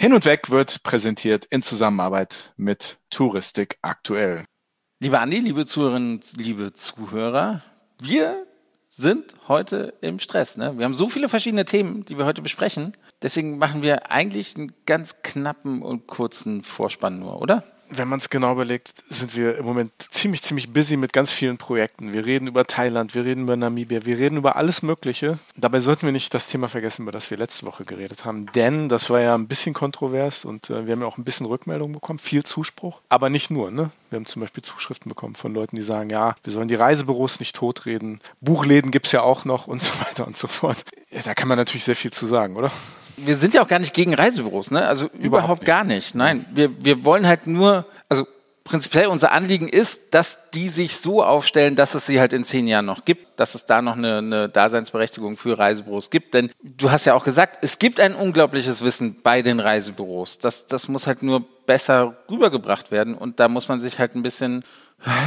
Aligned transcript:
Hin 0.00 0.14
und 0.14 0.24
Weg 0.24 0.48
wird 0.48 0.82
präsentiert 0.82 1.44
in 1.44 1.60
Zusammenarbeit 1.60 2.54
mit 2.56 2.96
Touristik 3.10 3.76
aktuell. 3.82 4.46
Liebe 4.98 5.20
Andi, 5.20 5.40
liebe 5.40 5.66
Zuhörerinnen, 5.66 6.22
liebe 6.36 6.72
Zuhörer, 6.72 7.62
wir 8.00 8.46
sind 8.88 9.34
heute 9.46 9.92
im 10.00 10.18
Stress. 10.18 10.56
Ne? 10.56 10.78
Wir 10.78 10.86
haben 10.86 10.94
so 10.94 11.10
viele 11.10 11.28
verschiedene 11.28 11.66
Themen, 11.66 12.06
die 12.06 12.16
wir 12.16 12.24
heute 12.24 12.40
besprechen. 12.40 12.96
Deswegen 13.20 13.58
machen 13.58 13.82
wir 13.82 14.10
eigentlich 14.10 14.56
einen 14.56 14.72
ganz 14.86 15.16
knappen 15.22 15.82
und 15.82 16.06
kurzen 16.06 16.64
Vorspann 16.64 17.18
nur, 17.18 17.42
oder? 17.42 17.62
Wenn 17.90 18.08
man 18.08 18.20
es 18.20 18.30
genau 18.30 18.52
überlegt, 18.52 18.94
sind 19.08 19.36
wir 19.36 19.58
im 19.58 19.64
Moment 19.64 19.92
ziemlich, 19.98 20.42
ziemlich 20.42 20.72
busy 20.72 20.96
mit 20.96 21.12
ganz 21.12 21.32
vielen 21.32 21.58
Projekten. 21.58 22.12
Wir 22.12 22.24
reden 22.24 22.46
über 22.46 22.64
Thailand, 22.64 23.14
wir 23.14 23.24
reden 23.24 23.42
über 23.42 23.56
Namibia, 23.56 24.04
wir 24.04 24.18
reden 24.18 24.38
über 24.38 24.56
alles 24.56 24.82
Mögliche. 24.82 25.38
Dabei 25.56 25.80
sollten 25.80 26.06
wir 26.06 26.12
nicht 26.12 26.32
das 26.32 26.48
Thema 26.48 26.68
vergessen, 26.68 27.02
über 27.02 27.12
das 27.12 27.30
wir 27.30 27.38
letzte 27.38 27.66
Woche 27.66 27.84
geredet 27.84 28.24
haben. 28.24 28.46
Denn 28.54 28.88
das 28.88 29.10
war 29.10 29.20
ja 29.20 29.34
ein 29.34 29.48
bisschen 29.48 29.74
kontrovers 29.74 30.44
und 30.44 30.70
äh, 30.70 30.86
wir 30.86 30.92
haben 30.92 31.00
ja 31.00 31.06
auch 31.06 31.18
ein 31.18 31.24
bisschen 31.24 31.46
Rückmeldung 31.46 31.92
bekommen, 31.92 32.18
viel 32.18 32.44
Zuspruch. 32.44 33.00
Aber 33.08 33.28
nicht 33.28 33.50
nur, 33.50 33.70
ne? 33.70 33.90
Wir 34.10 34.16
haben 34.16 34.26
zum 34.26 34.40
Beispiel 34.40 34.62
Zuschriften 34.62 35.08
bekommen 35.08 35.34
von 35.34 35.54
Leuten, 35.54 35.76
die 35.76 35.82
sagen, 35.82 36.10
ja, 36.10 36.34
wir 36.42 36.52
sollen 36.52 36.68
die 36.68 36.74
Reisebüros 36.74 37.40
nicht 37.40 37.56
totreden. 37.56 38.20
Buchläden 38.40 38.90
gibt 38.90 39.06
es 39.06 39.12
ja 39.12 39.22
auch 39.22 39.44
noch 39.44 39.66
und 39.66 39.82
so 39.82 39.92
weiter 40.00 40.26
und 40.26 40.36
so 40.36 40.48
fort. 40.48 40.78
Ja, 41.10 41.22
da 41.22 41.34
kann 41.34 41.48
man 41.48 41.58
natürlich 41.58 41.84
sehr 41.84 41.96
viel 41.96 42.12
zu 42.12 42.26
sagen, 42.26 42.56
oder? 42.56 42.70
Wir 43.24 43.36
sind 43.36 43.54
ja 43.54 43.62
auch 43.62 43.68
gar 43.68 43.78
nicht 43.78 43.94
gegen 43.94 44.14
Reisebüros, 44.14 44.70
ne? 44.70 44.86
Also 44.86 45.06
überhaupt, 45.06 45.24
überhaupt 45.24 45.64
gar 45.64 45.84
nicht. 45.84 46.14
Nein, 46.14 46.44
wir, 46.52 46.84
wir 46.84 47.04
wollen 47.04 47.26
halt 47.26 47.46
nur, 47.46 47.86
also 48.08 48.26
prinzipiell 48.64 49.06
unser 49.06 49.32
Anliegen 49.32 49.68
ist, 49.68 50.14
dass 50.14 50.50
die 50.50 50.68
sich 50.68 50.96
so 50.96 51.24
aufstellen, 51.24 51.74
dass 51.76 51.94
es 51.94 52.06
sie 52.06 52.20
halt 52.20 52.32
in 52.32 52.44
zehn 52.44 52.68
Jahren 52.68 52.86
noch 52.86 53.04
gibt, 53.04 53.40
dass 53.40 53.54
es 53.54 53.66
da 53.66 53.82
noch 53.82 53.96
eine, 53.96 54.18
eine 54.18 54.48
Daseinsberechtigung 54.48 55.36
für 55.36 55.58
Reisebüros 55.58 56.10
gibt. 56.10 56.34
Denn 56.34 56.50
du 56.62 56.90
hast 56.90 57.04
ja 57.04 57.14
auch 57.14 57.24
gesagt, 57.24 57.64
es 57.64 57.78
gibt 57.78 58.00
ein 58.00 58.14
unglaubliches 58.14 58.82
Wissen 58.82 59.16
bei 59.22 59.42
den 59.42 59.60
Reisebüros. 59.60 60.38
Das, 60.38 60.66
das 60.66 60.88
muss 60.88 61.06
halt 61.06 61.22
nur 61.22 61.44
besser 61.66 62.16
rübergebracht 62.30 62.90
werden 62.90 63.14
und 63.14 63.40
da 63.40 63.48
muss 63.48 63.68
man 63.68 63.80
sich 63.80 63.98
halt 63.98 64.14
ein 64.14 64.22
bisschen 64.22 64.64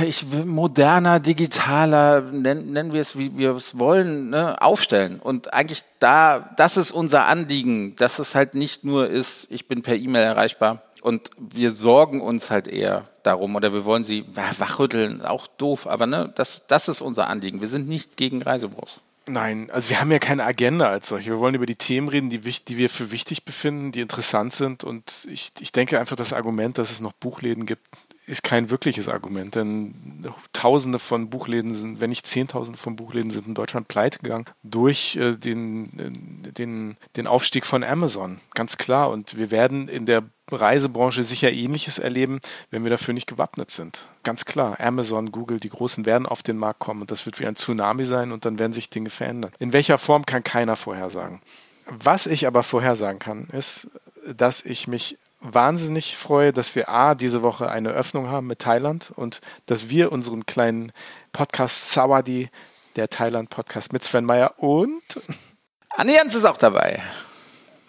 ich 0.05 0.31
will 0.31 0.45
moderner, 0.45 1.19
digitaler, 1.19 2.21
nennen, 2.21 2.73
nennen 2.73 2.93
wir 2.93 3.01
es, 3.01 3.17
wie 3.17 3.35
wir 3.37 3.55
es 3.55 3.77
wollen, 3.79 4.29
ne, 4.29 4.61
aufstellen. 4.61 5.19
Und 5.19 5.53
eigentlich 5.53 5.83
da, 5.99 6.51
das 6.57 6.77
ist 6.77 6.91
unser 6.91 7.25
Anliegen, 7.25 7.95
dass 7.95 8.19
es 8.19 8.35
halt 8.35 8.53
nicht 8.53 8.85
nur 8.85 9.09
ist, 9.09 9.47
ich 9.49 9.67
bin 9.67 9.81
per 9.81 9.95
E-Mail 9.95 10.23
erreichbar. 10.23 10.83
Und 11.01 11.31
wir 11.37 11.71
sorgen 11.71 12.21
uns 12.21 12.49
halt 12.49 12.67
eher 12.67 13.03
darum 13.23 13.55
oder 13.55 13.73
wir 13.73 13.83
wollen 13.83 14.05
sie 14.05 14.25
wachrütteln, 14.57 15.21
auch 15.21 15.47
doof, 15.47 15.85
aber 15.87 16.07
ne, 16.07 16.31
das, 16.35 16.67
das 16.67 16.87
ist 16.87 17.01
unser 17.01 17.27
Anliegen. 17.27 17.59
Wir 17.59 17.67
sind 17.67 17.89
nicht 17.89 18.15
gegen 18.15 18.41
Reisebüros. 18.41 19.01
Nein, 19.25 19.69
also 19.71 19.89
wir 19.89 20.01
haben 20.01 20.11
ja 20.11 20.19
keine 20.19 20.43
Agenda 20.43 20.89
als 20.89 21.07
solche. 21.07 21.31
Wir 21.31 21.39
wollen 21.39 21.55
über 21.55 21.65
die 21.65 21.75
Themen 21.75 22.09
reden, 22.09 22.29
die, 22.29 22.39
die 22.39 22.77
wir 22.77 22.89
für 22.89 23.11
wichtig 23.11 23.45
befinden, 23.45 23.93
die 23.93 24.01
interessant 24.01 24.53
sind. 24.53 24.83
Und 24.83 25.27
ich, 25.29 25.53
ich 25.61 25.71
denke 25.71 25.97
einfach, 25.97 26.17
das 26.17 26.33
Argument, 26.33 26.77
dass 26.77 26.91
es 26.91 26.99
noch 26.99 27.13
Buchläden 27.13 27.65
gibt, 27.65 27.87
ist 28.25 28.43
kein 28.43 28.69
wirkliches 28.69 29.09
Argument, 29.09 29.55
denn 29.55 30.25
Tausende 30.53 30.99
von 30.99 31.29
Buchläden 31.29 31.73
sind, 31.73 31.99
wenn 31.99 32.09
nicht 32.09 32.25
Zehntausende 32.25 32.79
von 32.79 32.95
Buchläden 32.95 33.31
sind 33.31 33.47
in 33.47 33.53
Deutschland 33.53 33.87
pleite 33.87 34.19
gegangen 34.19 34.45
durch 34.63 35.17
äh, 35.17 35.35
den, 35.35 35.99
äh, 35.99 36.51
den, 36.51 36.97
den 37.17 37.27
Aufstieg 37.27 37.65
von 37.65 37.83
Amazon, 37.83 38.39
ganz 38.53 38.77
klar. 38.77 39.09
Und 39.09 39.37
wir 39.37 39.51
werden 39.51 39.87
in 39.87 40.05
der 40.05 40.23
Reisebranche 40.51 41.23
sicher 41.23 41.51
Ähnliches 41.51 41.99
erleben, 41.99 42.39
wenn 42.69 42.83
wir 42.83 42.89
dafür 42.89 43.13
nicht 43.13 43.27
gewappnet 43.27 43.71
sind. 43.71 44.07
Ganz 44.23 44.45
klar, 44.45 44.79
Amazon, 44.79 45.31
Google, 45.31 45.59
die 45.59 45.69
Großen 45.69 46.05
werden 46.05 46.25
auf 46.25 46.43
den 46.43 46.57
Markt 46.57 46.79
kommen 46.79 47.01
und 47.01 47.11
das 47.11 47.25
wird 47.25 47.39
wie 47.39 47.45
ein 47.45 47.55
Tsunami 47.55 48.05
sein 48.05 48.31
und 48.31 48.45
dann 48.45 48.59
werden 48.59 48.73
sich 48.73 48.89
Dinge 48.89 49.09
verändern. 49.09 49.51
In 49.59 49.73
welcher 49.73 49.97
Form 49.97 50.25
kann 50.25 50.43
keiner 50.43 50.75
vorhersagen. 50.75 51.41
Was 51.85 52.27
ich 52.27 52.47
aber 52.47 52.63
vorhersagen 52.63 53.19
kann, 53.19 53.47
ist, 53.51 53.89
dass 54.25 54.63
ich 54.63 54.87
mich 54.87 55.17
wahnsinnig 55.43 56.17
freue, 56.17 56.53
dass 56.53 56.73
wir 56.75 56.89
A, 56.89 57.15
diese 57.15 57.43
Woche 57.43 57.69
eine 57.69 57.89
Öffnung 57.89 58.29
haben 58.29 58.47
mit 58.47 58.59
Thailand 58.59 59.11
und 59.15 59.41
dass 59.65 59.89
wir 59.89 60.11
unseren 60.11 60.45
kleinen 60.45 60.91
Podcast 61.31 61.91
Sawadi, 61.91 62.49
der 62.95 63.09
Thailand-Podcast 63.09 63.93
mit 63.93 64.03
Sven 64.03 64.25
Meyer 64.25 64.55
und 64.57 65.01
Anni 65.95 66.13
Jans 66.13 66.33
ist 66.33 66.45
auch 66.45 66.57
dabei. 66.57 67.01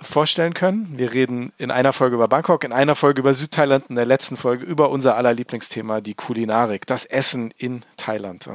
Vorstellen 0.00 0.52
können. 0.52 0.98
Wir 0.98 1.14
reden 1.14 1.52
in 1.56 1.70
einer 1.70 1.94
Folge 1.94 2.16
über 2.16 2.28
Bangkok, 2.28 2.64
in 2.64 2.72
einer 2.72 2.94
Folge 2.94 3.20
über 3.20 3.32
Südthailand, 3.32 3.86
in 3.88 3.94
der 3.94 4.04
letzten 4.04 4.36
Folge 4.36 4.64
über 4.64 4.90
unser 4.90 5.16
aller 5.16 5.32
Lieblingsthema, 5.32 6.02
die 6.02 6.14
Kulinarik, 6.14 6.86
das 6.86 7.06
Essen 7.06 7.52
in 7.56 7.82
Thailand. 7.96 8.46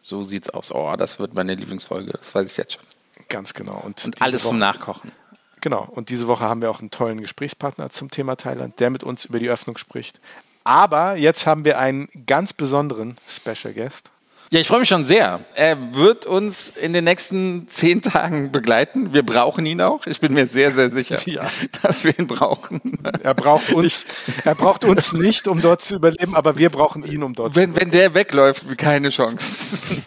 So 0.00 0.22
sieht's 0.22 0.48
aus. 0.48 0.72
Oh, 0.72 0.94
das 0.96 1.18
wird 1.18 1.34
meine 1.34 1.54
Lieblingsfolge, 1.54 2.12
das 2.12 2.34
weiß 2.34 2.50
ich 2.50 2.56
jetzt 2.56 2.74
schon. 2.74 2.82
Ganz 3.28 3.52
genau. 3.52 3.82
Und, 3.84 4.04
und 4.04 4.22
alles 4.22 4.44
Woche, 4.44 4.50
zum 4.50 4.58
Nachkochen. 4.58 5.12
Genau. 5.60 5.88
Und 5.90 6.10
diese 6.10 6.28
Woche 6.28 6.44
haben 6.44 6.60
wir 6.60 6.70
auch 6.70 6.80
einen 6.80 6.90
tollen 6.90 7.20
Gesprächspartner 7.20 7.90
zum 7.90 8.10
Thema 8.10 8.36
Thailand, 8.36 8.78
der 8.80 8.90
mit 8.90 9.02
uns 9.02 9.24
über 9.24 9.38
die 9.38 9.48
Öffnung 9.48 9.78
spricht. 9.78 10.20
Aber 10.64 11.16
jetzt 11.16 11.46
haben 11.46 11.64
wir 11.64 11.78
einen 11.78 12.08
ganz 12.26 12.52
besonderen 12.52 13.16
Special 13.28 13.72
Guest. 13.72 14.10
Ja, 14.50 14.60
ich 14.60 14.68
freue 14.68 14.80
mich 14.80 14.88
schon 14.88 15.04
sehr. 15.04 15.40
Er 15.56 15.94
wird 15.94 16.24
uns 16.24 16.70
in 16.70 16.92
den 16.92 17.02
nächsten 17.02 17.66
zehn 17.66 18.00
Tagen 18.00 18.52
begleiten. 18.52 19.12
Wir 19.12 19.24
brauchen 19.24 19.66
ihn 19.66 19.80
auch. 19.80 20.06
Ich 20.06 20.20
bin 20.20 20.34
mir 20.34 20.46
sehr, 20.46 20.70
sehr 20.70 20.92
sicher, 20.92 21.18
ja. 21.26 21.48
dass 21.82 22.04
wir 22.04 22.16
ihn 22.16 22.28
brauchen. 22.28 22.80
Er 23.24 23.34
braucht 23.34 23.72
uns, 23.72 24.06
er 24.44 24.54
braucht 24.54 24.84
uns 24.84 25.12
nicht, 25.12 25.48
um 25.48 25.60
dort 25.60 25.82
zu 25.82 25.96
überleben, 25.96 26.36
aber 26.36 26.58
wir 26.58 26.70
brauchen 26.70 27.04
ihn, 27.04 27.24
um 27.24 27.34
dort 27.34 27.56
wenn, 27.56 27.70
zu 27.70 27.70
überleben. 27.70 27.92
Wenn 27.92 27.98
der 27.98 28.14
wegläuft, 28.14 28.78
keine 28.78 29.08
Chance. 29.10 30.02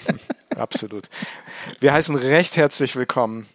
Absolut. 0.56 1.04
Wir 1.78 1.92
heißen 1.92 2.16
recht 2.16 2.56
herzlich 2.56 2.96
willkommen 2.96 3.46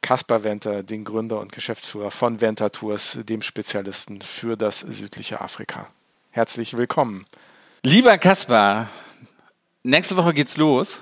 Kaspar 0.00 0.44
Venter, 0.44 0.82
den 0.82 1.04
Gründer 1.04 1.40
und 1.40 1.52
Geschäftsführer 1.52 2.10
von 2.10 2.40
Venter 2.40 2.70
Tours, 2.70 3.18
dem 3.24 3.42
Spezialisten 3.42 4.22
für 4.22 4.56
das 4.56 4.80
südliche 4.80 5.40
Afrika. 5.40 5.88
Herzlich 6.30 6.76
willkommen. 6.76 7.24
Lieber 7.82 8.18
Kaspar, 8.18 8.88
nächste 9.82 10.16
Woche 10.16 10.34
geht's 10.34 10.56
los. 10.56 11.00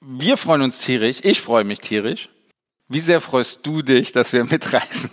Wir 0.00 0.36
freuen 0.36 0.62
uns 0.62 0.78
tierisch. 0.78 1.20
Ich 1.22 1.40
freue 1.40 1.64
mich 1.64 1.80
tierisch. 1.80 2.28
Wie 2.88 3.00
sehr 3.00 3.20
freust 3.20 3.60
du 3.62 3.80
dich, 3.80 4.12
dass 4.12 4.32
wir 4.32 4.44
mitreisen? 4.44 5.10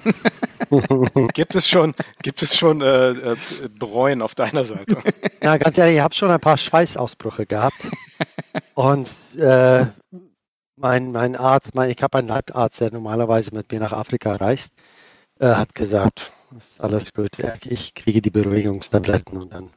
gibt 1.33 1.55
es 1.55 1.69
schon, 1.69 1.95
gibt 2.21 2.41
es 2.43 2.57
schon 2.57 2.81
äh, 2.81 3.11
äh, 3.11 3.35
Bereuen 3.79 4.21
auf 4.21 4.35
deiner 4.35 4.65
Seite? 4.65 4.97
Ja, 5.41 5.57
ganz 5.57 5.77
ehrlich, 5.77 5.95
ich 5.95 6.01
habe 6.01 6.13
schon 6.13 6.29
ein 6.29 6.39
paar 6.39 6.57
Schweißausbrüche 6.57 7.45
gehabt. 7.45 7.77
Und 8.75 9.09
äh, 9.37 9.85
mein, 10.81 11.11
mein 11.11 11.35
Arzt, 11.35 11.75
mein, 11.75 11.89
ich 11.89 12.01
habe 12.01 12.17
einen 12.17 12.27
Leibarzt, 12.27 12.81
der 12.81 12.91
normalerweise 12.91 13.53
mit 13.53 13.71
mir 13.71 13.79
nach 13.79 13.93
Afrika 13.93 14.35
reist, 14.35 14.73
äh, 15.39 15.47
hat 15.47 15.75
gesagt, 15.75 16.31
ist 16.57 16.81
alles 16.81 17.13
gut, 17.13 17.37
ich 17.65 17.93
kriege 17.93 18.21
die 18.21 18.29
Beruhigungstabletten 18.29 19.41
und 19.41 19.53
dann 19.53 19.69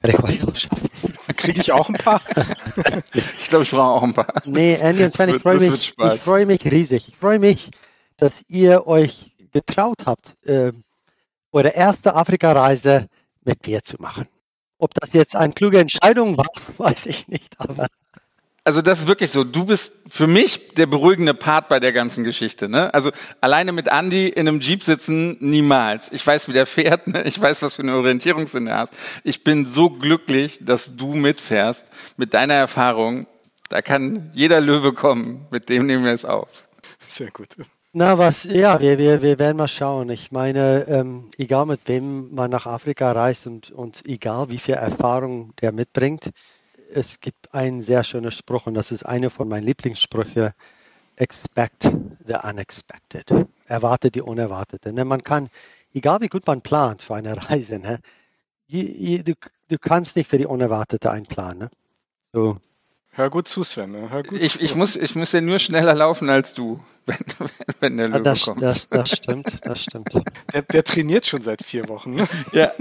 werde 0.00 0.18
ich 0.18 0.24
euch 0.24 0.48
auch 0.48 0.56
schaffen. 0.56 0.88
Kriege 1.36 1.60
ich 1.60 1.72
auch 1.72 1.88
ein 1.88 1.94
paar? 1.94 2.20
ich 3.14 3.48
glaube, 3.48 3.64
ich 3.64 3.70
brauche 3.70 3.82
auch 3.82 4.02
ein 4.02 4.14
paar. 4.14 4.32
Nee, 4.44 4.74
Andy 4.74 5.04
und 5.04 5.12
Sven, 5.12 5.30
ich 5.30 5.42
freue 5.42 5.58
mich, 5.58 5.94
ich 5.96 6.20
freue 6.20 6.46
mich 6.46 6.64
riesig. 6.64 7.08
Ich 7.08 7.16
freue 7.16 7.38
mich, 7.38 7.70
dass 8.16 8.44
ihr 8.48 8.86
euch 8.86 9.32
getraut 9.52 10.04
habt, 10.06 10.34
äh, 10.46 10.72
eure 11.52 11.68
erste 11.68 12.14
Afrika-Reise 12.14 13.08
mit 13.44 13.66
mir 13.66 13.82
zu 13.84 13.96
machen. 13.98 14.28
Ob 14.78 14.92
das 14.94 15.12
jetzt 15.12 15.34
eine 15.34 15.54
kluge 15.54 15.78
Entscheidung 15.78 16.36
war, 16.36 16.50
weiß 16.78 17.06
ich 17.06 17.28
nicht, 17.28 17.54
aber 17.58 17.86
also 18.66 18.82
das 18.82 18.98
ist 18.98 19.06
wirklich 19.06 19.30
so. 19.30 19.44
Du 19.44 19.64
bist 19.64 19.92
für 20.08 20.26
mich 20.26 20.74
der 20.74 20.86
beruhigende 20.86 21.34
Part 21.34 21.68
bei 21.68 21.78
der 21.78 21.92
ganzen 21.92 22.24
Geschichte. 22.24 22.68
Ne? 22.68 22.92
Also 22.92 23.12
alleine 23.40 23.70
mit 23.70 23.86
Andy 23.86 24.28
in 24.28 24.48
einem 24.48 24.60
Jeep 24.60 24.82
sitzen, 24.82 25.36
niemals. 25.38 26.10
Ich 26.10 26.26
weiß, 26.26 26.48
wie 26.48 26.52
der 26.52 26.66
fährt. 26.66 27.06
Ne? 27.06 27.22
Ich 27.24 27.40
weiß, 27.40 27.62
was 27.62 27.76
für 27.76 27.82
eine 27.82 27.94
Orientierungssinn 27.94 28.66
er 28.66 28.78
hast. 28.78 28.94
Ich 29.22 29.44
bin 29.44 29.66
so 29.66 29.88
glücklich, 29.88 30.58
dass 30.62 30.96
du 30.96 31.14
mitfährst. 31.14 31.90
Mit 32.16 32.34
deiner 32.34 32.54
Erfahrung, 32.54 33.28
da 33.68 33.82
kann 33.82 34.32
jeder 34.34 34.60
Löwe 34.60 34.92
kommen. 34.92 35.46
Mit 35.52 35.68
dem 35.68 35.86
nehmen 35.86 36.04
wir 36.04 36.12
es 36.12 36.24
auf. 36.24 36.48
Sehr 37.06 37.30
gut. 37.30 37.50
Na 37.92 38.18
was, 38.18 38.44
ja, 38.44 38.80
wir, 38.80 38.98
wir, 38.98 39.22
wir 39.22 39.38
werden 39.38 39.58
mal 39.58 39.68
schauen. 39.68 40.10
Ich 40.10 40.32
meine, 40.32 40.86
ähm, 40.88 41.30
egal 41.38 41.66
mit 41.66 41.80
wem 41.86 42.34
man 42.34 42.50
nach 42.50 42.66
Afrika 42.66 43.12
reist 43.12 43.46
und, 43.46 43.70
und 43.70 44.04
egal 44.06 44.50
wie 44.50 44.58
viel 44.58 44.74
Erfahrung 44.74 45.52
der 45.60 45.70
mitbringt, 45.70 46.32
es 46.92 47.20
gibt 47.20 47.54
einen 47.54 47.82
sehr 47.82 48.04
schönen 48.04 48.30
Spruch 48.30 48.66
und 48.66 48.74
das 48.74 48.90
ist 48.90 49.04
einer 49.04 49.30
von 49.30 49.48
meinen 49.48 49.64
Lieblingssprüchen. 49.64 50.52
Expect 51.16 51.90
the 52.26 52.36
unexpected. 52.42 53.46
Erwarte 53.66 54.10
die 54.10 54.20
Unerwartete. 54.20 54.92
Ne? 54.92 55.04
Man 55.04 55.22
kann, 55.22 55.48
egal 55.94 56.20
wie 56.20 56.28
gut 56.28 56.46
man 56.46 56.60
plant 56.60 57.02
für 57.02 57.14
eine 57.14 57.36
Reise, 57.50 57.78
ne? 57.78 58.00
du, 58.68 59.34
du 59.68 59.78
kannst 59.78 60.16
nicht 60.16 60.28
für 60.28 60.38
die 60.38 60.46
Unerwartete 60.46 61.10
einplanen. 61.10 61.58
Ne? 61.58 61.70
So. 62.32 62.58
Hör 63.16 63.30
gut 63.30 63.48
zu, 63.48 63.64
Sven. 63.64 63.92
Ne? 63.92 64.10
Hör 64.10 64.22
gut 64.22 64.38
ich, 64.38 64.60
ich, 64.60 64.74
muss, 64.74 64.94
ich 64.94 65.16
muss 65.16 65.32
ja 65.32 65.40
nur 65.40 65.58
schneller 65.58 65.94
laufen 65.94 66.28
als 66.28 66.52
du, 66.52 66.80
wenn, 67.06 67.16
wenn 67.80 67.96
der 67.96 68.08
Löwe 68.08 68.22
das, 68.22 68.42
kommt. 68.42 68.62
Das, 68.62 68.90
das 68.90 69.10
stimmt, 69.10 69.64
das 69.64 69.82
stimmt. 69.82 70.12
Der, 70.52 70.60
der 70.60 70.84
trainiert 70.84 71.24
schon 71.24 71.40
seit 71.40 71.64
vier 71.64 71.88
Wochen. 71.88 72.16
Ne? 72.16 72.28
Ja, 72.52 72.72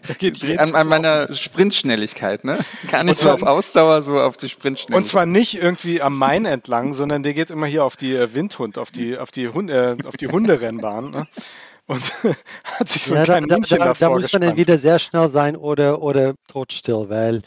an, 0.56 0.74
an, 0.74 0.86
meiner 0.86 1.34
Sprintschnelligkeit. 1.34 2.42
Ne? 2.44 2.58
Gar 2.90 3.04
nicht 3.04 3.20
zwar, 3.20 3.38
so 3.38 3.44
auf 3.44 3.50
Ausdauer, 3.50 4.02
so 4.02 4.18
auf 4.18 4.38
die 4.38 4.48
Sprintschnelligkeit. 4.48 4.96
Und 4.96 5.06
zwar 5.06 5.26
nicht 5.26 5.60
irgendwie 5.60 6.00
am 6.00 6.16
Main 6.16 6.46
entlang, 6.46 6.94
sondern 6.94 7.22
der 7.22 7.34
geht 7.34 7.50
immer 7.50 7.66
hier 7.66 7.84
auf 7.84 7.96
die 7.98 8.16
äh, 8.16 8.34
Windhund, 8.34 8.78
auf 8.78 8.90
die, 8.90 9.18
auf 9.18 9.30
die, 9.30 9.48
Hunde, 9.48 9.98
äh, 10.00 10.06
auf 10.06 10.16
die 10.16 10.28
Hunderennbahn. 10.28 11.10
Ne? 11.10 11.26
und 11.86 12.12
hat 12.64 12.88
sich 12.88 13.04
so 13.04 13.14
ein 13.14 13.18
ja, 13.18 13.24
kleines 13.24 13.68
da, 13.68 13.76
da, 13.76 13.84
da, 13.84 13.94
da 13.94 14.08
muss 14.08 14.32
man 14.32 14.42
entweder 14.42 14.78
sehr 14.78 14.98
schnell 14.98 15.30
sein 15.30 15.54
oder, 15.54 16.00
oder 16.00 16.34
totstill, 16.48 17.10
weil 17.10 17.42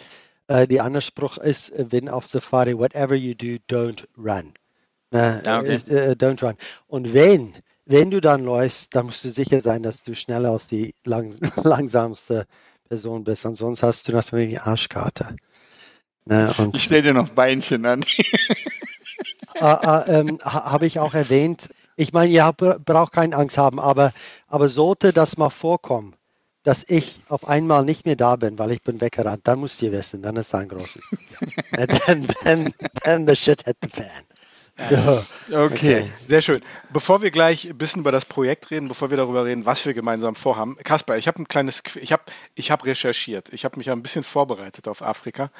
äh, 0.47 0.67
die 0.67 0.81
andere 0.81 1.01
Spruch 1.01 1.37
ist, 1.37 1.73
wenn 1.75 2.09
auf 2.09 2.27
Safari, 2.27 2.77
whatever 2.77 3.15
you 3.15 3.33
do, 3.33 3.57
don't 3.69 4.07
run. 4.17 4.53
Äh, 5.13 5.43
ja, 5.45 5.59
okay. 5.59 5.75
ist, 5.75 5.87
äh, 5.89 6.15
don't 6.17 6.43
run. 6.43 6.55
Und 6.87 7.13
wenn, 7.13 7.55
wenn 7.85 8.11
du 8.11 8.21
dann 8.21 8.43
läufst, 8.43 8.95
dann 8.95 9.07
musst 9.07 9.23
du 9.23 9.29
sicher 9.29 9.61
sein, 9.61 9.83
dass 9.83 10.03
du 10.03 10.15
schneller 10.15 10.51
als 10.51 10.67
die 10.67 10.93
lang, 11.03 11.35
langsamste 11.63 12.47
Person 12.89 13.23
bist. 13.23 13.45
Ansonsten 13.45 13.85
hast 13.85 14.07
du 14.07 14.11
natürlich 14.11 14.49
die 14.49 14.59
Arschkarte. 14.59 15.35
Ne, 16.25 16.51
ich 16.73 16.83
stelle 16.83 17.03
dir 17.03 17.13
noch 17.13 17.29
Beinchen 17.29 17.85
an. 17.85 18.01
äh, 19.53 19.61
äh, 19.61 20.19
ähm, 20.19 20.39
Habe 20.43 20.87
ich 20.87 20.99
auch 20.99 21.13
erwähnt. 21.13 21.69
Ich 21.97 22.13
meine, 22.13 22.31
ihr 22.31 22.51
braucht 22.53 23.13
keine 23.13 23.35
Angst 23.35 23.57
haben, 23.57 23.79
aber, 23.79 24.11
aber 24.47 24.67
sollte 24.67 25.13
das 25.13 25.37
mal 25.37 25.51
vorkommen, 25.51 26.14
dass 26.65 26.83
ich 26.87 27.21
auf 27.29 27.47
einmal 27.47 27.85
nicht 27.85 28.05
mehr 28.05 28.15
da 28.15 28.35
bin, 28.35 28.59
weil 28.59 28.71
ich 28.71 28.81
bin 28.81 28.99
weggerannt, 28.99 29.41
dann 29.47 29.61
müsst 29.61 29.81
ihr 29.81 29.91
wissen, 29.91 30.21
dann 30.21 30.35
ist 30.35 30.53
da 30.53 30.57
ein 30.57 30.67
großes 30.67 31.01
then, 31.77 32.27
then, 32.43 32.73
then 33.03 33.27
the 33.27 33.35
shit 33.35 33.63
hit 33.63 33.77
the 33.81 33.89
fan. 33.89 34.25
Ja. 34.89 35.23
Okay. 35.47 35.63
okay. 35.63 36.11
sehr 36.25 36.41
schön. 36.41 36.61
Bevor 36.91 37.21
wir 37.21 37.31
gleich 37.31 37.69
ein 37.69 37.77
bisschen 37.77 38.01
über 38.01 38.11
das 38.11 38.25
Projekt 38.25 38.71
reden, 38.71 38.87
bevor 38.87 39.09
wir 39.09 39.15
darüber 39.15 39.45
reden, 39.45 39.65
was 39.65 39.85
wir 39.85 39.93
gemeinsam 39.93 40.35
vorhaben, 40.35 40.75
Kaspar, 40.83 41.17
ich 41.17 41.27
habe 41.27 41.41
ein 41.41 41.47
kleines, 41.47 41.83
ich 41.95 42.11
habe, 42.11 42.23
ich 42.55 42.71
habe 42.71 42.85
recherchiert, 42.85 43.53
ich 43.53 43.63
habe 43.63 43.77
mich 43.77 43.89
ein 43.89 44.01
bisschen 44.01 44.23
vorbereitet 44.23 44.87
auf 44.87 45.01
Afrika. 45.01 45.51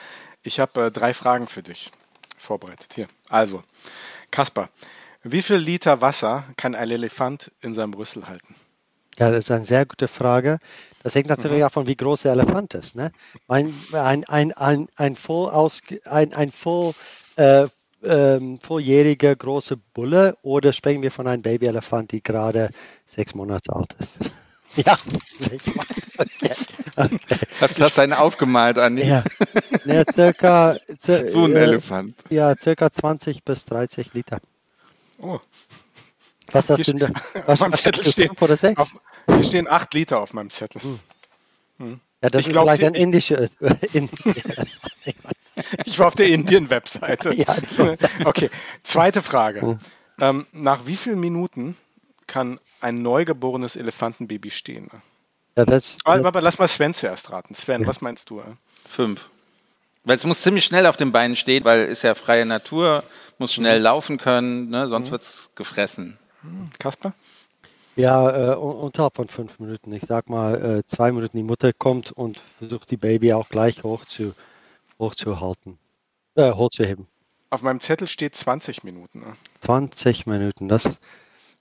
Ich 0.43 0.59
habe 0.59 0.87
äh, 0.87 0.91
drei 0.91 1.13
Fragen 1.13 1.47
für 1.47 1.63
dich 1.63 1.91
vorbereitet. 2.37 2.93
Hier. 2.95 3.07
Also, 3.29 3.63
Kaspar, 4.31 4.69
wie 5.23 5.41
viel 5.41 5.57
Liter 5.57 6.01
Wasser 6.01 6.43
kann 6.57 6.75
ein 6.75 6.91
Elefant 6.91 7.51
in 7.61 7.73
seinem 7.73 7.91
Brüssel 7.91 8.27
halten? 8.27 8.55
Ja, 9.19 9.31
das 9.31 9.45
ist 9.45 9.51
eine 9.51 9.65
sehr 9.65 9.85
gute 9.85 10.07
Frage. 10.07 10.59
Das 11.03 11.15
hängt 11.15 11.27
natürlich 11.27 11.59
mhm. 11.59 11.65
auch 11.65 11.71
von 11.71 11.87
wie 11.87 11.95
groß 11.95 12.23
der 12.23 12.33
Elefant 12.33 12.73
ist. 12.73 12.95
Ne? 12.95 13.11
Ein, 13.47 13.73
ein, 13.93 14.23
ein, 14.25 14.51
ein, 14.53 14.87
ein 14.95 15.15
voll, 15.15 15.49
aus, 15.49 15.81
ein, 16.05 16.33
ein 16.33 16.51
voll 16.51 16.93
äh, 17.37 17.67
ähm, 18.03 18.59
volljähriger 18.59 19.35
große 19.35 19.77
Bulle 19.77 20.37
oder 20.41 20.73
sprechen 20.73 21.01
wir 21.01 21.11
von 21.11 21.27
einem 21.27 21.41
Babyelefant, 21.41 22.11
die 22.11 22.21
gerade 22.21 22.69
sechs 23.05 23.35
Monate 23.35 23.73
alt 23.73 23.95
ist? 23.99 24.31
Ja, 24.75 24.97
okay. 25.39 25.57
okay. 26.97 27.37
Hast 27.61 27.77
du 27.77 27.83
das 27.83 27.95
denn 27.95 28.11
aufgemalt, 28.11 28.77
Andi? 28.77 29.07
Ja, 29.07 29.23
ja 29.85 30.03
circa, 30.11 30.75
circa, 30.99 31.27
so 31.31 31.45
ein 31.45 31.55
äh, 31.55 31.63
Elefant. 31.63 32.15
Ja, 32.29 32.53
circa 32.57 32.91
20 32.91 33.45
bis 33.45 33.63
30 33.65 34.13
Liter. 34.13 34.41
Oh. 35.19 35.39
Was 36.55 36.69
hast 36.69 36.87
du 36.87 36.93
denn 36.93 37.13
da? 37.13 37.21
Was, 37.45 37.47
auf 37.47 37.59
meinem 37.59 37.73
Zettel 37.73 38.03
steht, 38.05 38.41
oder 38.41 38.55
sechs? 38.55 38.79
Auf, 38.79 38.95
hier 39.27 39.43
stehen 39.43 39.67
8 39.67 39.93
Liter 39.93 40.19
auf 40.19 40.33
meinem 40.33 40.49
Zettel. 40.49 40.81
Hm. 40.81 40.99
Hm. 41.79 41.99
Ja, 42.21 42.29
das 42.29 42.41
ich 42.41 42.47
ist 42.47 42.53
glaub, 42.53 42.65
vielleicht 42.65 42.83
ein 42.83 42.95
indische. 42.95 43.49
In, 43.93 44.09
Ich 45.85 45.99
war 45.99 46.07
auf 46.07 46.15
der 46.15 46.27
Indien-Webseite. 46.27 47.33
Ja, 47.35 47.55
okay, 48.23 48.49
zweite 48.83 49.21
Frage. 49.21 49.61
Hm. 49.61 49.77
Ähm, 50.19 50.47
nach 50.53 50.85
wie 50.85 50.95
vielen 50.95 51.19
Minuten 51.19 51.75
kann 52.27 52.59
ein 52.79 53.01
neugeborenes 53.01 53.75
Elefantenbaby 53.75 54.49
stehen? 54.51 54.89
Ja, 55.57 55.65
das, 55.65 55.97
aber, 56.05 56.25
aber, 56.25 56.41
lass 56.41 56.57
mal 56.57 56.67
Sven 56.67 56.93
zuerst 56.93 57.31
raten. 57.31 57.53
Sven, 57.53 57.81
ja. 57.81 57.87
was 57.87 58.01
meinst 58.01 58.29
du? 58.29 58.41
Fünf. 58.89 59.27
Weil 60.05 60.15
es 60.15 60.23
muss 60.23 60.41
ziemlich 60.41 60.63
schnell 60.63 60.85
auf 60.85 60.97
den 60.97 61.11
Beinen 61.11 61.35
stehen, 61.35 61.65
weil 61.65 61.81
es 61.81 62.01
ja 62.01 62.15
freie 62.15 62.45
Natur, 62.45 63.03
muss 63.39 63.53
schnell 63.53 63.79
mhm. 63.79 63.83
laufen 63.83 64.17
können, 64.17 64.69
ne? 64.69 64.87
sonst 64.87 65.07
mhm. 65.07 65.11
wird 65.11 65.21
es 65.23 65.49
gefressen. 65.55 66.17
Kasper? 66.79 67.13
Ja, 67.95 68.53
äh, 68.53 68.55
unterhalb 68.55 69.15
von 69.15 69.27
fünf 69.27 69.59
Minuten. 69.59 69.93
Ich 69.93 70.03
sag 70.03 70.29
mal, 70.29 70.79
äh, 70.79 70.85
zwei 70.85 71.11
Minuten 71.11 71.37
die 71.37 71.43
Mutter 71.43 71.71
kommt 71.71 72.11
und 72.11 72.43
versucht 72.57 72.91
die 72.91 72.97
Baby 72.97 73.33
auch 73.33 73.47
gleich 73.47 73.83
hoch 73.83 74.05
zu, 74.05 74.33
hochzuhalten, 74.99 75.77
äh, 76.35 76.51
hochzuheben. 76.51 77.07
Auf 77.49 77.61
meinem 77.61 77.79
Zettel 77.79 78.07
steht 78.07 78.35
20 78.35 78.83
Minuten. 78.83 79.19
Ne? 79.19 79.33
20 79.61 80.25
Minuten, 80.25 80.67
das. 80.67 80.89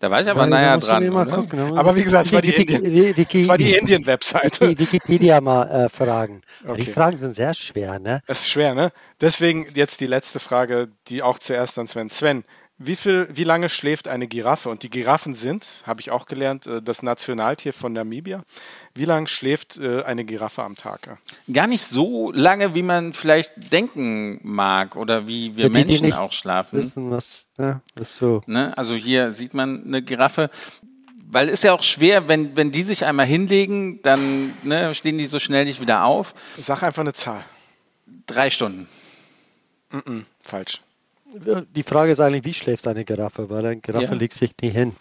Da 0.01 0.11
war 0.11 0.21
ich 0.21 0.29
aber 0.29 0.47
naja 0.47 0.77
dran. 0.77 1.09
Gucken, 1.31 1.79
aber 1.79 1.95
wie 1.95 2.03
gesagt, 2.03 2.27
es 2.27 2.33
war 2.33 2.43
die, 2.43 2.53
Indien-Webseite. 2.53 4.65
Indien 4.65 4.79
Wikipedia 4.81 5.41
mal 5.41 5.85
äh, 5.85 5.89
fragen. 5.89 6.43
Okay. 6.67 6.83
Die 6.83 6.91
Fragen 6.91 7.17
sind 7.17 7.35
sehr 7.35 7.55
schwer, 7.55 8.01
ne? 8.01 8.21
Das 8.27 8.41
ist 8.41 8.49
schwer, 8.49 8.75
ne? 8.75 8.91
Deswegen 9.21 9.69
jetzt 9.75 10.01
die 10.01 10.07
letzte 10.07 10.41
Frage, 10.41 10.89
die 11.07 11.23
auch 11.23 11.39
zuerst 11.39 11.79
an 11.79 11.87
Sven. 11.87 12.11
Sven, 12.11 12.45
wie, 12.77 12.97
viel, 12.97 13.29
wie 13.31 13.45
lange 13.45 13.69
schläft 13.69 14.09
eine 14.09 14.27
Giraffe? 14.27 14.69
Und 14.69 14.83
die 14.83 14.91
Giraffen 14.91 15.35
sind, 15.35 15.83
habe 15.87 16.01
ich 16.01 16.11
auch 16.11 16.27
gelernt, 16.27 16.67
äh, 16.67 16.83
das 16.83 17.03
Nationaltier 17.03 17.73
von 17.73 17.93
Namibia. 17.93 18.43
Wie 18.95 19.05
lange 19.05 19.29
schläft 19.29 19.77
äh, 19.79 20.03
eine 20.03 20.25
Giraffe 20.25 20.65
am 20.65 20.75
Tag? 20.75 21.19
Gar 21.53 21.69
nicht 21.69 21.85
so 21.85 22.33
lange, 22.33 22.75
wie 22.75 22.83
man 22.83 23.13
vielleicht 23.13 23.73
denken 23.73 24.41
mag 24.43 24.97
oder 24.97 25.29
wie 25.29 25.57
wir 25.57 25.67
die, 25.67 25.71
Menschen 25.71 26.07
die 26.07 26.15
auch 26.15 26.33
schlafen. 26.33 26.81
Wissen, 26.81 27.11
was, 27.11 27.47
ja, 27.59 27.81
ist 27.95 28.17
so. 28.17 28.43
Ne? 28.47 28.77
Also 28.77 28.95
hier 28.95 29.31
sieht 29.31 29.55
man 29.55 29.85
eine 29.85 30.03
Giraffe. 30.03 30.51
Weil 31.27 31.49
es 31.49 31.55
ist 31.55 31.65
ja 31.65 31.73
auch 31.73 31.83
schwer, 31.83 32.29
wenn, 32.29 32.57
wenn 32.57 32.71
die 32.71 32.83
sich 32.83 33.07
einmal 33.07 33.27
hinlegen, 33.27 34.01
dann 34.03 34.53
ne, 34.63 34.95
stehen 34.95 35.19
die 35.19 35.27
so 35.27 35.41
schnell 35.41 35.65
nicht 35.65 35.81
wieder 35.81 36.05
auf. 36.05 36.35
Sag 36.57 36.83
einfach 36.83 37.01
eine 37.01 37.13
Zahl. 37.13 37.43
Drei 38.27 38.51
Stunden. 38.51 38.89
Mm 39.91 39.99
-mm, 39.99 40.25
falsch 40.43 40.81
die 41.41 41.83
Frage 41.83 42.13
ist 42.13 42.21
eigentlich, 42.21 42.45
wie 42.45 42.55
schläft 42.55 42.87
eine 42.87 43.05
Giraffe? 43.05 43.51
Weil 43.51 43.67
eine 43.67 43.81
Giraffe 43.81 44.05
ja. 44.05 44.15
legt 44.15 44.35
sich 44.35 44.55
nie 44.63 44.71
hin. 44.71 44.95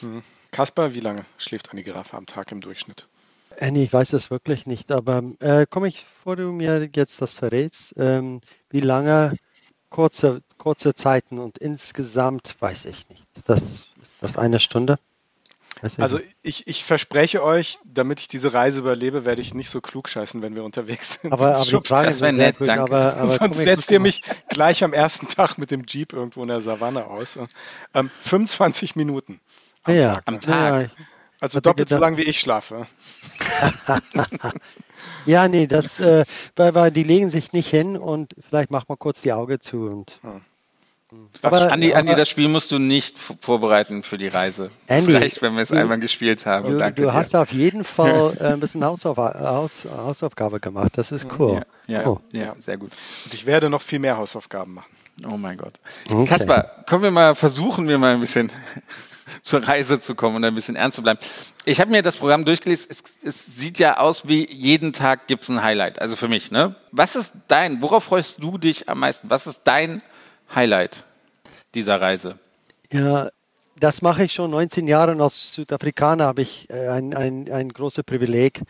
Hm. 0.00 0.22
Kasper, 0.50 0.94
wie 0.94 1.00
lange 1.00 1.24
schläft 1.38 1.72
eine 1.72 1.82
Giraffe 1.82 2.16
am 2.16 2.26
Tag 2.26 2.52
im 2.52 2.60
Durchschnitt? 2.60 3.08
Annie, 3.58 3.82
ich 3.82 3.92
weiß 3.92 4.10
das 4.10 4.30
wirklich 4.30 4.66
nicht, 4.66 4.92
aber 4.92 5.22
äh, 5.40 5.66
komme 5.68 5.88
ich, 5.88 6.04
vor 6.22 6.36
du 6.36 6.52
mir 6.52 6.88
jetzt 6.94 7.22
das 7.22 7.34
verrätst, 7.34 7.94
ähm, 7.96 8.40
wie 8.70 8.80
lange 8.80 9.34
kurze, 9.88 10.42
kurze 10.58 10.94
Zeiten 10.94 11.38
und 11.38 11.58
insgesamt 11.58 12.56
weiß 12.60 12.84
ich 12.86 13.08
nicht. 13.08 13.24
Ist 13.34 13.48
das, 13.48 13.62
ist 13.62 14.22
das 14.22 14.36
eine 14.36 14.60
Stunde? 14.60 14.98
Also 15.98 16.20
ich, 16.42 16.66
ich 16.66 16.84
verspreche 16.84 17.42
euch, 17.42 17.78
damit 17.84 18.20
ich 18.20 18.28
diese 18.28 18.54
Reise 18.54 18.80
überlebe, 18.80 19.24
werde 19.26 19.42
ich 19.42 19.52
nicht 19.52 19.68
so 19.68 19.80
klug 19.80 20.08
scheißen, 20.08 20.40
wenn 20.40 20.54
wir 20.54 20.64
unterwegs 20.64 21.18
sind. 21.20 21.32
Aber, 21.32 21.56
aber 21.56 21.64
die 21.64 21.86
Frage 21.86 22.08
ist 22.08 22.20
nett, 22.20 22.58
gut, 22.58 22.68
aber, 22.68 23.16
aber 23.16 23.30
Sonst 23.30 23.58
setzt 23.58 23.90
ihr 23.90 24.00
mich 24.00 24.22
gleich 24.48 24.82
am 24.82 24.94
ersten 24.94 25.28
Tag 25.28 25.58
mit 25.58 25.70
dem 25.70 25.84
Jeep 25.86 26.14
irgendwo 26.14 26.42
in 26.42 26.48
der 26.48 26.62
Savanne 26.62 27.06
aus. 27.06 27.38
Ähm, 27.92 28.10
25 28.20 28.96
Minuten 28.96 29.40
am 29.82 29.94
ja, 29.94 30.14
Tag. 30.14 30.22
Am 30.26 30.40
Tag. 30.40 30.82
Ja, 30.82 31.04
also 31.40 31.60
doppelt 31.60 31.88
so 31.90 31.98
lang 31.98 32.16
wie 32.16 32.22
ich 32.22 32.40
schlafe. 32.40 32.86
ja, 35.26 35.48
nee, 35.48 35.66
das, 35.66 36.00
äh, 36.00 36.24
weil, 36.56 36.74
weil 36.74 36.90
die 36.90 37.02
legen 37.02 37.28
sich 37.28 37.52
nicht 37.52 37.68
hin 37.68 37.98
und 37.98 38.34
vielleicht 38.48 38.70
mach 38.70 38.88
mal 38.88 38.96
kurz 38.96 39.20
die 39.20 39.32
Augen 39.32 39.60
zu 39.60 39.86
und. 39.86 40.18
Hm. 40.22 40.40
Aber, 41.42 41.72
Andi, 41.72 41.94
Andi, 41.94 42.14
das 42.14 42.28
Spiel 42.28 42.48
musst 42.48 42.72
du 42.72 42.78
nicht 42.78 43.16
vorbereiten 43.40 44.02
für 44.02 44.18
die 44.18 44.28
Reise. 44.28 44.70
Andy, 44.86 45.12
das 45.12 45.22
reicht, 45.22 45.42
wenn 45.42 45.54
wir 45.54 45.62
es 45.62 45.72
einmal 45.72 46.00
gespielt 46.00 46.46
haben. 46.46 46.72
Du, 46.72 46.78
Danke 46.78 47.02
du 47.02 47.12
hast 47.12 47.34
auf 47.36 47.52
jeden 47.52 47.84
Fall 47.84 48.36
äh, 48.40 48.44
ein 48.44 48.60
bisschen 48.60 48.84
Hausauf 48.84 49.16
Haus 49.16 49.84
Hausaufgabe 49.84 50.60
gemacht. 50.60 50.92
Das 50.96 51.12
ist 51.12 51.26
cool. 51.38 51.64
Ja, 51.86 52.00
ja, 52.00 52.08
cool. 52.08 52.20
ja, 52.32 52.54
sehr 52.60 52.78
gut. 52.78 52.90
Und 53.24 53.34
ich 53.34 53.46
werde 53.46 53.70
noch 53.70 53.82
viel 53.82 53.98
mehr 53.98 54.16
Hausaufgaben 54.16 54.74
machen. 54.74 54.90
Oh 55.24 55.36
mein 55.36 55.56
Gott. 55.56 55.80
Okay. 56.10 56.26
Kaspar, 56.26 56.84
kommen 56.86 57.04
wir 57.04 57.10
mal, 57.10 57.34
versuchen 57.34 57.88
wir 57.88 57.98
mal 57.98 58.14
ein 58.14 58.20
bisschen 58.20 58.52
zur 59.42 59.66
Reise 59.66 60.00
zu 60.00 60.14
kommen 60.14 60.36
und 60.36 60.44
ein 60.44 60.54
bisschen 60.54 60.76
ernst 60.76 60.96
zu 60.96 61.02
bleiben. 61.02 61.18
Ich 61.64 61.80
habe 61.80 61.90
mir 61.90 62.02
das 62.02 62.16
Programm 62.16 62.44
durchgelesen. 62.44 62.88
Es, 62.90 63.02
es, 63.22 63.46
sieht 63.56 63.78
ja 63.78 63.98
aus 63.98 64.28
wie 64.28 64.50
jeden 64.52 64.92
Tag 64.92 65.26
gibt 65.26 65.42
es 65.42 65.48
ein 65.48 65.62
Highlight. 65.62 66.00
Also 66.00 66.16
für 66.16 66.28
mich, 66.28 66.50
ne? 66.50 66.74
Was 66.92 67.16
ist 67.16 67.32
dein, 67.48 67.80
worauf 67.82 68.04
freust 68.04 68.42
du 68.42 68.58
dich 68.58 68.88
am 68.88 69.00
meisten? 69.00 69.30
Was 69.30 69.46
ist 69.46 69.60
dein 69.64 70.02
Highlight 70.54 71.04
dieser 71.74 72.00
Reise? 72.00 72.38
Ja, 72.92 73.30
das 73.78 74.02
mache 74.02 74.24
ich 74.24 74.32
schon 74.32 74.50
19 74.50 74.88
Jahre 74.88 75.12
und 75.12 75.20
als 75.20 75.52
Südafrikaner 75.54 76.24
habe 76.24 76.42
ich 76.42 76.70
äh, 76.70 76.88
ein, 76.88 77.14
ein, 77.14 77.50
ein 77.50 77.68
großes 77.68 78.04
Privileg, 78.04 78.62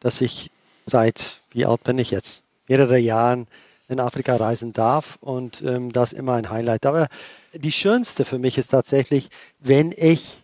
dass 0.00 0.20
ich 0.20 0.50
seit, 0.86 1.40
wie 1.50 1.66
alt 1.66 1.82
bin 1.84 1.98
ich 1.98 2.10
jetzt? 2.10 2.42
Mehrere 2.68 2.98
Jahren 2.98 3.48
in 3.88 3.98
Afrika 4.00 4.36
reisen 4.36 4.72
darf 4.72 5.18
und 5.20 5.62
ähm, 5.62 5.92
das 5.92 6.12
immer 6.12 6.34
ein 6.34 6.48
Highlight. 6.48 6.86
Aber 6.86 7.08
die 7.52 7.72
schönste 7.72 8.24
für 8.24 8.38
mich 8.38 8.56
ist 8.56 8.68
tatsächlich, 8.68 9.28
wenn 9.58 9.92
ich 9.96 10.42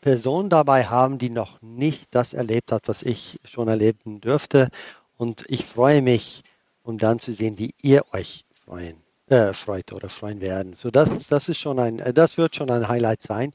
Personen 0.00 0.50
dabei 0.50 0.86
haben, 0.86 1.18
die 1.18 1.30
noch 1.30 1.62
nicht 1.62 2.08
das 2.10 2.34
erlebt 2.34 2.72
hat, 2.72 2.88
was 2.88 3.02
ich 3.02 3.38
schon 3.44 3.68
erleben 3.68 4.20
dürfte. 4.20 4.68
Und 5.16 5.44
ich 5.46 5.64
freue 5.64 6.02
mich, 6.02 6.42
um 6.82 6.98
dann 6.98 7.20
zu 7.20 7.32
sehen, 7.32 7.58
wie 7.58 7.74
ihr 7.80 8.04
euch 8.12 8.44
freuen 8.64 9.01
äh, 9.32 9.54
freut 9.54 9.92
oder 9.92 10.10
freuen 10.10 10.40
werden. 10.40 10.74
So 10.74 10.90
das, 10.90 11.08
das 11.28 11.48
ist 11.48 11.58
schon 11.58 11.78
ein, 11.78 11.98
äh, 11.98 12.12
das 12.12 12.36
wird 12.36 12.54
schon 12.54 12.70
ein 12.70 12.88
Highlight 12.88 13.22
sein, 13.22 13.52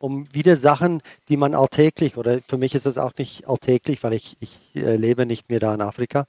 um 0.00 0.26
wieder 0.34 0.56
Sachen, 0.56 1.00
die 1.28 1.36
man 1.36 1.54
alltäglich 1.54 2.16
oder 2.16 2.40
für 2.48 2.58
mich 2.58 2.74
ist 2.74 2.86
das 2.86 2.98
auch 2.98 3.12
nicht 3.16 3.48
alltäglich, 3.48 4.02
weil 4.02 4.14
ich, 4.14 4.36
ich 4.40 4.58
äh, 4.74 4.96
lebe 4.96 5.24
nicht 5.24 5.48
mehr 5.48 5.60
da 5.60 5.72
in 5.74 5.80
Afrika, 5.80 6.26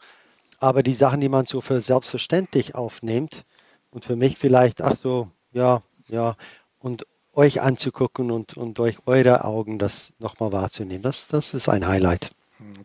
aber 0.59 0.83
die 0.83 0.93
Sachen, 0.93 1.21
die 1.21 1.29
man 1.29 1.45
so 1.45 1.59
für 1.59 1.81
selbstverständlich 1.81 2.75
aufnimmt 2.75 3.45
und 3.89 4.05
für 4.05 4.15
mich 4.15 4.37
vielleicht, 4.37 4.81
ach 4.81 4.95
so, 4.95 5.27
ja, 5.53 5.81
ja, 6.07 6.35
und 6.79 7.07
euch 7.33 7.61
anzugucken 7.61 8.29
und, 8.29 8.57
und 8.57 8.77
durch 8.77 8.97
eure 9.07 9.43
Augen 9.43 9.79
das 9.79 10.13
nochmal 10.19 10.51
wahrzunehmen. 10.51 11.01
Das, 11.01 11.27
das 11.27 11.55
ist 11.55 11.67
ein 11.67 11.87
Highlight. 11.87 12.29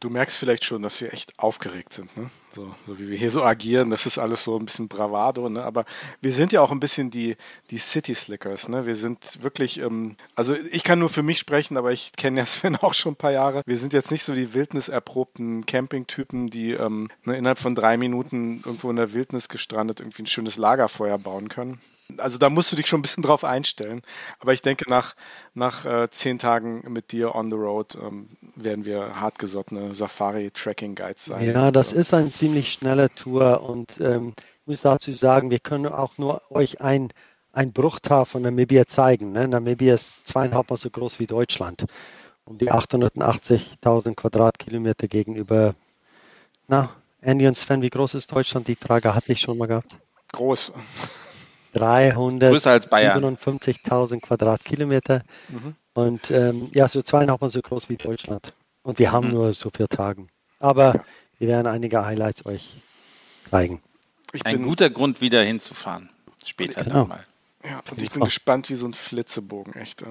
Du 0.01 0.11
merkst 0.11 0.37
vielleicht 0.37 0.65
schon, 0.65 0.83
dass 0.83 1.01
wir 1.01 1.13
echt 1.13 1.39
aufgeregt 1.39 1.93
sind, 1.93 2.17
ne? 2.17 2.31
so, 2.53 2.75
so, 2.87 2.99
wie 2.99 3.09
wir 3.11 3.19
hier 3.19 3.31
so 3.31 3.43
agieren. 3.43 3.91
Das 3.91 4.07
ist 4.07 4.19
alles 4.19 4.45
so 4.45 4.59
ein 4.59 4.65
bisschen 4.65 4.89
Bravado, 4.89 5.49
ne? 5.49 5.63
aber 5.63 5.85
wir 6.21 6.33
sind 6.33 6.53
ja 6.53 6.61
auch 6.61 6.71
ein 6.71 6.81
bisschen 6.81 7.11
die, 7.11 7.37
die 7.71 7.79
City 7.79 8.15
Slickers. 8.15 8.69
Ne? 8.69 8.87
Wir 8.87 8.95
sind 8.95 9.43
wirklich, 9.43 9.79
ähm, 9.81 10.17
also 10.35 10.55
ich 10.55 10.85
kann 10.85 10.99
nur 10.99 11.09
für 11.09 11.23
mich 11.23 11.39
sprechen, 11.39 11.77
aber 11.77 11.93
ich 11.93 12.13
kenne 12.13 12.39
ja 12.39 12.47
Sven 12.47 12.77
auch 12.77 12.95
schon 12.95 13.13
ein 13.13 13.17
paar 13.17 13.33
Jahre. 13.33 13.63
Wir 13.67 13.79
sind 13.79 13.93
jetzt 13.93 14.11
nicht 14.11 14.25
so 14.25 14.35
die 14.35 14.55
wildniserprobten 14.55 15.67
Campingtypen, 15.67 16.49
die 16.49 16.73
ähm, 16.73 17.11
ne, 17.25 17.37
innerhalb 17.37 17.59
von 17.59 17.75
drei 17.75 17.97
Minuten 17.97 18.63
irgendwo 18.65 18.91
in 18.91 18.97
der 18.97 19.13
Wildnis 19.13 19.49
gestrandet 19.49 20.01
irgendwie 20.01 20.23
ein 20.23 20.27
schönes 20.27 20.57
Lagerfeuer 20.57 21.19
bauen 21.19 21.49
können. 21.49 21.81
Also 22.17 22.39
da 22.39 22.49
musst 22.49 22.73
du 22.73 22.77
dich 22.77 22.87
schon 22.87 23.01
ein 23.01 23.03
bisschen 23.03 23.23
drauf 23.23 23.45
einstellen. 23.45 24.03
Aber 24.41 24.53
ich 24.53 24.63
denke, 24.63 24.89
nach, 24.89 25.15
nach 25.55 25.85
äh, 25.85 26.11
zehn 26.11 26.39
Tagen 26.39 26.83
mit 26.89 27.13
dir 27.13 27.35
on 27.35 27.51
the 27.51 27.57
road 27.57 27.99
ähm, 28.01 28.29
werden 28.57 28.85
wir 28.85 29.21
hartgesottene 29.21 29.95
Safari-Tracking-Guides 29.95 31.27
sein. 31.27 31.47
Ja, 31.47 31.71
das 31.71 31.93
ist 31.93 32.15
eine 32.15 32.31
ziemlich 32.31 32.73
schnelle 32.73 33.11
Tour 33.11 33.63
und 33.63 34.01
ähm, 34.01 34.35
ich 34.63 34.67
muss 34.67 34.83
dazu 34.83 35.13
sagen, 35.13 35.51
wir 35.51 35.61
können 35.61 35.87
auch 35.87 36.19
nur 36.19 36.43
euch 36.51 36.81
ein, 36.81 37.13
ein 37.53 37.73
Bruchteil 37.73 38.25
von 38.25 38.43
Namibia 38.43 38.87
zeigen. 38.87 39.33
Ne? 39.33 39.49
Namibia 39.49 39.95
ist 39.95 40.27
zweieinhalb 40.27 40.71
Mal 40.71 40.77
so 40.77 40.91
groß 40.91 41.19
wie 41.19 41.27
Deutschland. 41.27 41.85
Um 42.45 42.57
die 42.57 42.71
880.000 42.71 44.15
Quadratkilometer 44.15 45.09
gegenüber, 45.09 45.75
na, 46.67 46.91
Andy 47.21 47.47
und 47.47 47.57
Sven, 47.57 47.83
wie 47.83 47.91
groß 47.91 48.15
ist 48.15 48.33
Deutschland? 48.33 48.69
Die 48.69 48.77
Frage 48.77 49.15
hatte 49.15 49.33
ich 49.33 49.41
schon 49.41 49.59
mal 49.59 49.67
gehabt. 49.67 49.97
Groß. 50.33 50.73
357.000 51.75 54.21
Quadratkilometer 54.21 55.23
mhm. 55.49 55.75
und 55.95 56.31
ähm, 56.31 56.69
ja, 56.73 56.89
so 56.89 57.03
zweieinhalb 57.03 57.41
Mal 57.41 57.51
so 57.51 57.61
groß 57.61 57.89
wie 57.89 57.97
Deutschland. 57.97 58.53
Und 58.83 58.99
wir 58.99 59.13
haben 59.13 59.29
mhm. 59.29 59.35
nur 59.35 59.53
so 59.53 59.71
vier 59.71 59.89
Tage. 59.89 60.27
Aber 60.59 60.95
ja. 60.95 61.05
wir 61.39 61.49
werden 61.49 61.67
einige 61.67 62.05
Highlights 62.05 62.47
euch 62.47 62.81
zeigen. 63.51 63.83
Ein 64.45 64.63
guter 64.63 64.91
Grund, 64.91 65.21
wieder 65.21 65.43
hinzufahren. 65.43 66.11
Später 66.45 66.85
genau. 66.85 67.07
mal. 67.07 67.25
Ja, 67.65 67.81
und 67.91 68.01
ich 68.01 68.11
bin 68.11 68.23
gespannt 68.23 68.71
wie 68.71 68.77
so 68.77 68.87
ein 68.87 68.95
Flitzebogen, 68.95 69.75
echt. 69.75 70.05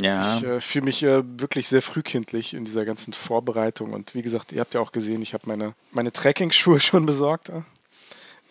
Ja. 0.00 0.36
Ich 0.36 0.44
äh, 0.44 0.60
fühle 0.60 0.86
mich 0.86 1.02
äh, 1.02 1.22
wirklich 1.24 1.68
sehr 1.68 1.80
frühkindlich 1.80 2.54
in 2.54 2.64
dieser 2.64 2.84
ganzen 2.84 3.12
Vorbereitung. 3.12 3.92
Und 3.92 4.14
wie 4.14 4.22
gesagt, 4.22 4.52
ihr 4.52 4.60
habt 4.60 4.74
ja 4.74 4.80
auch 4.80 4.92
gesehen, 4.92 5.22
ich 5.22 5.32
habe 5.32 5.44
meine, 5.46 5.74
meine 5.92 6.12
Trekking-Schuhe 6.12 6.80
schon 6.80 7.06
besorgt. 7.06 7.50
Äh 7.50 7.62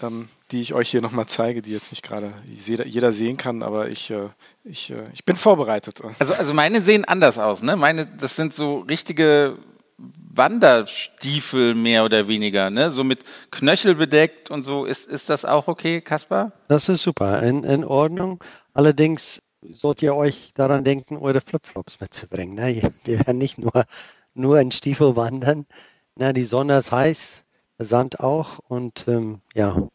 ähm, 0.02 0.30
die 0.52 0.62
ich 0.62 0.74
euch 0.74 0.90
hier 0.90 1.02
nochmal 1.02 1.26
zeige, 1.28 1.62
die 1.62 1.72
jetzt 1.72 1.92
nicht 1.92 2.04
gerade 2.04 2.34
jeder 2.46 3.12
sehen 3.12 3.38
kann, 3.38 3.64
aber 3.64 3.90
ich, 3.90 4.12
äh, 4.12 4.30
ich, 4.64 4.92
äh, 4.92 5.04
ich 5.14 5.26
bin 5.26 5.36
vorbereitet. 5.36 6.02
Also, 6.20 6.34
also 6.34 6.54
meine 6.54 6.82
sehen 6.82 7.06
anders 7.06 7.38
aus, 7.40 7.62
ne? 7.62 7.76
Meine, 7.76 8.06
das 8.06 8.36
sind 8.36 8.54
so 8.54 8.80
richtige 8.80 9.58
Wanderstiefel 9.98 11.74
mehr 11.74 12.06
oder 12.06 12.28
weniger, 12.28 12.70
ne? 12.70 12.92
So 12.92 13.04
mit 13.04 13.24
Knöchel 13.52 13.96
bedeckt 13.96 14.52
und 14.52 14.64
so. 14.64 14.86
Ist, 14.86 15.08
ist 15.08 15.30
das 15.30 15.46
auch 15.46 15.68
okay, 15.68 16.02
Kaspar? 16.02 16.52
Das 16.68 16.90
ist 16.90 17.02
super, 17.02 17.42
in, 17.42 17.64
in 17.64 17.84
Ordnung. 17.84 18.44
Allerdings 18.74 19.42
sollt 19.62 20.04
ihr 20.04 20.16
euch 20.16 20.52
daran 20.54 20.84
denken, 20.84 21.18
eure 21.18 21.42
Flipflops 21.42 22.00
mitzubringen. 22.00 22.56
Ne? 22.56 22.92
Wir 23.04 23.20
werden 23.26 23.40
nicht 23.40 23.58
nur, 23.58 23.86
nur 24.36 24.60
in 24.60 24.72
Stiefel 24.72 25.16
wandern. 25.16 25.66
Na, 26.16 26.34
die 26.34 26.46
Sonne 26.46 26.78
ist 26.78 26.92
heiß 26.92 27.44
Sand 27.80 28.20
auch 28.20 28.60
und 28.68 29.06
ähm, 29.08 29.42
ja, 29.54 29.88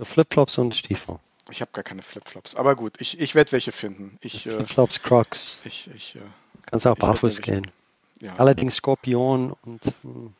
Flipflops 0.00 0.58
und 0.58 0.74
Stiefel. 0.74 1.18
Ich 1.50 1.60
habe 1.60 1.72
gar 1.72 1.82
keine 1.82 2.02
Flipflops, 2.02 2.54
aber 2.54 2.76
gut, 2.76 2.94
ich, 2.98 3.18
ich 3.20 3.34
werde 3.34 3.52
welche 3.52 3.72
finden. 3.72 4.18
Ich, 4.20 4.46
äh, 4.46 4.52
Flipflops, 4.52 5.02
Crocs. 5.02 5.62
Ich, 5.64 5.90
ich, 5.94 6.16
äh, 6.16 6.20
Kannst 6.66 6.86
auch 6.86 6.96
barfuß 6.96 7.40
gehen. 7.40 7.70
Ja. 8.20 8.34
Allerdings 8.36 8.76
Skorpion 8.76 9.54
und 9.64 9.80
hm, 10.02 10.34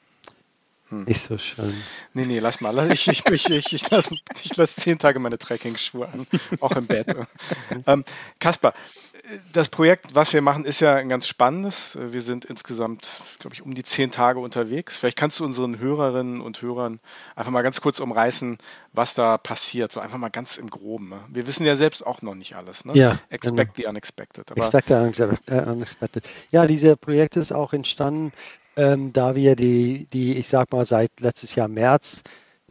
hm. 0.90 1.04
nicht 1.04 1.26
so 1.26 1.38
schön. 1.38 1.73
Nee, 2.14 2.26
nee, 2.26 2.38
lass 2.38 2.61
mal. 2.61 2.90
Ich, 2.92 3.09
ich, 3.09 3.25
ich, 3.26 3.49
ich, 3.50 3.73
ich 3.73 3.90
lasse 3.90 4.16
lass 4.56 4.76
zehn 4.76 4.99
Tage 4.99 5.18
meine 5.18 5.38
Trekking-Schuhe 5.38 6.09
an, 6.09 6.26
auch 6.61 6.73
im 6.73 6.87
Bett. 6.87 7.14
ähm, 7.87 8.04
Kaspar, 8.38 8.75
das 9.52 9.68
Projekt, 9.68 10.14
was 10.14 10.32
wir 10.32 10.42
machen, 10.42 10.64
ist 10.64 10.80
ja 10.80 10.97
ein 10.97 11.09
ganz 11.09 11.26
spannendes. 11.26 11.99
Wir 12.00 12.23
sind 12.23 12.44
insgesamt, 12.44 13.20
glaube 13.38 13.54
ich, 13.54 13.62
um 13.62 13.75
die 13.75 13.85
zehn 13.85 14.11
Tage 14.11 14.40
unterwegs. 14.40 14.97
Vielleicht 14.97 15.16
kannst 15.16 15.38
du 15.38 15.44
unseren 15.44 15.78
Hörerinnen 15.78 16.40
und 16.40 16.62
Hörern 16.62 17.00
einfach 17.37 17.52
mal 17.52 17.62
ganz 17.62 17.80
kurz 17.80 18.00
umreißen, 18.00 18.59
was 18.92 19.14
da 19.14 19.38
passiert. 19.38 19.92
So 19.92 20.00
einfach 20.00 20.18
mal 20.18 20.30
ganz 20.30 20.56
im 20.56 20.68
Groben. 20.70 21.11
Ne? 21.11 21.20
Wir 21.28 21.47
wissen 21.47 21.64
ja 21.64 21.76
selbst 21.76 22.04
auch 22.04 22.23
noch 22.23 22.35
nicht 22.35 22.56
alles. 22.56 22.85
Ne? 22.85 22.94
Ja, 22.94 23.18
Expect 23.28 23.75
genau. 23.75 23.87
the 23.87 23.90
unexpected. 23.90 24.50
Aber 24.50 24.64
Expect 24.64 24.88
the 24.88 25.52
äh, 25.52 25.62
unexpected. 25.62 26.25
Ja, 26.50 26.66
dieses 26.66 26.97
Projekt 26.97 27.37
ist 27.37 27.52
auch 27.52 27.73
entstanden, 27.73 28.32
ähm, 28.80 29.12
da 29.12 29.34
wir 29.34 29.56
die, 29.56 30.06
die, 30.10 30.38
ich 30.38 30.49
sag 30.49 30.72
mal, 30.72 30.87
seit 30.87 31.20
letztes 31.20 31.54
Jahr 31.54 31.68
März 31.68 32.22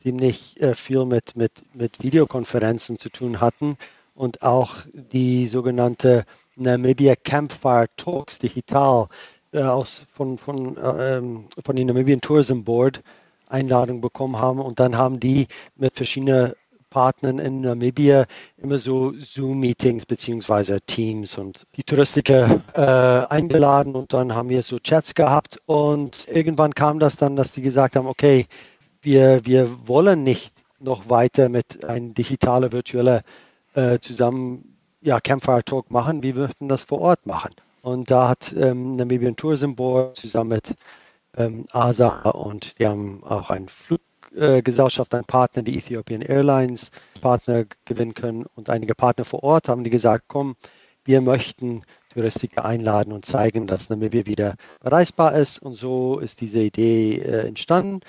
ziemlich 0.02 0.60
äh, 0.60 0.74
viel 0.74 1.06
mit, 1.06 1.36
mit, 1.36 1.52
mit 1.76 2.02
Videokonferenzen 2.02 2.98
zu 2.98 3.10
tun 3.10 3.40
hatten 3.40 3.78
und 4.16 4.42
auch 4.42 4.78
die 4.94 5.46
sogenannte 5.46 6.26
Namibia 6.56 7.16
Campfire 7.16 7.88
Talks 7.96 8.40
digital 8.40 9.08
äh, 9.54 9.62
aus, 9.62 10.08
von, 10.12 10.40
von, 10.40 10.78
äh, 10.78 11.18
ähm, 11.18 11.46
von 11.64 11.76
den 11.76 11.86
Namibian 11.86 12.22
Tourism 12.22 12.64
Board 12.64 13.04
Einladung 13.48 14.02
bekommen 14.02 14.38
haben. 14.38 14.60
Und 14.60 14.80
dann 14.80 14.98
haben 14.98 15.20
die 15.20 15.48
mit 15.76 15.96
verschiedenen 15.96 16.54
Partnern 16.90 17.40
in 17.40 17.62
Namibia 17.62 18.26
immer 18.58 18.80
so 18.80 19.14
Zoom-Meetings 19.20 20.06
beziehungsweise 20.06 20.82
Teams 20.82 21.38
und 21.38 21.64
die 21.76 21.84
Touristiker 21.84 22.62
äh, 22.74 23.34
eingeladen 23.34 23.96
und 23.96 24.14
dann 24.14 24.34
haben 24.34 24.50
wir 24.50 24.64
so 24.64 24.80
Chats 24.80 25.14
gehabt 25.16 25.60
und 25.66 26.28
irgendwann 26.28 26.74
kam 26.74 27.00
das 27.00 27.18
dann, 27.18 27.36
dass 27.36 27.54
die 27.54 27.62
gesagt 27.62 27.96
haben, 27.96 28.08
okay, 28.08 28.48
wir, 29.02 29.46
wir 29.46 29.88
wollen 29.88 30.24
nicht 30.24 30.54
noch 30.80 31.10
weiter 31.10 31.50
mit 31.50 31.84
einem 31.86 32.14
digitalen, 32.14 32.72
virtuellen 32.72 33.22
äh, 33.74 34.00
zusammen 34.00 34.78
ja, 35.02 35.20
Campfire 35.20 35.64
Talk 35.64 35.92
machen, 35.92 36.24
wir 36.24 36.36
möchten 36.36 36.68
das 36.68 36.84
vor 36.84 37.02
Ort 37.02 37.26
machen. 37.26 37.54
Und 37.82 38.12
da 38.12 38.28
hat 38.28 38.54
ähm, 38.58 38.98
Namibian 38.98 39.36
Tourism 39.36 39.74
Board 39.74 40.18
zusammen 40.18 40.50
mit 40.50 40.76
ähm, 41.38 41.66
ASA 41.72 42.30
und 42.32 42.80
die 42.80 42.88
haben 42.88 43.24
auch 43.24 43.50
eine 43.50 43.68
Fluggesellschaft, 43.68 44.09
äh, 44.36 44.62
einen 44.62 45.26
Partner, 45.26 45.64
die 45.64 45.78
Ethiopian 45.78 46.22
Airlines 46.22 46.92
Partner 47.22 47.66
gewinnen 47.86 48.14
können 48.14 48.46
und 48.56 48.70
einige 48.70 48.96
Partner 48.96 49.26
vor 49.26 49.44
Ort 49.44 49.68
haben 49.68 49.84
die 49.84 49.90
gesagt, 49.90 50.26
komm, 50.28 50.56
wir 51.06 51.22
möchten 51.22 51.84
Touristiker 52.14 52.66
einladen 52.66 53.14
und 53.14 53.26
zeigen, 53.26 53.68
dass 53.68 53.90
Namibia 53.90 54.26
wieder 54.26 54.56
bereisbar 54.82 55.36
ist. 55.36 55.60
Und 55.60 55.76
so 55.76 56.20
ist 56.20 56.42
diese 56.42 56.60
Idee 56.60 57.18
äh, 57.18 57.48
entstanden. 57.48 58.02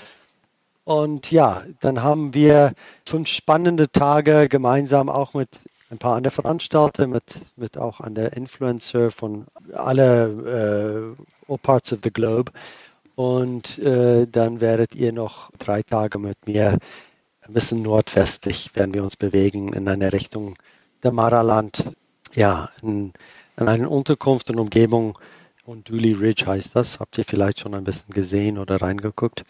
Und 0.84 1.30
ja, 1.30 1.62
dann 1.80 2.02
haben 2.02 2.34
wir 2.34 2.72
fünf 3.06 3.28
spannende 3.28 3.90
Tage 3.90 4.48
gemeinsam 4.48 5.08
auch 5.08 5.34
mit 5.34 5.48
ein 5.90 5.98
paar 5.98 6.16
andere 6.16 6.30
Veranstalter, 6.30 7.06
mit, 7.06 7.40
mit 7.56 7.76
auch 7.76 8.00
an 8.00 8.14
der 8.14 8.32
Influencer 8.34 9.10
von 9.10 9.46
alle 9.72 11.16
äh, 11.48 11.50
all 11.52 11.58
parts 11.58 11.92
of 11.92 12.00
the 12.02 12.12
globe. 12.12 12.52
Und 13.20 13.78
äh, 13.80 14.26
dann 14.26 14.62
werdet 14.62 14.94
ihr 14.94 15.12
noch 15.12 15.50
drei 15.58 15.82
Tage 15.82 16.18
mit 16.18 16.46
mir 16.46 16.78
ein 17.42 17.52
bisschen 17.52 17.82
nordwestlich 17.82 18.74
werden 18.74 18.94
wir 18.94 19.02
uns 19.04 19.14
bewegen 19.14 19.74
in 19.74 19.88
eine 19.88 20.10
Richtung 20.14 20.56
der 21.02 21.12
Maraland, 21.12 21.84
ja, 22.32 22.70
in, 22.80 23.12
in 23.58 23.68
eine 23.68 23.90
Unterkunft 23.90 24.48
und 24.48 24.58
Umgebung 24.58 25.18
und 25.66 25.90
Dooley 25.90 26.12
Ridge 26.14 26.46
heißt 26.46 26.74
das. 26.74 26.98
Habt 26.98 27.18
ihr 27.18 27.26
vielleicht 27.26 27.60
schon 27.60 27.74
ein 27.74 27.84
bisschen 27.84 28.14
gesehen 28.14 28.56
oder 28.56 28.80
reingeguckt? 28.80 29.44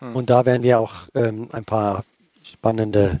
Hm. 0.00 0.16
Und 0.16 0.28
da 0.28 0.44
werden 0.44 0.64
wir 0.64 0.80
auch 0.80 1.06
ähm, 1.14 1.50
ein 1.52 1.64
paar 1.64 2.04
spannende 2.42 3.20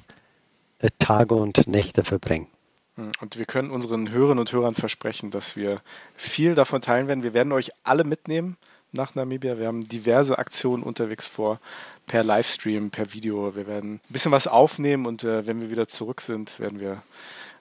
äh, 0.80 0.88
Tage 0.98 1.36
und 1.36 1.68
Nächte 1.68 2.02
verbringen. 2.02 2.48
Hm. 2.96 3.12
Und 3.20 3.38
wir 3.38 3.46
können 3.46 3.70
unseren 3.70 4.10
Hörerinnen 4.10 4.40
und 4.40 4.52
Hörern 4.52 4.74
versprechen, 4.74 5.30
dass 5.30 5.54
wir 5.54 5.80
viel 6.16 6.56
davon 6.56 6.82
teilen 6.82 7.06
werden. 7.06 7.22
Wir 7.22 7.32
werden 7.32 7.52
euch 7.52 7.70
alle 7.84 8.02
mitnehmen 8.02 8.56
nach 8.92 9.14
Namibia. 9.14 9.58
Wir 9.58 9.66
haben 9.66 9.86
diverse 9.86 10.38
Aktionen 10.38 10.82
unterwegs 10.82 11.26
vor, 11.26 11.60
per 12.06 12.24
Livestream, 12.24 12.90
per 12.90 13.12
Video. 13.12 13.54
Wir 13.54 13.66
werden 13.66 13.94
ein 13.94 14.00
bisschen 14.08 14.32
was 14.32 14.46
aufnehmen 14.46 15.06
und 15.06 15.24
äh, 15.24 15.46
wenn 15.46 15.60
wir 15.60 15.70
wieder 15.70 15.88
zurück 15.88 16.20
sind, 16.20 16.58
werden 16.58 16.80
wir 16.80 17.02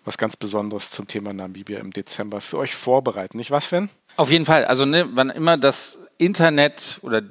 was 0.06 0.18
ganz 0.18 0.38
Besonderes 0.38 0.90
zum 0.90 1.08
Thema 1.08 1.34
Namibia 1.34 1.80
im 1.80 1.92
Dezember 1.92 2.40
für 2.40 2.58
euch 2.58 2.76
vorbereiten. 2.76 3.38
Nicht 3.38 3.52
was, 3.52 3.66
Sven? 3.66 3.90
Auf 4.16 4.30
jeden 4.30 4.46
Fall. 4.46 4.64
Also 4.66 4.86
ne, 4.86 5.10
wann 5.12 5.30
immer 5.30 5.58
das 5.58 6.00
Internet 6.18 7.00
oder 7.02 7.22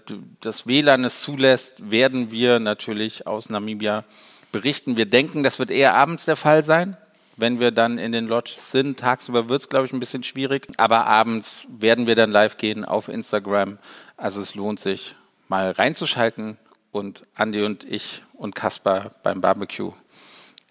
das 0.40 0.66
WLAN 0.66 1.04
es 1.04 1.20
zulässt, 1.20 1.90
werden 1.90 2.30
wir 2.30 2.60
natürlich 2.60 3.26
aus 3.26 3.48
Namibia 3.48 4.04
berichten. 4.52 4.96
Wir 4.96 5.06
denken, 5.06 5.42
das 5.42 5.58
wird 5.58 5.70
eher 5.70 5.94
abends 5.94 6.26
der 6.26 6.36
Fall 6.36 6.64
sein. 6.64 6.96
Wenn 7.36 7.60
wir 7.60 7.70
dann 7.70 7.98
in 7.98 8.12
den 8.12 8.26
Lodges 8.26 8.70
sind, 8.70 8.98
tagsüber 8.98 9.48
wird 9.48 9.60
es, 9.60 9.68
glaube 9.68 9.86
ich, 9.86 9.92
ein 9.92 10.00
bisschen 10.00 10.24
schwierig. 10.24 10.68
Aber 10.78 11.06
abends 11.06 11.66
werden 11.68 12.06
wir 12.06 12.14
dann 12.14 12.30
live 12.30 12.56
gehen 12.56 12.84
auf 12.84 13.08
Instagram. 13.08 13.78
Also 14.16 14.40
es 14.40 14.54
lohnt 14.54 14.80
sich, 14.80 15.16
mal 15.48 15.70
reinzuschalten 15.70 16.56
und 16.92 17.22
Andi 17.34 17.62
und 17.62 17.84
ich 17.84 18.22
und 18.32 18.54
Kaspar 18.54 19.10
beim 19.22 19.40
Barbecue 19.40 19.92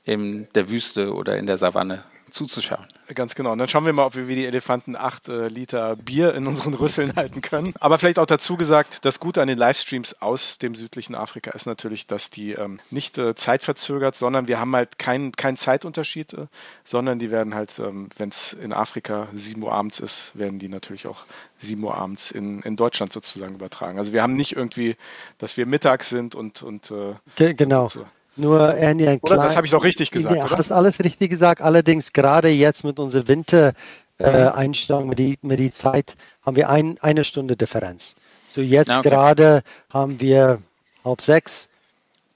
in 0.03 0.47
der 0.55 0.69
Wüste 0.69 1.13
oder 1.13 1.37
in 1.37 1.45
der 1.45 1.57
Savanne 1.57 2.03
zuzuschauen. 2.35 2.85
Ganz 3.13 3.33
genau. 3.33 3.53
Und 3.53 3.59
dann 3.59 3.67
schauen 3.67 3.85
wir 3.85 3.93
mal, 3.93 4.05
ob 4.05 4.15
wir 4.15 4.27
wie 4.27 4.35
die 4.35 4.45
Elefanten 4.45 4.95
acht 4.95 5.29
äh, 5.29 5.47
Liter 5.47 5.95
Bier 5.95 6.35
in 6.35 6.47
unseren 6.47 6.73
Rüsseln 6.73 7.13
halten 7.15 7.41
können. 7.41 7.73
Aber 7.79 7.97
vielleicht 7.97 8.19
auch 8.19 8.25
dazu 8.25 8.57
gesagt, 8.57 9.05
das 9.05 9.19
Gute 9.19 9.41
an 9.41 9.47
den 9.47 9.57
Livestreams 9.57 10.21
aus 10.21 10.57
dem 10.57 10.75
südlichen 10.75 11.15
Afrika 11.15 11.51
ist 11.51 11.65
natürlich, 11.65 12.07
dass 12.07 12.29
die 12.29 12.51
ähm, 12.51 12.79
nicht 12.91 13.17
äh, 13.17 13.35
zeitverzögert, 13.35 14.15
sondern 14.15 14.47
wir 14.47 14.59
haben 14.59 14.75
halt 14.75 14.99
keinen 14.99 15.31
kein 15.31 15.55
Zeitunterschied, 15.55 16.33
äh, 16.33 16.47
sondern 16.83 17.19
die 17.19 17.31
werden 17.31 17.55
halt, 17.55 17.79
ähm, 17.79 18.09
wenn 18.17 18.29
es 18.29 18.53
in 18.53 18.73
Afrika 18.73 19.29
sieben 19.33 19.63
Uhr 19.63 19.71
abends 19.71 19.99
ist, 19.99 20.37
werden 20.37 20.59
die 20.59 20.67
natürlich 20.67 21.07
auch 21.07 21.25
sieben 21.57 21.83
Uhr 21.83 21.95
abends 21.95 22.31
in, 22.31 22.61
in 22.63 22.75
Deutschland 22.75 23.13
sozusagen 23.13 23.55
übertragen. 23.55 23.97
Also 23.97 24.11
wir 24.11 24.21
haben 24.21 24.35
nicht 24.35 24.55
irgendwie, 24.55 24.95
dass 25.37 25.55
wir 25.55 25.65
mittags 25.65 26.09
sind 26.09 26.35
und, 26.35 26.63
und 26.63 26.91
äh, 26.91 27.53
genau. 27.53 27.83
Und 27.83 27.91
so. 27.91 28.05
Nur 28.37 28.75
Andy, 28.75 29.07
ein 29.07 29.19
oder, 29.21 29.37
das 29.37 29.55
habe 29.55 29.65
ich 29.65 29.71
doch 29.71 29.83
richtig 29.83 30.11
gesagt. 30.11 30.35
Ja, 30.35 30.49
hast 30.49 30.71
alles 30.71 30.99
richtig 30.99 31.29
gesagt. 31.29 31.61
Allerdings 31.61 32.11
gerade 32.13 32.49
jetzt 32.49 32.83
mit 32.83 32.99
unserer 32.99 33.27
Winter-Einstellung, 33.27 35.05
äh, 35.05 35.07
mit, 35.07 35.19
die, 35.19 35.39
mit 35.41 35.59
die 35.59 35.71
Zeit, 35.71 36.15
haben 36.45 36.55
wir 36.55 36.69
ein, 36.69 36.97
eine 36.99 37.23
Stunde 37.23 37.55
Differenz. 37.55 38.15
So 38.53 38.61
jetzt 38.61 38.91
okay. 38.91 39.09
gerade 39.09 39.61
haben 39.89 40.19
wir 40.19 40.61
halb 41.03 41.21
sechs. 41.21 41.69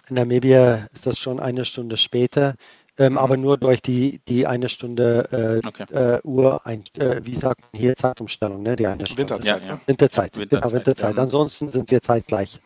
In 0.07 0.15
Namibia 0.15 0.87
ist 0.93 1.05
das 1.05 1.19
schon 1.19 1.39
eine 1.39 1.65
Stunde 1.65 1.97
später. 1.97 2.55
Ähm, 2.97 3.13
mhm. 3.13 3.17
aber 3.17 3.37
nur 3.37 3.57
durch 3.57 3.81
die, 3.81 4.19
die 4.27 4.45
eine 4.45 4.67
Stunde 4.67 5.61
äh, 5.63 5.65
okay. 5.65 5.85
äh, 5.93 6.19
Uhr, 6.25 6.65
ein, 6.65 6.83
äh, 6.97 7.21
wie 7.23 7.35
sagt 7.35 7.61
man 7.61 7.79
hier, 7.79 7.95
Zeitumstellung, 7.95 8.61
ne? 8.61 8.75
Die 8.75 8.87
eine 8.87 9.05
Stunde. 9.05 9.21
Winterzeit, 9.21 9.61
ja, 9.61 9.67
ja. 9.67 9.79
Winterzeit, 9.85 10.35
Winterzeit, 10.35 10.63
genau, 10.63 10.75
Winterzeit. 10.75 11.15
Ja. 11.15 11.23
Ansonsten 11.23 11.69
sind 11.69 11.89
wir 11.91 12.01
zeitgleich. 12.01 12.59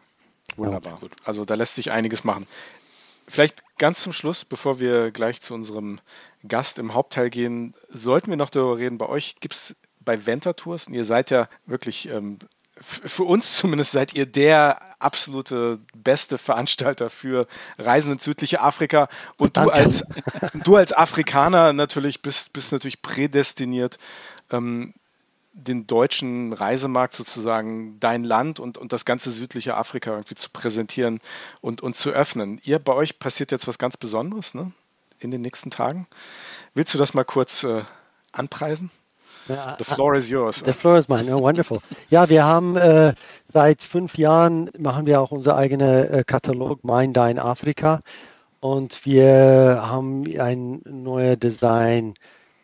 Wunderbar. 0.58 1.00
Ja. 1.02 1.08
Also 1.24 1.46
da 1.46 1.54
lässt 1.54 1.75
sich 1.75 1.92
einiges 1.92 2.24
machen. 2.24 2.48
Vielleicht 3.34 3.63
ganz 3.80 4.04
zum 4.04 4.13
Schluss, 4.13 4.46
bevor 4.46 4.80
wir 4.80 5.10
gleich 5.10 5.42
zu 5.42 5.56
unserem 5.56 6.00
Gast 6.48 6.78
im 6.78 6.94
Hauptteil 6.94 7.32
gehen, 7.32 7.74
sollten 7.90 8.30
wir 8.30 8.38
noch 8.38 8.52
darüber 8.52 8.78
reden. 8.78 9.00
Bei 9.00 9.10
euch 9.10 9.38
gibt 9.40 9.56
es 9.56 9.75
bei 10.02 10.28
Venta 10.28 10.54
Tours, 10.54 10.86
und 10.86 10.94
ihr 10.94 11.04
seid 11.04 11.32
ja 11.32 11.50
wirklich, 11.66 12.10
ähm, 12.10 12.38
für 12.80 13.24
uns 13.24 13.58
zumindest, 13.58 13.92
seid 13.92 14.13
ihr 14.13 14.28
der 14.28 14.80
absolute 15.02 15.80
beste 15.96 16.38
Veranstalter 16.38 17.10
für 17.10 17.48
Reisen 17.80 18.13
ins 18.13 18.24
südliche 18.24 18.62
Afrika. 18.62 19.10
Und 19.38 19.58
du 19.58 19.72
als, 19.72 20.06
du 20.63 20.75
als 20.75 20.94
Afrikaner 20.94 21.74
natürlich 21.74 22.22
bist, 22.22 22.54
bist 22.54 22.72
natürlich 22.72 23.02
prädestiniert, 23.02 23.98
ähm, 24.52 24.94
den 25.53 25.86
deutschen 25.86 26.51
Reisemarkt 26.51 27.13
sozusagen, 27.13 28.00
dein 28.00 28.24
Land 28.24 28.60
und, 28.60 28.77
und 28.77 28.91
das 28.91 29.05
ganze 29.05 29.29
südliche 29.29 29.77
Afrika 29.77 30.12
irgendwie 30.12 30.36
zu 30.36 30.50
präsentieren 30.50 31.19
und, 31.62 31.81
und 31.81 31.95
zu 31.95 32.10
öffnen. 32.10 32.60
Ihr, 32.63 32.79
bei 32.79 32.93
euch 32.93 33.19
passiert 33.19 33.51
jetzt 33.51 33.67
was 33.67 33.77
ganz 33.77 33.95
Besonderes 33.95 34.55
ne? 34.55 34.72
in 35.19 35.31
den 35.31 35.41
nächsten 35.41 35.69
Tagen. 35.69 36.07
Willst 36.74 36.93
du 36.93 36.98
das 36.98 37.13
mal 37.13 37.24
kurz 37.24 37.63
äh, 37.63 37.83
anpreisen? 38.31 38.91
The 39.48 39.83
floor 39.83 40.15
is 40.15 40.29
yours. 40.29 40.63
The 40.65 40.72
floor 40.72 40.98
is 40.98 41.10
mine. 41.10 41.36
Oh, 41.36 41.41
wonderful. 41.41 41.79
Ja, 42.10 42.29
wir 42.29 42.45
haben 42.45 42.77
äh, 42.77 43.13
seit 43.51 43.81
fünf 43.81 44.17
Jahren 44.17 44.72
machen 44.79 45.05
wir 45.05 45.19
auch 45.19 45.31
unser 45.31 45.57
eigener 45.57 46.10
äh, 46.10 46.24
Katalog 46.24 46.83
Mein 46.83 47.12
Dein 47.12 47.39
Afrika 47.39 48.01
und 48.62 49.05
wir 49.05 49.81
haben 49.86 50.24
ein 50.39 50.81
neues 50.86 51.39
Design, 51.39 52.13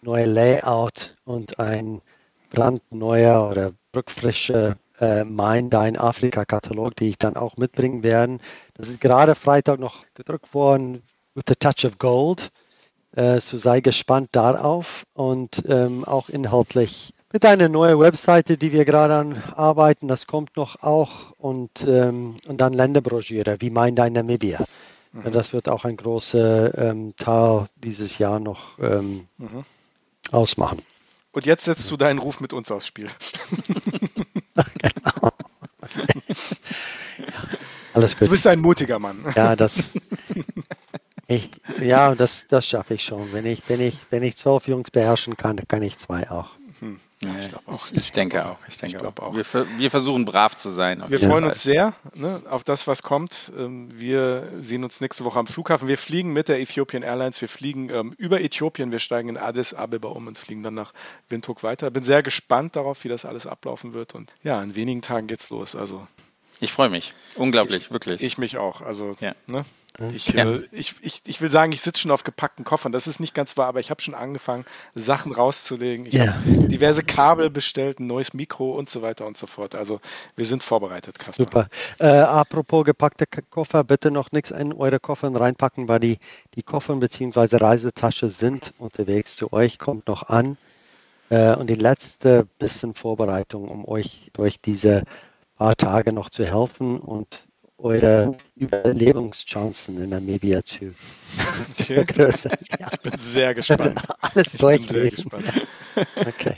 neues 0.01 0.27
Layout 0.27 1.17
und 1.25 1.59
ein 1.59 2.01
brandneuer 2.49 3.49
oder 3.49 3.73
rückfrische 3.95 4.77
äh, 4.99 5.23
Mein 5.23 5.69
Dein 5.69 5.97
Afrika 5.97 6.45
Katalog, 6.45 6.95
die 6.95 7.09
ich 7.09 7.17
dann 7.17 7.35
auch 7.35 7.57
mitbringen 7.57 8.03
werde. 8.03 8.39
Das 8.75 8.89
ist 8.89 9.01
gerade 9.01 9.35
Freitag 9.35 9.79
noch 9.79 10.05
gedruckt 10.13 10.53
worden 10.53 11.01
with 11.35 11.45
a 11.49 11.55
touch 11.55 11.85
of 11.85 11.97
gold. 11.97 12.51
Äh, 13.15 13.39
so 13.41 13.57
sei 13.57 13.81
gespannt 13.81 14.29
darauf 14.33 15.03
und 15.13 15.63
ähm, 15.67 16.05
auch 16.05 16.29
inhaltlich 16.29 17.13
mit 17.31 17.45
einer 17.45 17.69
neuen 17.69 17.99
Webseite, 17.99 18.57
die 18.57 18.71
wir 18.71 18.85
gerade 18.85 19.15
an 19.15 19.43
arbeiten. 19.55 20.07
Das 20.07 20.27
kommt 20.27 20.57
noch 20.57 20.81
auch 20.81 21.31
und, 21.37 21.85
ähm, 21.87 22.37
und 22.47 22.61
dann 22.61 22.73
Länderbroschüre 22.73 23.57
wie 23.59 23.69
Mein 23.69 23.95
Dein 23.95 24.13
Namibia. 24.13 24.65
Mhm. 25.11 25.31
Das 25.31 25.53
wird 25.53 25.69
auch 25.69 25.85
ein 25.85 25.97
großer 25.97 26.77
ähm, 26.77 27.15
Teil 27.17 27.65
dieses 27.75 28.17
Jahr 28.17 28.39
noch 28.39 28.77
ähm, 28.79 29.27
mhm. 29.37 29.63
ausmachen. 30.31 30.79
Und 31.39 31.45
jetzt 31.45 31.63
setzt 31.63 31.89
du 31.89 31.95
deinen 31.95 32.19
Ruf 32.19 32.41
mit 32.41 32.51
uns 32.51 32.69
aufs 32.69 32.87
Spiel. 32.87 33.07
genau. 34.55 35.29
Alles 37.93 38.17
gut. 38.17 38.27
Du 38.27 38.31
bist 38.31 38.45
ein 38.45 38.59
mutiger 38.59 38.99
Mann. 38.99 39.23
Ja, 39.37 39.55
das. 39.55 39.93
Ich, 41.27 41.49
ja, 41.79 42.13
das, 42.13 42.45
das 42.49 42.67
schaffe 42.67 42.95
ich 42.95 43.05
schon. 43.05 43.31
Wenn 43.31 43.45
ich, 43.45 43.61
wenn 43.69 43.79
ich, 43.79 43.99
wenn 44.09 44.21
ich 44.21 44.35
zwölf 44.35 44.67
Jungs 44.67 44.91
beherrschen 44.91 45.37
kann, 45.37 45.65
kann 45.65 45.81
ich 45.81 45.97
zwei 45.97 46.29
auch. 46.29 46.49
Hm. 46.79 46.99
Ja, 47.21 47.37
ich 47.39 47.49
glaube 47.49 47.67
auch. 47.67 47.87
Ich 47.91 48.11
denke 48.11 48.45
auch. 48.45 48.57
Ich 48.67 48.77
denke 48.77 48.97
ich 48.97 49.03
auch. 49.03 49.17
auch. 49.17 49.35
Wir, 49.35 49.45
wir, 49.77 49.91
versuchen 49.91 50.25
brav 50.25 50.55
zu 50.55 50.73
sein. 50.73 51.03
Wir 51.07 51.19
freuen 51.19 51.43
Fall. 51.43 51.49
uns 51.49 51.63
sehr 51.63 51.93
ne, 52.13 52.41
auf 52.49 52.63
das, 52.63 52.87
was 52.87 53.03
kommt. 53.03 53.51
Ähm, 53.57 53.89
wir 53.93 54.47
sehen 54.61 54.83
uns 54.83 55.01
nächste 55.01 55.25
Woche 55.25 55.39
am 55.39 55.47
Flughafen. 55.47 55.87
Wir 55.87 55.97
fliegen 55.97 56.31
mit 56.31 56.47
der 56.47 56.59
Ethiopian 56.59 57.03
Airlines. 57.03 57.41
Wir 57.41 57.49
fliegen 57.49 57.89
ähm, 57.89 58.13
über 58.17 58.41
Äthiopien. 58.41 58.91
Wir 58.91 58.99
steigen 58.99 59.29
in 59.29 59.37
Addis 59.37 59.73
Abeba 59.73 60.09
um 60.09 60.27
und 60.27 60.37
fliegen 60.37 60.63
dann 60.63 60.75
nach 60.75 60.93
Windhoek 61.27 61.63
weiter. 61.63 61.91
Bin 61.91 62.03
sehr 62.03 62.23
gespannt 62.23 62.75
darauf, 62.75 63.03
wie 63.03 63.09
das 63.09 63.25
alles 63.25 63.45
ablaufen 63.45 63.93
wird. 63.93 64.15
Und 64.15 64.33
ja, 64.43 64.61
in 64.61 64.75
wenigen 64.75 65.01
Tagen 65.01 65.27
geht's 65.27 65.49
los. 65.49 65.75
Also 65.75 66.07
ich 66.61 66.71
freue 66.71 66.89
mich. 66.89 67.13
Unglaublich, 67.35 67.85
ich, 67.85 67.91
wirklich. 67.91 68.21
Ich 68.21 68.37
mich 68.37 68.57
auch. 68.57 68.81
Also, 68.81 69.15
ja. 69.19 69.33
ne? 69.47 69.63
Ich, 70.13 70.27
ja. 70.29 70.49
äh, 70.49 70.61
ich, 70.71 70.95
ich, 71.01 71.21
ich 71.25 71.41
will 71.41 71.49
sagen, 71.49 71.71
ich 71.71 71.81
sitze 71.81 72.01
schon 72.01 72.11
auf 72.11 72.23
gepackten 72.23 72.65
Koffern. 72.65 72.91
Das 72.91 73.07
ist 73.07 73.19
nicht 73.19 73.33
ganz 73.33 73.57
wahr, 73.57 73.67
aber 73.67 73.79
ich 73.79 73.89
habe 73.89 74.01
schon 74.01 74.13
angefangen, 74.13 74.65
Sachen 74.95 75.31
rauszulegen. 75.31 76.05
Ich 76.05 76.13
yeah. 76.13 76.35
habe 76.35 76.67
diverse 76.67 77.03
Kabel 77.03 77.49
bestellt, 77.49 77.99
ein 77.99 78.07
neues 78.07 78.33
Mikro 78.33 78.71
und 78.71 78.89
so 78.89 79.01
weiter 79.01 79.25
und 79.25 79.37
so 79.37 79.47
fort. 79.47 79.75
Also 79.75 79.99
wir 80.35 80.45
sind 80.45 80.63
vorbereitet, 80.63 81.19
Kasper. 81.19 81.43
Super. 81.43 81.69
Äh, 81.99 82.07
apropos 82.07 82.85
gepackte 82.85 83.25
Koffer, 83.49 83.83
bitte 83.83 84.11
noch 84.11 84.31
nichts 84.31 84.51
in 84.51 84.73
eure 84.73 84.99
Koffer 84.99 85.33
reinpacken, 85.33 85.87
weil 85.87 85.99
die, 85.99 86.19
die 86.55 86.63
Koffer 86.63 86.95
bzw. 86.95 87.57
Reisetasche 87.57 88.29
sind 88.29 88.73
unterwegs 88.77 89.35
zu 89.35 89.51
euch, 89.53 89.79
kommt 89.79 90.07
noch 90.07 90.29
an. 90.29 90.57
Äh, 91.29 91.55
und 91.55 91.69
die 91.69 91.75
letzte 91.75 92.47
bisschen 92.57 92.95
Vorbereitung, 92.95 93.67
um 93.67 93.87
euch 93.87 94.31
durch 94.33 94.59
diese 94.59 95.03
paar 95.57 95.75
Tage 95.75 96.13
noch 96.13 96.29
zu 96.29 96.45
helfen 96.45 96.99
und 96.99 97.48
eure 97.81 98.37
Überlebenschancen 98.55 100.03
in 100.03 100.09
Namibia 100.09 100.63
zu, 100.63 100.93
zu 101.73 101.83
vergrößern. 101.83 102.57
Ja. 102.79 102.87
Ich 102.91 102.99
bin 102.99 103.19
sehr 103.19 103.53
gespannt. 103.53 104.01
Alles 104.21 104.53
ich 104.53 104.59
bin 104.59 104.85
sehr 104.85 105.09
gespannt. 105.09 105.45
Okay. 106.15 106.55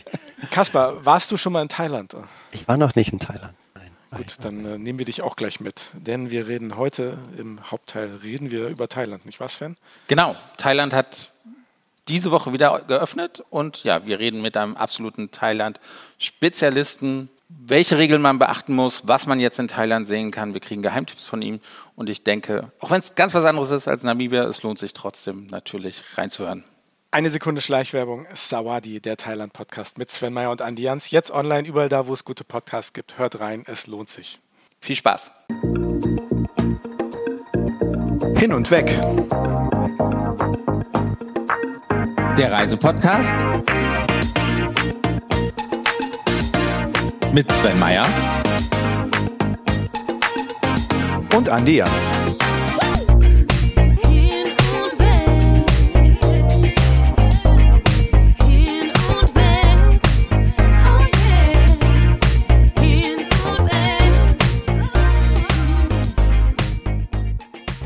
Kaspar, 0.50 1.06
warst 1.06 1.32
du 1.32 1.38
schon 1.38 1.54
mal 1.54 1.62
in 1.62 1.70
Thailand? 1.70 2.16
Ich 2.52 2.68
war 2.68 2.78
noch 2.78 2.96
nicht 2.96 3.14
in 3.14 3.20
Thailand. 3.20 3.54
Nein. 3.76 3.92
Gut, 4.12 4.36
dann 4.42 4.66
äh, 4.66 4.78
nehmen 4.78 5.00
wir 5.00 5.06
dich 5.06 5.22
auch 5.22 5.36
gleich 5.36 5.60
mit, 5.60 5.92
denn 5.94 6.32
wir 6.32 6.48
reden 6.48 6.76
heute 6.76 7.18
im 7.38 7.72
Hauptteil 7.72 8.10
reden 8.24 8.52
wir 8.52 8.68
über 8.68 8.88
Thailand, 8.88 9.26
nicht 9.26 9.40
wahr, 9.40 9.50
Sven? 9.50 9.78
Genau, 10.08 10.36
Thailand 10.58 10.94
hat 10.94 11.32
diese 12.08 12.32
Woche 12.32 12.52
wieder 12.52 12.82
geöffnet 12.82 13.44
und 13.50 13.84
ja, 13.84 14.06
wir 14.06 14.20
reden 14.20 14.42
mit 14.42 14.58
einem 14.58 14.76
absoluten 14.76 15.32
Thailand-Spezialisten 15.32 17.30
welche 17.60 17.98
Regeln 17.98 18.22
man 18.22 18.40
beachten 18.40 18.74
muss, 18.74 19.08
was 19.08 19.26
man 19.26 19.40
jetzt 19.40 19.60
in 19.60 19.68
Thailand 19.68 20.08
sehen 20.08 20.32
kann. 20.32 20.54
Wir 20.54 20.62
kriegen 20.62 20.82
Geheimtipps 20.82 21.26
von 21.26 21.42
ihm 21.42 21.60
und 21.96 22.10
ich 22.10 22.24
denke, 22.24 22.72
auch 22.80 22.92
wenn 22.92 23.00
es 23.00 23.16
ganz 23.16 23.34
was 23.34 23.46
anderes 23.46 23.72
ist 23.72 23.88
als 23.88 24.04
Namibia, 24.04 24.44
es 24.46 24.64
lohnt 24.64 24.80
sich 24.80 24.94
trotzdem 24.94 25.48
natürlich 25.48 26.04
reinzuhören. 26.16 26.64
Eine 27.14 27.30
Sekunde 27.30 27.62
Schleichwerbung. 27.62 28.26
Sawadi, 28.34 29.02
der 29.02 29.18
Thailand-Podcast 29.18 29.98
mit 29.98 30.10
Sven 30.12 30.32
Meyer 30.32 30.50
und 30.50 30.62
Andi 30.62 30.84
Jans. 30.84 31.12
Jetzt 31.12 31.32
online, 31.32 31.68
überall 31.68 31.90
da, 31.90 32.08
wo 32.08 32.14
es 32.14 32.24
gute 32.24 32.46
Podcasts 32.46 32.94
gibt. 32.94 33.18
Hört 33.18 33.42
rein, 33.42 33.66
es 33.68 33.88
lohnt 33.88 34.10
sich. 34.10 34.40
Viel 34.80 34.96
Spaß. 34.96 35.30
Hin 38.38 38.54
und 38.54 38.72
weg. 38.72 38.88
Der 42.38 42.52
Reisepodcast 42.52 43.36
mit 47.34 47.52
Sven 47.52 47.80
Meyer 47.80 48.06
und 51.36 51.50
Andi 51.50 51.78
Jans. 51.78 52.51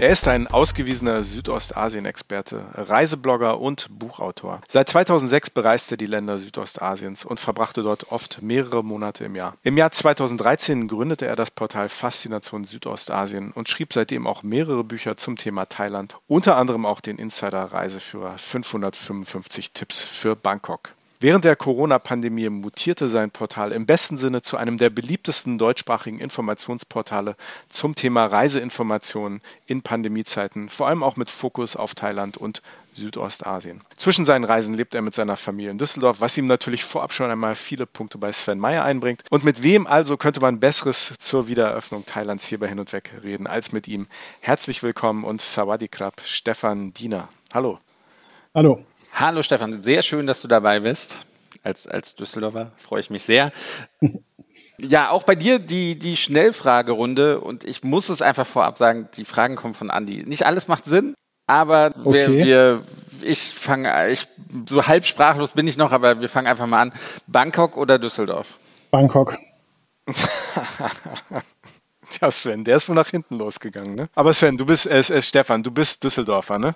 Er 0.06 0.12
ist 0.12 0.28
ein 0.28 0.46
ausgewiesener 0.46 1.24
Südostasien-Experte, 1.24 2.63
Reiseblogger 2.76 3.60
und 3.60 3.88
Buchautor. 3.89 4.62
Seit 4.68 4.88
2006 4.88 5.50
bereiste 5.50 5.96
er 5.96 5.98
die 5.98 6.06
Länder 6.06 6.38
Südostasiens 6.38 7.26
und 7.26 7.39
verbrachte 7.39 7.82
dort 7.82 8.12
oft 8.12 8.39
mehrere 8.44 8.84
Monate 8.84 9.26
im 9.26 9.36
Jahr. 9.36 9.58
Im 9.63 9.78
Jahr 9.78 9.89
2013 9.89 10.88
gründete 10.88 11.26
er 11.26 11.36
das 11.36 11.50
Portal 11.50 11.89
Faszination 11.89 12.65
Südostasien 12.65 13.52
und 13.52 13.68
schrieb 13.68 13.94
seitdem 13.94 14.28
auch 14.28 14.44
mehrere 14.44 14.84
Bücher 14.84 15.18
zum 15.18 15.38
Thema 15.38 15.65
Thailand, 15.65 16.18
unter 16.28 16.56
anderem 16.56 16.86
auch 16.86 17.02
den 17.02 17.18
Insider-Reiseführer 17.18 18.38
555 18.38 19.72
Tipps 19.72 20.04
für 20.04 20.36
Bangkok. 20.36 20.91
Während 21.21 21.45
der 21.45 21.56
Corona-Pandemie 21.56 22.49
mutierte 22.49 23.08
sein 23.08 23.32
Portal 23.32 23.71
im 23.71 23.86
besten 23.86 24.17
Sinne 24.17 24.41
zu 24.41 24.58
einem 24.58 24.78
der 24.78 24.89
beliebtesten 24.89 25.58
deutschsprachigen 25.58 26.19
Informationsportale 26.19 27.38
zum 27.69 27.95
Thema 27.95 28.25
Reiseinformationen 28.25 29.41
in 29.65 29.82
Pandemiezeiten, 29.82 30.67
vor 30.67 30.88
allem 30.88 31.04
auch 31.04 31.15
mit 31.15 31.30
Fokus 31.30 31.78
auf 31.78 31.95
Thailand 31.95 32.36
und 32.36 32.62
Südostasien. 32.93 33.82
Zwischen 33.95 34.25
seinen 34.25 34.43
Reisen 34.43 34.75
lebt 34.75 34.93
er 34.93 35.01
mit 35.01 35.15
seiner 35.15 35.38
Familie 35.38 35.71
in 35.71 35.78
Düsseldorf, 35.78 36.19
was 36.19 36.38
ihm 36.38 36.47
natürlich 36.47 36.84
vorab 36.84 37.13
schon 37.13 37.32
einmal 37.32 37.56
viele 37.56 37.86
Punkte 37.86 38.17
bei 38.17 38.34
Sven 38.34 38.60
Meyer 38.60 38.84
einbringt. 38.84 39.23
Und 39.30 39.45
mit 39.45 39.63
wem 39.63 39.88
also 39.88 40.17
könnte 40.17 40.41
man 40.41 40.60
Besseres 40.60 41.13
zur 41.17 41.47
Wiedereröffnung 41.47 42.06
Thailands 42.06 42.45
hier 42.45 42.60
bei 42.60 42.67
Hin 42.67 42.80
und 42.80 42.91
Weg 42.91 43.13
reden 43.23 43.47
als 43.47 43.71
mit 43.71 43.88
ihm? 43.88 44.08
Herzlich 44.41 44.84
willkommen 44.84 45.23
und 45.23 45.41
Sawadee 45.41 45.88
Krab, 45.88 46.21
Stefan 46.25 46.93
Diener. 46.93 47.30
Hallo. 47.54 47.80
Hallo. 48.54 48.86
Hallo 49.17 49.43
Stefan, 49.43 49.82
sehr 49.82 50.04
schön, 50.04 50.28
dass 50.28 50.41
du 50.41 50.49
dabei 50.49 50.82
bist. 50.82 51.19
Als, 51.63 51.88
als 51.88 52.15
Düsseldorfer 52.15 52.73
freue 52.78 52.99
ich 52.99 53.10
mich 53.10 53.23
sehr. 53.23 53.51
Ja, 54.78 55.10
auch 55.10 55.23
bei 55.23 55.36
dir 55.36 55.60
die, 55.60 55.99
die 55.99 56.15
Schnellfragerunde 56.15 57.41
und 57.41 57.65
ich 57.65 57.84
muss 57.84 58.08
es 58.08 58.21
einfach 58.21 58.47
vorab 58.47 58.78
sagen, 58.78 59.10
die 59.17 59.25
Fragen 59.25 59.58
kommen 59.58 59.73
von 59.73 59.91
Andi. 59.91 60.23
Nicht 60.25 60.45
alles 60.45 60.69
macht 60.69 60.86
Sinn, 60.86 61.13
aber 61.45 61.93
okay. 62.06 62.30
wir, 62.30 62.45
wir, 62.45 62.84
ich 63.21 63.54
fange, 63.54 64.10
ich, 64.12 64.30
so 64.65 64.88
halb 64.88 65.06
sprachlos 65.06 65.51
bin 65.51 65.67
ich 65.67 65.75
noch, 65.75 65.91
aber 65.91 66.21
wir 66.21 66.30
fangen 66.30 66.47
einfach 66.47 66.67
mal 66.67 66.84
an. 66.84 66.93
Bangkok 67.28 67.75
oder 67.75 67.99
Düsseldorf? 67.99 68.58
Bangkok. 68.91 69.38
Tja, 72.10 72.32
Sven, 72.32 72.63
der 72.63 72.78
ist 72.78 72.88
wohl 72.88 72.95
nach 72.95 73.10
hinten 73.10 73.38
losgegangen, 73.38 73.95
ne? 73.95 74.08
Aber 74.15 74.32
Sven, 74.32 74.56
du 74.56 74.65
bist, 74.65 74.88
äh, 74.88 74.99
äh, 74.99 75.21
Stefan, 75.21 75.63
du 75.63 75.71
bist 75.71 76.01
Düsseldorfer, 76.01 76.60
ne? 76.60 76.75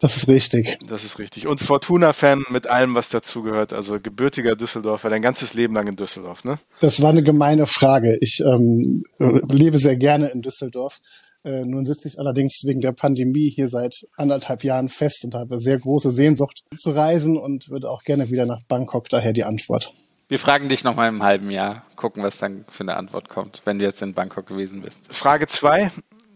Das 0.00 0.16
ist 0.16 0.28
richtig. 0.28 0.78
Das 0.88 1.04
ist 1.04 1.18
richtig. 1.18 1.46
Und 1.46 1.60
Fortuna-Fan 1.60 2.44
mit 2.50 2.66
allem, 2.66 2.94
was 2.94 3.10
dazugehört. 3.10 3.72
Also 3.72 4.00
gebürtiger 4.00 4.56
Düsseldorfer, 4.56 5.10
dein 5.10 5.22
ganzes 5.22 5.54
Leben 5.54 5.74
lang 5.74 5.86
in 5.86 5.96
Düsseldorf, 5.96 6.44
ne? 6.44 6.58
Das 6.80 7.02
war 7.02 7.10
eine 7.10 7.22
gemeine 7.22 7.66
Frage. 7.66 8.16
Ich 8.20 8.40
ähm, 8.40 9.02
lebe 9.18 9.78
sehr 9.78 9.96
gerne 9.96 10.28
in 10.28 10.42
Düsseldorf. 10.42 11.00
Äh, 11.44 11.64
nun 11.64 11.84
sitze 11.84 12.08
ich 12.08 12.18
allerdings 12.18 12.62
wegen 12.64 12.80
der 12.80 12.92
Pandemie 12.92 13.50
hier 13.50 13.68
seit 13.68 14.06
anderthalb 14.16 14.64
Jahren 14.64 14.88
fest 14.88 15.24
und 15.24 15.34
habe 15.34 15.58
sehr 15.58 15.78
große 15.78 16.10
Sehnsucht 16.10 16.64
zu 16.76 16.90
reisen 16.90 17.36
und 17.36 17.68
würde 17.68 17.90
auch 17.90 18.02
gerne 18.02 18.30
wieder 18.30 18.46
nach 18.46 18.62
Bangkok. 18.66 19.08
Daher 19.08 19.32
die 19.32 19.44
Antwort. 19.44 19.94
Wir 20.28 20.38
fragen 20.38 20.68
dich 20.68 20.84
noch 20.84 20.94
mal 20.94 21.08
im 21.08 21.22
halben 21.22 21.50
Jahr, 21.50 21.84
gucken, 21.96 22.22
was 22.22 22.36
dann 22.36 22.66
für 22.68 22.82
eine 22.82 22.96
Antwort 22.96 23.30
kommt, 23.30 23.62
wenn 23.64 23.78
du 23.78 23.84
jetzt 23.84 24.02
in 24.02 24.12
Bangkok 24.12 24.46
gewesen 24.46 24.82
bist. 24.82 25.12
Frage 25.12 25.46
zwei 25.46 25.90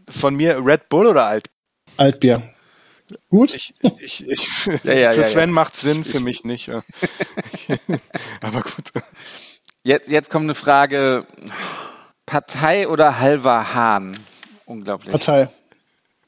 von 0.09 0.35
mir: 0.35 0.65
Red 0.65 0.89
Bull 0.89 1.07
oder 1.07 1.27
Alt? 1.27 1.51
Altbier. 1.99 2.43
Gut. 3.29 3.55
Ich, 3.55 3.75
ich, 4.01 4.27
ich, 4.29 4.67
ja, 4.85 4.93
ja, 4.93 5.13
für 5.13 5.25
Sven 5.25 5.51
ja, 5.51 5.55
macht 5.55 5.77
Sinn, 5.77 6.05
für 6.05 6.21
mich 6.21 6.45
nicht. 6.45 6.71
Aber 8.41 8.63
gut. 8.63 8.93
Jetzt, 9.83 10.09
jetzt 10.09 10.31
kommt 10.31 10.45
eine 10.45 10.55
Frage. 10.55 11.27
Partei 12.27 12.89
oder 12.89 13.19
halber 13.19 13.75
Hahn? 13.75 14.19
Unglaublich. 14.67 15.11
Partei. 15.11 15.49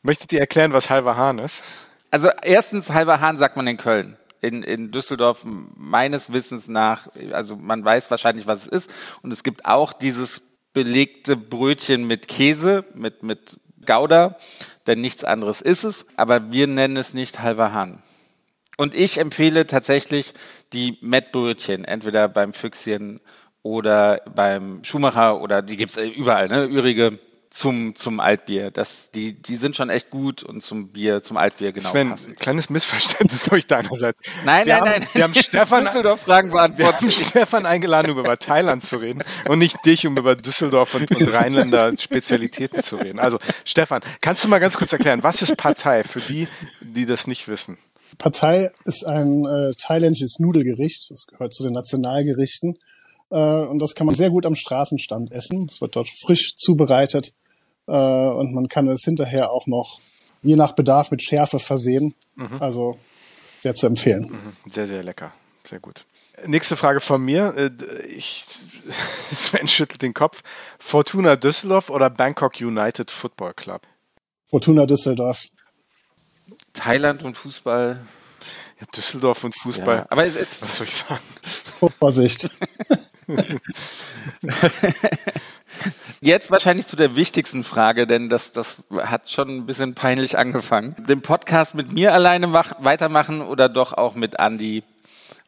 Möchtet 0.03 0.33
ihr 0.33 0.40
erklären, 0.40 0.73
was 0.73 0.90
halber 0.90 1.16
Hahn 1.16 1.38
ist? 1.38 1.62
Also 2.11 2.29
erstens, 2.42 2.90
halber 2.90 3.20
Hahn 3.20 3.38
sagt 3.38 3.57
man 3.57 3.66
in 3.66 3.77
Köln. 3.77 4.16
In, 4.40 4.62
in 4.62 4.90
Düsseldorf 4.90 5.40
meines 5.44 6.33
Wissens 6.33 6.68
nach, 6.68 7.09
also 7.33 7.57
man 7.57 7.83
weiß 7.85 8.11
wahrscheinlich, 8.11 8.47
was 8.47 8.66
es 8.66 8.66
ist. 8.66 8.90
Und 9.23 9.33
es 9.33 9.42
gibt 9.42 9.64
auch 9.64 9.94
dieses 9.94 10.42
belegte 10.75 11.37
Brötchen 11.37 12.07
mit 12.07 12.29
Käse, 12.29 12.85
mit, 12.94 13.23
mit 13.23 13.59
Gouda 13.87 14.37
denn 14.87 15.01
nichts 15.01 15.25
anderes 15.25 15.61
ist 15.61 15.85
es, 15.85 16.07
aber 16.16 16.53
wir 16.53 16.66
nennen 16.66 16.97
es 16.97 17.14
nicht 17.14 17.40
halber 17.40 17.73
Hahn. 17.73 18.03
Und 18.77 18.94
ich 18.94 19.18
empfehle 19.18 19.66
tatsächlich 19.66 20.35
die 20.73 20.99
Mettbrötchen, 21.01 21.85
entweder 21.85 22.29
beim 22.29 22.53
Füchschen 22.53 23.20
oder 23.62 24.20
beim 24.35 24.83
Schumacher 24.83 25.40
oder 25.40 25.62
die 25.62 25.77
gibt's 25.77 25.97
überall, 25.97 26.49
ne? 26.49 26.64
Ürige 26.64 27.18
zum, 27.55 27.95
zum 27.95 28.19
Altbier. 28.19 28.73
Das, 28.73 29.12
die, 29.12 29.40
die 29.40 29.55
sind 29.55 29.77
schon 29.77 29.88
echt 29.88 30.11
gut 30.11 30.43
und 30.43 30.64
zum 30.64 30.88
Bier, 30.88 31.23
zum 31.23 31.37
Altbier 31.37 31.71
genau 31.73 31.88
Sven, 31.88 32.11
passend. 32.11 32.37
kleines 32.40 32.69
Missverständnis, 32.69 33.45
glaube 33.45 33.59
ich, 33.59 33.67
deinerseits. 33.69 34.19
Nein, 34.45 34.67
wir 34.67 34.75
nein, 34.75 34.81
haben, 34.81 35.01
nein. 35.01 35.09
Wir 35.12 35.23
haben 35.23 35.35
Stefan, 35.40 35.87
Fragen 36.19 36.51
beantwortet. 36.51 36.79
Wir 36.79 36.87
haben 36.93 37.11
Stefan 37.11 37.64
eingeladen, 37.64 38.11
um 38.11 38.19
über 38.19 38.37
Thailand 38.38 38.85
zu 38.85 38.97
reden 38.97 39.23
und 39.49 39.61
nicht 39.61 39.77
dich, 39.87 40.05
um 40.05 40.17
über 40.17 40.35
Düsseldorf 40.35 40.97
und, 40.97 41.09
und 41.14 41.33
Rheinländer 41.33 41.97
Spezialitäten 41.97 42.83
zu 42.83 42.97
reden. 42.97 43.21
Also, 43.21 43.38
Stefan, 43.64 44.03
kannst 44.21 44.43
du 44.43 44.49
mal 44.49 44.59
ganz 44.59 44.77
kurz 44.77 44.93
erklären, 44.93 45.23
was 45.23 45.40
ist 45.40 45.57
Partei 45.57 46.03
für 46.03 46.21
die, 46.21 46.49
die 46.81 47.07
das 47.07 47.29
nicht 47.29 47.47
wissen? 47.47 47.79
Partei 48.19 48.71
ist 48.85 49.07
ein 49.07 49.45
äh, 49.45 49.71
thailändisches 49.79 50.40
Nudelgericht. 50.40 51.09
Das 51.09 51.27
gehört 51.29 51.55
zu 51.55 51.62
den 51.62 51.73
Nationalgerichten. 51.73 52.79
Äh, 53.31 53.37
und 53.37 53.79
das 53.79 53.95
kann 53.95 54.07
man 54.07 54.17
sehr 54.17 54.31
gut 54.31 54.45
am 54.45 54.57
Straßenstand 54.57 55.33
essen. 55.33 55.67
Es 55.71 55.81
wird 55.81 55.95
dort 55.95 56.09
frisch 56.09 56.57
zubereitet 56.57 57.33
äh, 57.87 57.92
und 57.92 58.55
man 58.55 58.68
kann 58.68 58.88
es 58.88 59.05
hinterher 59.05 59.51
auch 59.51 59.66
noch 59.66 60.01
je 60.42 60.57
nach 60.57 60.73
Bedarf 60.73 61.11
mit 61.11 61.23
Schärfe 61.23 61.59
versehen. 61.59 62.14
Mhm. 62.37 62.57
Also 62.61 62.99
sehr 63.61 63.75
zu 63.75 63.87
empfehlen. 63.87 64.31
Mhm. 64.31 64.73
Sehr, 64.73 64.87
sehr 64.87 65.03
lecker. 65.03 65.33
Sehr 65.66 65.81
gut. 65.81 66.05
Nächste 66.47 66.77
Frage 66.77 67.01
von 67.01 67.25
mir. 67.25 67.55
Äh, 67.57 68.07
ich, 68.07 68.44
Sven 69.33 69.68
schüttelt 69.68 70.03
den 70.03 70.14
Kopf. 70.14 70.42
Fortuna 70.79 71.37
Düsseldorf 71.37 71.90
oder 71.90 72.11
Bangkok 72.11 72.61
United 72.61 73.11
Football 73.11 73.55
Club? 73.55 73.83
Fortuna 74.44 74.87
Düsseldorf. 74.87 75.47
Thailand 76.75 77.23
und 77.23 77.37
Fußball. 77.37 78.01
Ja, 78.81 78.87
Düsseldorf 78.94 79.44
und 79.44 79.55
Fußball. 79.57 79.99
Ja, 79.99 80.07
aber 80.11 80.27
es 80.27 80.37
ist. 80.37 80.62
Was 80.62 80.77
soll 80.77 80.87
ich 80.87 80.94
sagen? 80.94 81.23
Vorsicht. 81.99 82.51
Jetzt 86.21 86.51
wahrscheinlich 86.51 86.87
zu 86.87 86.97
der 86.97 87.17
wichtigsten 87.17 87.65
Frage, 87.65 88.07
denn 88.07 88.29
das, 88.29 88.53
das 88.53 88.83
hat 88.97 89.31
schon 89.31 89.49
ein 89.49 89.67
bisschen 89.67 89.95
peinlich 89.95 90.39
angefangen. 90.39 90.95
Den 91.09 91.21
Podcast 91.21 91.75
mit 91.75 91.93
mir 91.93 92.15
alleine 92.15 92.47
mach, 92.47 92.75
weitermachen 92.83 93.43
oder 93.43 93.69
doch 93.69 93.93
auch 93.93 94.15
mit 94.15 94.39
Andy 94.39 94.85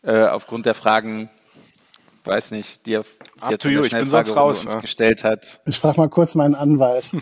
äh, 0.03 0.25
aufgrund 0.27 0.67
der 0.67 0.75
Fragen, 0.75 1.31
weiß 2.25 2.51
nicht, 2.51 2.85
die 2.87 2.95
er 2.95 3.05
jetzt 3.51 3.65
you, 3.65 3.83
ich 3.83 3.93
bin 3.93 4.11
sonst 4.11 4.37
raus, 4.37 4.65
uns 4.65 4.73
ja. 4.73 4.81
gestellt 4.81 5.25
hat. 5.25 5.61
Ich 5.67 5.79
frage 5.79 6.01
mal 6.01 6.09
kurz 6.09 6.35
meinen 6.35 6.55
Anwalt. 6.55 7.11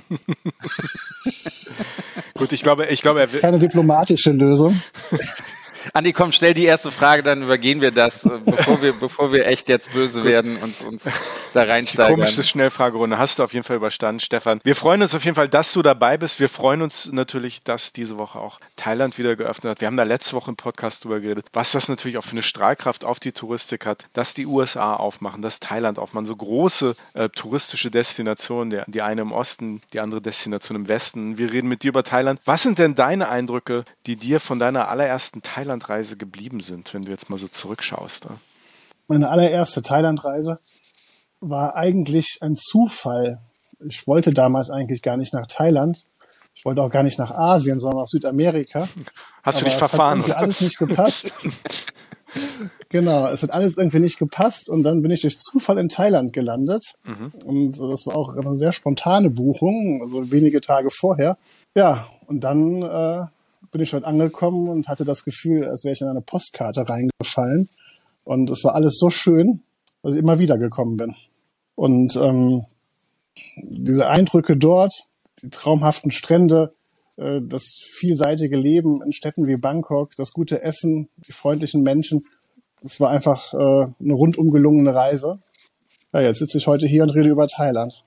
Gut, 2.35 2.53
ich 2.53 2.62
glaube, 2.62 2.87
ich 2.87 3.03
glaube, 3.03 3.21
er 3.21 3.27
das 3.27 3.35
ist 3.35 3.40
keine 3.40 3.59
diplomatische 3.59 4.33
Lösung. 4.33 4.81
Andi, 5.92 6.12
komm, 6.12 6.33
stell 6.33 6.55
die 6.55 6.64
erste 6.64 6.90
Frage, 6.90 7.23
dann 7.23 7.42
übergehen 7.42 7.81
wir 7.81 7.90
das, 7.90 8.25
äh, 8.25 8.38
bevor 8.44 8.83
wir, 8.83 8.92
bevor 8.92 9.33
wir 9.33 9.47
echt 9.47 9.68
jetzt 9.68 9.92
böse 9.92 10.25
werden 10.25 10.57
und 10.57 10.81
uns 10.83 11.05
da 11.53 11.64
reinsteigen. 11.64 12.16
Komische 12.16 12.42
Schnellfragerunde 12.42 13.18
hast 13.18 13.38
du 13.38 13.44
auf 13.44 13.53
jeden 13.53 13.64
Fall 13.64 13.77
überstanden, 13.77 14.20
Stefan. 14.20 14.61
Wir 14.64 14.77
freuen 14.77 15.03
uns 15.03 15.14
auf 15.14 15.25
jeden 15.25 15.35
Fall, 15.35 15.49
dass 15.49 15.73
du 15.73 15.83
dabei 15.83 16.16
bist. 16.16 16.40
Wir 16.40 16.49
freuen 16.49 16.83
uns 16.83 17.11
natürlich, 17.12 17.62
dass 17.62 17.92
diese 17.92 18.18
Woche 18.18 18.38
auch 18.38 18.61
Thailand 18.77 19.18
wieder 19.18 19.37
geöffnet 19.37 19.73
hat. 19.73 19.81
Wir 19.81 19.87
haben 19.87 19.97
da 19.97 20.03
letzte 20.05 20.35
Woche 20.35 20.51
im 20.51 20.57
Podcast 20.57 21.05
drüber 21.05 21.20
geredet, 21.20 21.47
was 21.53 21.73
das 21.73 21.88
natürlich 21.88 22.18
auch 22.18 22.25
für 22.25 22.33
eine 22.33 22.42
Strahlkraft 22.42 23.05
auf 23.05 23.20
die 23.20 23.33
Touristik 23.33 23.87
hat, 23.87 24.07
dass 24.12 24.35
die 24.35 24.47
USA 24.47 24.94
aufmachen, 24.94 25.42
dass 25.42 25.61
Thailand 25.61 25.99
aufmachen, 25.99 26.27
so 26.27 26.37
große 26.37 26.97
äh, 27.14 27.29
touristische 27.29 27.90
Destinationen, 27.90 28.70
der, 28.70 28.85
die 28.87 29.03
eine 29.03 29.23
im 29.23 29.33
Osten, 29.33 29.83
die 29.92 30.01
andere 30.01 30.20
Destination 30.20 30.77
im 30.77 30.88
Westen. 30.88 31.38
Wir 31.38 31.53
reden 31.53 31.68
mit 31.68 31.83
dir 31.83 31.88
über 31.88 32.05
Thailand. 32.05 32.40
Was 32.44 32.62
sind 32.62 32.79
denn 32.79 32.94
deine 32.94 33.29
Eindrücke, 33.29 33.85
die 34.07 34.16
dir 34.16 34.40
von 34.40 34.59
deiner 34.59 34.88
allerersten 34.88 35.42
Thailand 35.42 35.73
Thailandreise 35.74 36.16
geblieben 36.16 36.60
sind, 36.60 36.92
wenn 36.94 37.02
du 37.02 37.10
jetzt 37.10 37.30
mal 37.30 37.38
so 37.38 37.48
zurückschaust? 37.48 38.26
Meine 39.08 39.28
allererste 39.28 39.82
Thailandreise 39.82 40.58
war 41.40 41.74
eigentlich 41.74 42.38
ein 42.40 42.56
Zufall. 42.56 43.40
Ich 43.87 44.06
wollte 44.06 44.32
damals 44.32 44.70
eigentlich 44.70 45.02
gar 45.02 45.16
nicht 45.16 45.34
nach 45.34 45.46
Thailand. 45.46 46.04
Ich 46.54 46.64
wollte 46.64 46.80
auch 46.80 46.90
gar 46.90 47.02
nicht 47.02 47.18
nach 47.18 47.32
Asien, 47.32 47.80
sondern 47.80 48.00
nach 48.00 48.06
Südamerika. 48.06 48.88
Hast 49.42 49.60
du 49.60 49.64
dich 49.64 49.74
verfahren? 49.74 50.20
Es 50.20 50.28
hat 50.28 50.37
alles 50.37 50.60
nicht 50.60 50.78
gepasst. 50.78 51.34
genau, 52.88 53.26
es 53.26 53.42
hat 53.42 53.50
alles 53.50 53.76
irgendwie 53.76 53.98
nicht 53.98 54.18
gepasst 54.18 54.70
und 54.70 54.84
dann 54.84 55.02
bin 55.02 55.10
ich 55.10 55.22
durch 55.22 55.37
Zufall 55.38 55.78
in 55.78 55.88
Thailand 55.88 56.32
gelandet. 56.32 56.94
Mhm. 57.04 57.32
Und 57.44 57.72
das 57.72 58.06
war 58.06 58.16
auch 58.16 58.37
eine 58.37 58.54
sehr 58.54 58.72
spontane 58.72 59.28
Buchung, 59.28 60.00
also 60.02 60.30
wenige 60.30 60.60
Tage 60.60 60.88
vorher. 60.90 61.37
Ja, 61.74 62.06
und 62.26 62.40
dann 62.44 62.82
äh, 62.82 63.26
bin 63.74 63.82
ich 63.82 63.90
dort 63.90 64.04
angekommen 64.04 64.68
und 64.68 64.87
hatte 64.87 65.04
das 65.04 65.24
Gefühl, 65.24 65.66
als 65.66 65.82
wäre 65.82 65.94
ich 65.94 66.00
in 66.00 66.06
eine 66.06 66.20
Postkarte 66.20 66.88
reingefallen. 66.88 67.68
Und 68.22 68.48
es 68.52 68.62
war 68.62 68.76
alles 68.76 68.98
so 69.00 69.10
schön, 69.10 69.62
dass 70.00 70.14
ich 70.14 70.20
immer 70.20 70.38
wieder 70.38 70.58
gekommen 70.58 70.96
bin. 70.96 71.16
Und 71.74 72.14
ähm, 72.14 72.66
diese 73.56 74.06
Eindrücke 74.06 74.56
dort, 74.56 75.08
die 75.42 75.50
traumhaften 75.50 76.12
Strände, 76.12 76.72
äh, 77.16 77.40
das 77.42 77.64
vielseitige 77.98 78.56
Leben 78.56 79.02
in 79.04 79.12
Städten 79.12 79.48
wie 79.48 79.56
Bangkok, 79.56 80.12
das 80.16 80.32
gute 80.32 80.62
Essen, 80.62 81.08
die 81.16 81.32
freundlichen 81.32 81.82
Menschen. 81.82 82.28
Das 82.80 83.00
war 83.00 83.10
einfach 83.10 83.54
äh, 83.54 83.56
eine 83.56 84.14
rundum 84.14 84.52
gelungene 84.52 84.94
Reise. 84.94 85.40
Ja, 86.12 86.20
jetzt 86.20 86.38
sitze 86.38 86.58
ich 86.58 86.68
heute 86.68 86.87
hier 86.87 87.02
und 87.02 87.10
rede 87.10 87.28
über 87.28 87.48
Thailand. 87.48 88.04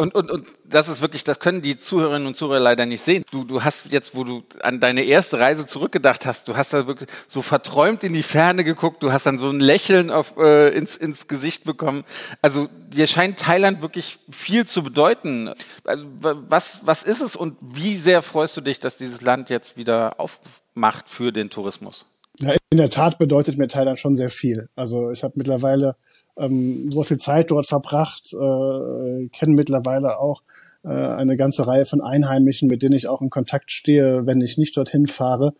Und, 0.00 0.14
und, 0.14 0.30
und 0.30 0.46
das 0.64 0.88
ist 0.88 1.02
wirklich, 1.02 1.24
das 1.24 1.40
können 1.40 1.60
die 1.60 1.76
Zuhörerinnen 1.76 2.26
und 2.26 2.34
Zuhörer 2.34 2.58
leider 2.58 2.86
nicht 2.86 3.02
sehen. 3.02 3.22
Du, 3.30 3.44
du 3.44 3.62
hast 3.62 3.92
jetzt, 3.92 4.16
wo 4.16 4.24
du 4.24 4.42
an 4.62 4.80
deine 4.80 5.02
erste 5.02 5.38
Reise 5.38 5.66
zurückgedacht 5.66 6.24
hast, 6.24 6.48
du 6.48 6.56
hast 6.56 6.72
da 6.72 6.86
wirklich 6.86 7.10
so 7.28 7.42
verträumt 7.42 8.02
in 8.02 8.14
die 8.14 8.22
Ferne 8.22 8.64
geguckt, 8.64 9.02
du 9.02 9.12
hast 9.12 9.26
dann 9.26 9.38
so 9.38 9.50
ein 9.50 9.60
Lächeln 9.60 10.10
auf, 10.10 10.38
äh, 10.38 10.70
ins, 10.70 10.96
ins 10.96 11.28
Gesicht 11.28 11.64
bekommen. 11.64 12.04
Also 12.40 12.68
dir 12.88 13.06
scheint 13.08 13.38
Thailand 13.38 13.82
wirklich 13.82 14.18
viel 14.30 14.66
zu 14.66 14.82
bedeuten. 14.82 15.52
Also, 15.84 16.06
was, 16.48 16.80
was 16.82 17.02
ist 17.02 17.20
es 17.20 17.36
und 17.36 17.58
wie 17.60 17.96
sehr 17.96 18.22
freust 18.22 18.56
du 18.56 18.62
dich, 18.62 18.80
dass 18.80 18.96
dieses 18.96 19.20
Land 19.20 19.50
jetzt 19.50 19.76
wieder 19.76 20.18
aufmacht 20.18 21.10
für 21.10 21.30
den 21.30 21.50
Tourismus? 21.50 22.06
Ja, 22.38 22.54
in 22.70 22.78
der 22.78 22.88
Tat 22.88 23.18
bedeutet 23.18 23.58
mir 23.58 23.68
Thailand 23.68 24.00
schon 24.00 24.16
sehr 24.16 24.30
viel. 24.30 24.70
Also 24.76 25.10
ich 25.10 25.22
habe 25.24 25.34
mittlerweile 25.36 25.96
ähm, 26.40 26.90
so 26.90 27.02
viel 27.02 27.18
Zeit 27.18 27.50
dort 27.50 27.68
verbracht, 27.68 28.32
äh, 28.32 29.28
kenne 29.28 29.54
mittlerweile 29.54 30.18
auch 30.18 30.42
äh, 30.84 30.88
eine 30.88 31.36
ganze 31.36 31.66
Reihe 31.66 31.84
von 31.84 32.00
Einheimischen, 32.00 32.68
mit 32.68 32.82
denen 32.82 32.94
ich 32.94 33.08
auch 33.08 33.20
in 33.20 33.30
Kontakt 33.30 33.70
stehe, 33.70 34.26
wenn 34.26 34.40
ich 34.40 34.58
nicht 34.58 34.76
dorthin 34.76 35.06
fahre. 35.06 35.52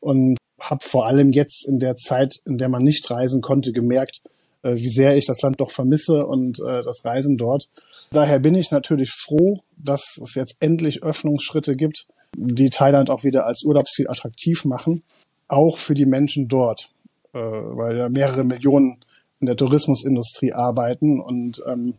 Und 0.00 0.38
habe 0.60 0.84
vor 0.84 1.06
allem 1.06 1.32
jetzt 1.32 1.66
in 1.66 1.78
der 1.78 1.96
Zeit, 1.96 2.40
in 2.44 2.58
der 2.58 2.68
man 2.68 2.82
nicht 2.82 3.10
reisen 3.10 3.40
konnte, 3.40 3.72
gemerkt, 3.72 4.22
äh, 4.62 4.74
wie 4.76 4.88
sehr 4.88 5.16
ich 5.16 5.26
das 5.26 5.42
Land 5.42 5.60
doch 5.60 5.70
vermisse 5.70 6.26
und 6.26 6.60
äh, 6.60 6.82
das 6.82 7.04
Reisen 7.04 7.36
dort. 7.36 7.68
Daher 8.10 8.38
bin 8.38 8.54
ich 8.54 8.70
natürlich 8.70 9.10
froh, 9.10 9.60
dass 9.76 10.18
es 10.22 10.34
jetzt 10.34 10.56
endlich 10.60 11.02
Öffnungsschritte 11.02 11.76
gibt, 11.76 12.06
die 12.36 12.70
Thailand 12.70 13.10
auch 13.10 13.24
wieder 13.24 13.46
als 13.46 13.64
Urlaubsziel 13.64 14.08
attraktiv 14.08 14.64
machen, 14.64 15.02
auch 15.48 15.78
für 15.78 15.94
die 15.94 16.06
Menschen 16.06 16.48
dort, 16.48 16.90
äh, 17.32 17.38
weil 17.38 17.98
ja 17.98 18.08
mehrere 18.08 18.44
Millionen 18.44 18.98
in 19.40 19.46
der 19.46 19.56
Tourismusindustrie 19.56 20.52
arbeiten 20.52 21.20
und 21.20 21.62
ähm, 21.66 21.94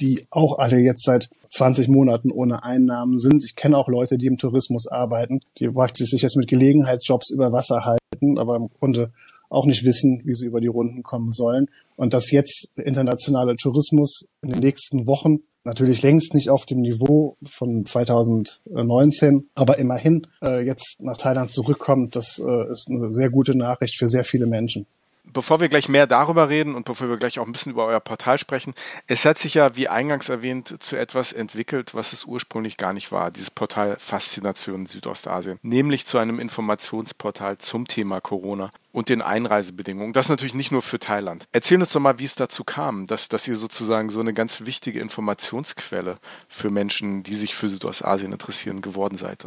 die 0.00 0.24
auch 0.30 0.58
alle 0.58 0.78
jetzt 0.78 1.04
seit 1.04 1.28
20 1.50 1.88
Monaten 1.88 2.32
ohne 2.32 2.64
Einnahmen 2.64 3.18
sind. 3.18 3.44
Ich 3.44 3.54
kenne 3.54 3.78
auch 3.78 3.88
Leute, 3.88 4.18
die 4.18 4.26
im 4.26 4.38
Tourismus 4.38 4.88
arbeiten, 4.88 5.40
die 5.58 5.68
praktisch 5.68 6.10
sich 6.10 6.22
jetzt 6.22 6.36
mit 6.36 6.48
Gelegenheitsjobs 6.48 7.30
über 7.30 7.52
Wasser 7.52 7.84
halten, 7.84 8.38
aber 8.38 8.56
im 8.56 8.68
Grunde 8.78 9.12
auch 9.50 9.66
nicht 9.66 9.84
wissen, 9.84 10.22
wie 10.24 10.34
sie 10.34 10.46
über 10.46 10.60
die 10.60 10.66
Runden 10.66 11.02
kommen 11.02 11.30
sollen. 11.30 11.68
Und 11.96 12.12
dass 12.12 12.32
jetzt 12.32 12.72
der 12.76 12.86
internationale 12.86 13.54
Tourismus 13.54 14.26
in 14.42 14.50
den 14.50 14.60
nächsten 14.60 15.06
Wochen 15.06 15.40
natürlich 15.62 16.02
längst 16.02 16.34
nicht 16.34 16.50
auf 16.50 16.66
dem 16.66 16.80
Niveau 16.80 17.36
von 17.44 17.86
2019, 17.86 19.48
aber 19.54 19.78
immerhin 19.78 20.26
äh, 20.42 20.64
jetzt 20.64 21.02
nach 21.02 21.16
Thailand 21.16 21.50
zurückkommt, 21.50 22.16
das 22.16 22.38
äh, 22.38 22.70
ist 22.70 22.90
eine 22.90 23.10
sehr 23.10 23.30
gute 23.30 23.56
Nachricht 23.56 23.96
für 23.96 24.08
sehr 24.08 24.24
viele 24.24 24.46
Menschen 24.46 24.86
bevor 25.34 25.60
wir 25.60 25.68
gleich 25.68 25.90
mehr 25.90 26.06
darüber 26.06 26.48
reden 26.48 26.74
und 26.74 26.86
bevor 26.86 27.10
wir 27.10 27.18
gleich 27.18 27.38
auch 27.38 27.46
ein 27.46 27.52
bisschen 27.52 27.72
über 27.72 27.84
euer 27.84 28.00
Portal 28.00 28.38
sprechen, 28.38 28.72
es 29.06 29.26
hat 29.26 29.38
sich 29.38 29.54
ja, 29.54 29.76
wie 29.76 29.88
eingangs 29.88 30.30
erwähnt, 30.30 30.82
zu 30.82 30.96
etwas 30.96 31.34
entwickelt, 31.34 31.94
was 31.94 32.14
es 32.14 32.24
ursprünglich 32.24 32.78
gar 32.78 32.94
nicht 32.94 33.12
war, 33.12 33.30
dieses 33.30 33.50
Portal 33.50 33.96
Faszination 33.98 34.86
Südostasien, 34.86 35.58
nämlich 35.60 36.06
zu 36.06 36.16
einem 36.16 36.38
Informationsportal 36.38 37.58
zum 37.58 37.86
Thema 37.86 38.22
Corona 38.22 38.70
und 38.92 39.08
den 39.08 39.20
Einreisebedingungen. 39.20 40.12
Das 40.12 40.28
natürlich 40.28 40.54
nicht 40.54 40.72
nur 40.72 40.82
für 40.82 40.98
Thailand. 40.98 41.46
Erzähl 41.52 41.80
uns 41.80 41.92
doch 41.92 42.00
mal, 42.00 42.18
wie 42.18 42.24
es 42.24 42.36
dazu 42.36 42.64
kam, 42.64 43.06
dass, 43.06 43.28
dass 43.28 43.46
ihr 43.48 43.56
sozusagen 43.56 44.08
so 44.08 44.20
eine 44.20 44.32
ganz 44.32 44.64
wichtige 44.64 45.00
Informationsquelle 45.00 46.16
für 46.48 46.70
Menschen, 46.70 47.24
die 47.24 47.34
sich 47.34 47.54
für 47.54 47.68
Südostasien 47.68 48.32
interessieren, 48.32 48.80
geworden 48.80 49.18
seid. 49.18 49.46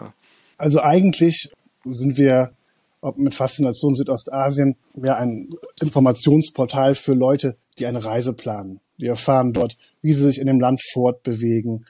Also 0.58 0.82
eigentlich 0.82 1.50
sind 1.86 2.18
wir 2.18 2.52
ob 3.02 3.18
mit 3.18 3.36
Faszination 3.36 3.96
Südostasien, 3.96 4.76
mehr 4.96 5.18
ein 5.18 5.50
Informationsportal 5.82 6.96
für 6.96 7.14
Leute, 7.14 7.58
die 7.80 7.86
eine 7.86 8.04
Reise 8.04 8.34
planen. 8.34 8.80
Die 8.98 9.06
erfahren 9.06 9.54
dort, 9.54 9.78
wie 10.02 10.12
sie 10.12 10.26
sich 10.26 10.40
in 10.40 10.48
dem 10.48 10.60
Land 10.60 10.82
fortbewegen, 10.94 11.86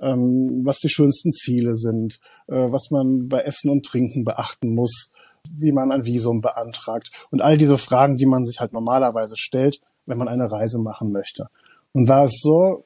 ähm, 0.00 0.62
was 0.64 0.78
die 0.78 0.88
schönsten 0.88 1.32
Ziele 1.32 1.74
sind, 1.74 2.18
äh, 2.48 2.70
was 2.70 2.90
man 2.90 3.28
bei 3.28 3.40
Essen 3.40 3.70
und 3.70 3.84
Trinken 3.84 4.24
beachten 4.24 4.74
muss, 4.74 5.12
wie 5.50 5.72
man 5.72 5.90
ein 5.90 6.04
Visum 6.04 6.40
beantragt 6.40 7.10
und 7.30 7.42
all 7.42 7.56
diese 7.56 7.78
Fragen, 7.78 8.16
die 8.16 8.26
man 8.26 8.46
sich 8.46 8.60
halt 8.60 8.72
normalerweise 8.72 9.36
stellt, 9.36 9.80
wenn 10.06 10.18
man 10.18 10.28
eine 10.28 10.50
Reise 10.50 10.78
machen 10.78 11.10
möchte. 11.10 11.46
Und 11.92 12.08
war 12.08 12.24
es 12.24 12.40
so, 12.40 12.84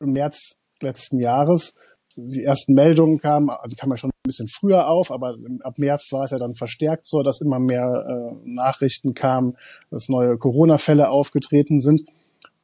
im 0.00 0.12
März 0.12 0.60
letzten 0.80 1.20
Jahres 1.20 1.74
die 2.16 2.44
ersten 2.44 2.74
Meldungen 2.74 3.18
kamen, 3.18 3.50
also 3.50 3.68
die 3.68 3.76
kamen 3.76 3.92
ja 3.92 3.96
schon 3.96 4.10
ein 4.10 4.28
bisschen 4.28 4.48
früher 4.48 4.88
auf, 4.88 5.10
aber 5.10 5.36
ab 5.62 5.78
März 5.78 6.12
war 6.12 6.24
es 6.24 6.30
ja 6.30 6.38
dann 6.38 6.54
verstärkt 6.54 7.06
so, 7.06 7.22
dass 7.22 7.40
immer 7.40 7.58
mehr 7.58 7.84
äh, 7.84 8.36
Nachrichten 8.44 9.14
kamen, 9.14 9.56
dass 9.90 10.08
neue 10.08 10.36
Corona-Fälle 10.38 11.08
aufgetreten 11.08 11.80
sind. 11.80 12.02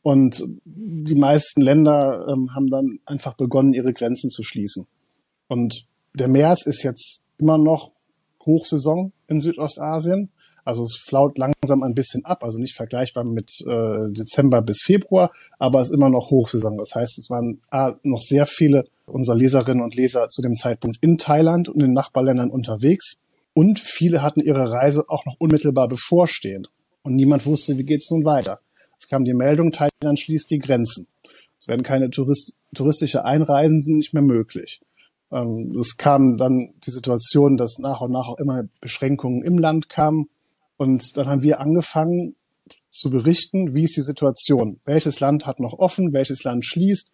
Und 0.02 0.44
die 0.64 1.14
meisten 1.14 1.60
Länder 1.60 2.26
ähm, 2.28 2.54
haben 2.54 2.70
dann 2.70 3.00
einfach 3.04 3.34
begonnen, 3.34 3.74
ihre 3.74 3.92
Grenzen 3.92 4.30
zu 4.30 4.42
schließen. 4.42 4.86
Und 5.48 5.84
der 6.14 6.28
März 6.28 6.64
ist 6.64 6.82
jetzt 6.82 7.24
immer 7.38 7.58
noch 7.58 7.92
Hochsaison 8.46 9.12
in 9.28 9.40
Südostasien. 9.40 10.30
Also 10.64 10.84
es 10.84 10.96
flaut 10.96 11.38
langsam 11.38 11.82
ein 11.82 11.94
bisschen 11.94 12.24
ab, 12.24 12.44
also 12.44 12.58
nicht 12.58 12.76
vergleichbar 12.76 13.24
mit 13.24 13.50
äh, 13.66 14.12
Dezember 14.12 14.62
bis 14.62 14.82
Februar, 14.82 15.30
aber 15.58 15.80
es 15.80 15.88
ist 15.88 15.94
immer 15.94 16.10
noch 16.10 16.30
Hochsaison. 16.30 16.76
Das 16.76 16.94
heißt, 16.94 17.18
es 17.18 17.30
waren 17.30 17.60
ah, 17.70 17.94
noch 18.02 18.20
sehr 18.20 18.46
viele 18.46 18.84
unserer 19.10 19.36
Leserinnen 19.36 19.82
und 19.82 19.94
Leser 19.94 20.28
zu 20.28 20.42
dem 20.42 20.54
Zeitpunkt 20.54 20.98
in 21.00 21.18
Thailand 21.18 21.68
und 21.68 21.76
in 21.76 21.88
den 21.88 21.92
Nachbarländern 21.92 22.50
unterwegs. 22.50 23.18
Und 23.52 23.78
viele 23.78 24.22
hatten 24.22 24.40
ihre 24.40 24.70
Reise 24.70 25.04
auch 25.08 25.24
noch 25.26 25.36
unmittelbar 25.38 25.88
bevorstehend. 25.88 26.70
Und 27.02 27.14
niemand 27.14 27.46
wusste, 27.46 27.78
wie 27.78 27.84
geht 27.84 28.02
es 28.02 28.10
nun 28.10 28.24
weiter. 28.24 28.60
Es 28.98 29.08
kam 29.08 29.24
die 29.24 29.34
Meldung, 29.34 29.72
Thailand 29.72 30.18
schließt 30.18 30.50
die 30.50 30.58
Grenzen. 30.58 31.06
Es 31.58 31.68
werden 31.68 31.82
keine 31.82 32.10
Tourist 32.10 32.56
touristische 32.74 33.24
Einreisen 33.24 33.82
sind 33.82 33.96
nicht 33.96 34.14
mehr 34.14 34.22
möglich. 34.22 34.80
Ähm, 35.32 35.76
es 35.78 35.96
kam 35.96 36.36
dann 36.36 36.72
die 36.84 36.90
Situation, 36.90 37.56
dass 37.56 37.78
nach 37.78 38.00
und 38.00 38.12
nach 38.12 38.28
auch 38.28 38.38
immer 38.38 38.62
Beschränkungen 38.80 39.42
im 39.42 39.58
Land 39.58 39.88
kamen. 39.88 40.28
Und 40.76 41.16
dann 41.16 41.26
haben 41.26 41.42
wir 41.42 41.60
angefangen 41.60 42.36
zu 42.90 43.10
berichten, 43.10 43.74
wie 43.74 43.84
ist 43.84 43.96
die 43.96 44.02
Situation? 44.02 44.80
Welches 44.84 45.20
Land 45.20 45.46
hat 45.46 45.60
noch 45.60 45.78
offen? 45.78 46.12
Welches 46.12 46.44
Land 46.44 46.64
schließt? 46.64 47.12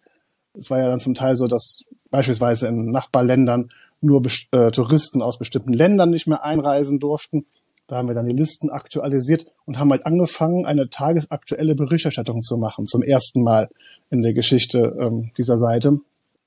Es 0.57 0.69
war 0.69 0.79
ja 0.79 0.89
dann 0.89 0.99
zum 0.99 1.13
Teil 1.13 1.35
so, 1.35 1.47
dass 1.47 1.83
beispielsweise 2.09 2.67
in 2.67 2.91
Nachbarländern 2.91 3.69
nur 4.01 4.21
äh, 4.51 4.71
Touristen 4.71 5.21
aus 5.21 5.37
bestimmten 5.37 5.73
Ländern 5.73 6.09
nicht 6.09 6.27
mehr 6.27 6.43
einreisen 6.43 6.99
durften. 6.99 7.45
Da 7.87 7.95
haben 7.95 8.09
wir 8.09 8.15
dann 8.15 8.27
die 8.27 8.35
Listen 8.35 8.69
aktualisiert 8.69 9.45
und 9.65 9.79
haben 9.79 9.91
halt 9.91 10.05
angefangen, 10.05 10.65
eine 10.65 10.89
tagesaktuelle 10.89 11.73
Berichterstattung 11.73 12.43
zu 12.43 12.57
machen, 12.57 12.85
zum 12.85 13.01
ersten 13.01 13.43
Mal 13.43 13.69
in 14.09 14.21
der 14.21 14.33
Geschichte 14.33 14.95
ähm, 14.99 15.31
dieser 15.37 15.57
Seite. 15.57 15.97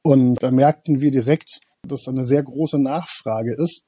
Und 0.03 0.42
da 0.42 0.51
merkten 0.51 1.01
wir 1.01 1.11
direkt, 1.11 1.61
dass 1.87 2.09
eine 2.09 2.25
sehr 2.25 2.42
große 2.42 2.79
Nachfrage 2.79 3.55
ist, 3.55 3.87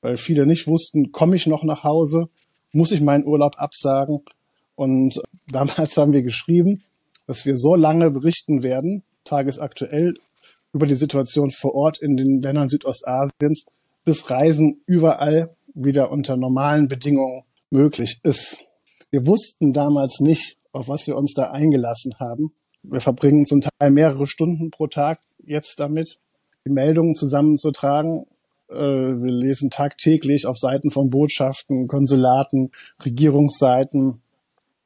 weil 0.00 0.16
viele 0.16 0.46
nicht 0.46 0.68
wussten, 0.68 1.10
komme 1.10 1.36
ich 1.36 1.46
noch 1.46 1.64
nach 1.64 1.82
Hause, 1.82 2.28
muss 2.72 2.92
ich 2.92 3.00
meinen 3.00 3.26
Urlaub 3.26 3.54
absagen. 3.58 4.20
Und 4.76 5.20
damals 5.48 5.96
haben 5.96 6.12
wir 6.12 6.22
geschrieben, 6.22 6.84
dass 7.26 7.46
wir 7.46 7.56
so 7.56 7.74
lange 7.74 8.10
berichten 8.10 8.62
werden, 8.62 9.02
tagesaktuell, 9.24 10.14
über 10.72 10.86
die 10.86 10.94
Situation 10.94 11.50
vor 11.50 11.74
Ort 11.74 12.00
in 12.00 12.16
den 12.16 12.40
Ländern 12.40 12.68
Südostasiens, 12.68 13.66
bis 14.04 14.30
Reisen 14.30 14.82
überall 14.86 15.54
wieder 15.74 16.10
unter 16.10 16.36
normalen 16.36 16.88
Bedingungen 16.88 17.42
möglich 17.70 18.20
ist. 18.22 18.58
Wir 19.10 19.26
wussten 19.26 19.72
damals 19.72 20.20
nicht, 20.20 20.56
auf 20.72 20.88
was 20.88 21.06
wir 21.06 21.16
uns 21.16 21.34
da 21.34 21.50
eingelassen 21.50 22.14
haben. 22.18 22.52
Wir 22.82 23.00
verbringen 23.00 23.46
zum 23.46 23.60
Teil 23.60 23.90
mehrere 23.90 24.26
Stunden 24.26 24.70
pro 24.70 24.86
Tag 24.86 25.20
jetzt 25.44 25.78
damit, 25.78 26.18
die 26.64 26.70
Meldungen 26.70 27.14
zusammenzutragen 27.14 28.26
äh, 28.72 29.22
wir 29.22 29.32
lesen 29.32 29.70
tagtäglich 29.70 30.46
auf 30.46 30.56
Seiten 30.56 30.90
von 30.90 31.10
Botschaften, 31.10 31.88
Konsulaten, 31.88 32.70
Regierungsseiten 33.04 34.21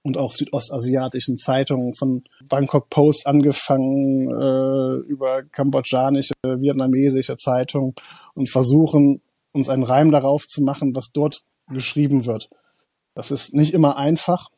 und 0.06 0.18
auch 0.18 0.30
südostasiatischen 0.30 1.36
Zeitungen 1.36 1.94
von 1.96 2.22
Bangkok 2.44 2.88
Post 2.90 3.26
angefangen 3.26 4.30
äh, 4.30 5.08
über 5.08 5.42
kambodschanische, 5.42 6.34
vietnamesische 6.44 7.36
Zeitungen 7.36 7.92
und 8.34 8.48
versuchen 8.48 9.20
uns 9.52 9.68
einen 9.68 9.82
Reim 9.82 10.12
darauf 10.12 10.46
zu 10.46 10.62
machen, 10.62 10.94
was 10.94 11.10
dort 11.12 11.42
geschrieben 11.68 12.24
wird. 12.24 12.48
Das 13.14 13.32
ist 13.32 13.52
nicht 13.52 13.74
immer 13.74 13.96
einfach, 13.96 14.50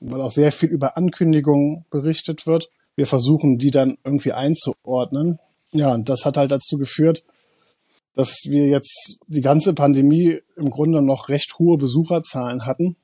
weil 0.00 0.20
auch 0.20 0.32
sehr 0.32 0.50
viel 0.50 0.70
über 0.70 0.96
Ankündigungen 0.96 1.84
berichtet 1.90 2.48
wird. 2.48 2.68
Wir 2.96 3.06
versuchen, 3.06 3.58
die 3.58 3.70
dann 3.70 3.96
irgendwie 4.04 4.32
einzuordnen. 4.32 5.38
Ja, 5.72 5.94
und 5.94 6.08
das 6.08 6.24
hat 6.24 6.36
halt 6.36 6.50
dazu 6.50 6.78
geführt, 6.78 7.22
dass 8.14 8.40
wir 8.48 8.66
jetzt 8.66 9.18
die 9.28 9.40
ganze 9.40 9.72
Pandemie 9.72 10.40
im 10.56 10.70
Grunde 10.70 11.00
noch 11.00 11.28
recht 11.28 11.60
hohe 11.60 11.78
Besucherzahlen 11.78 12.66
hatten 12.66 12.96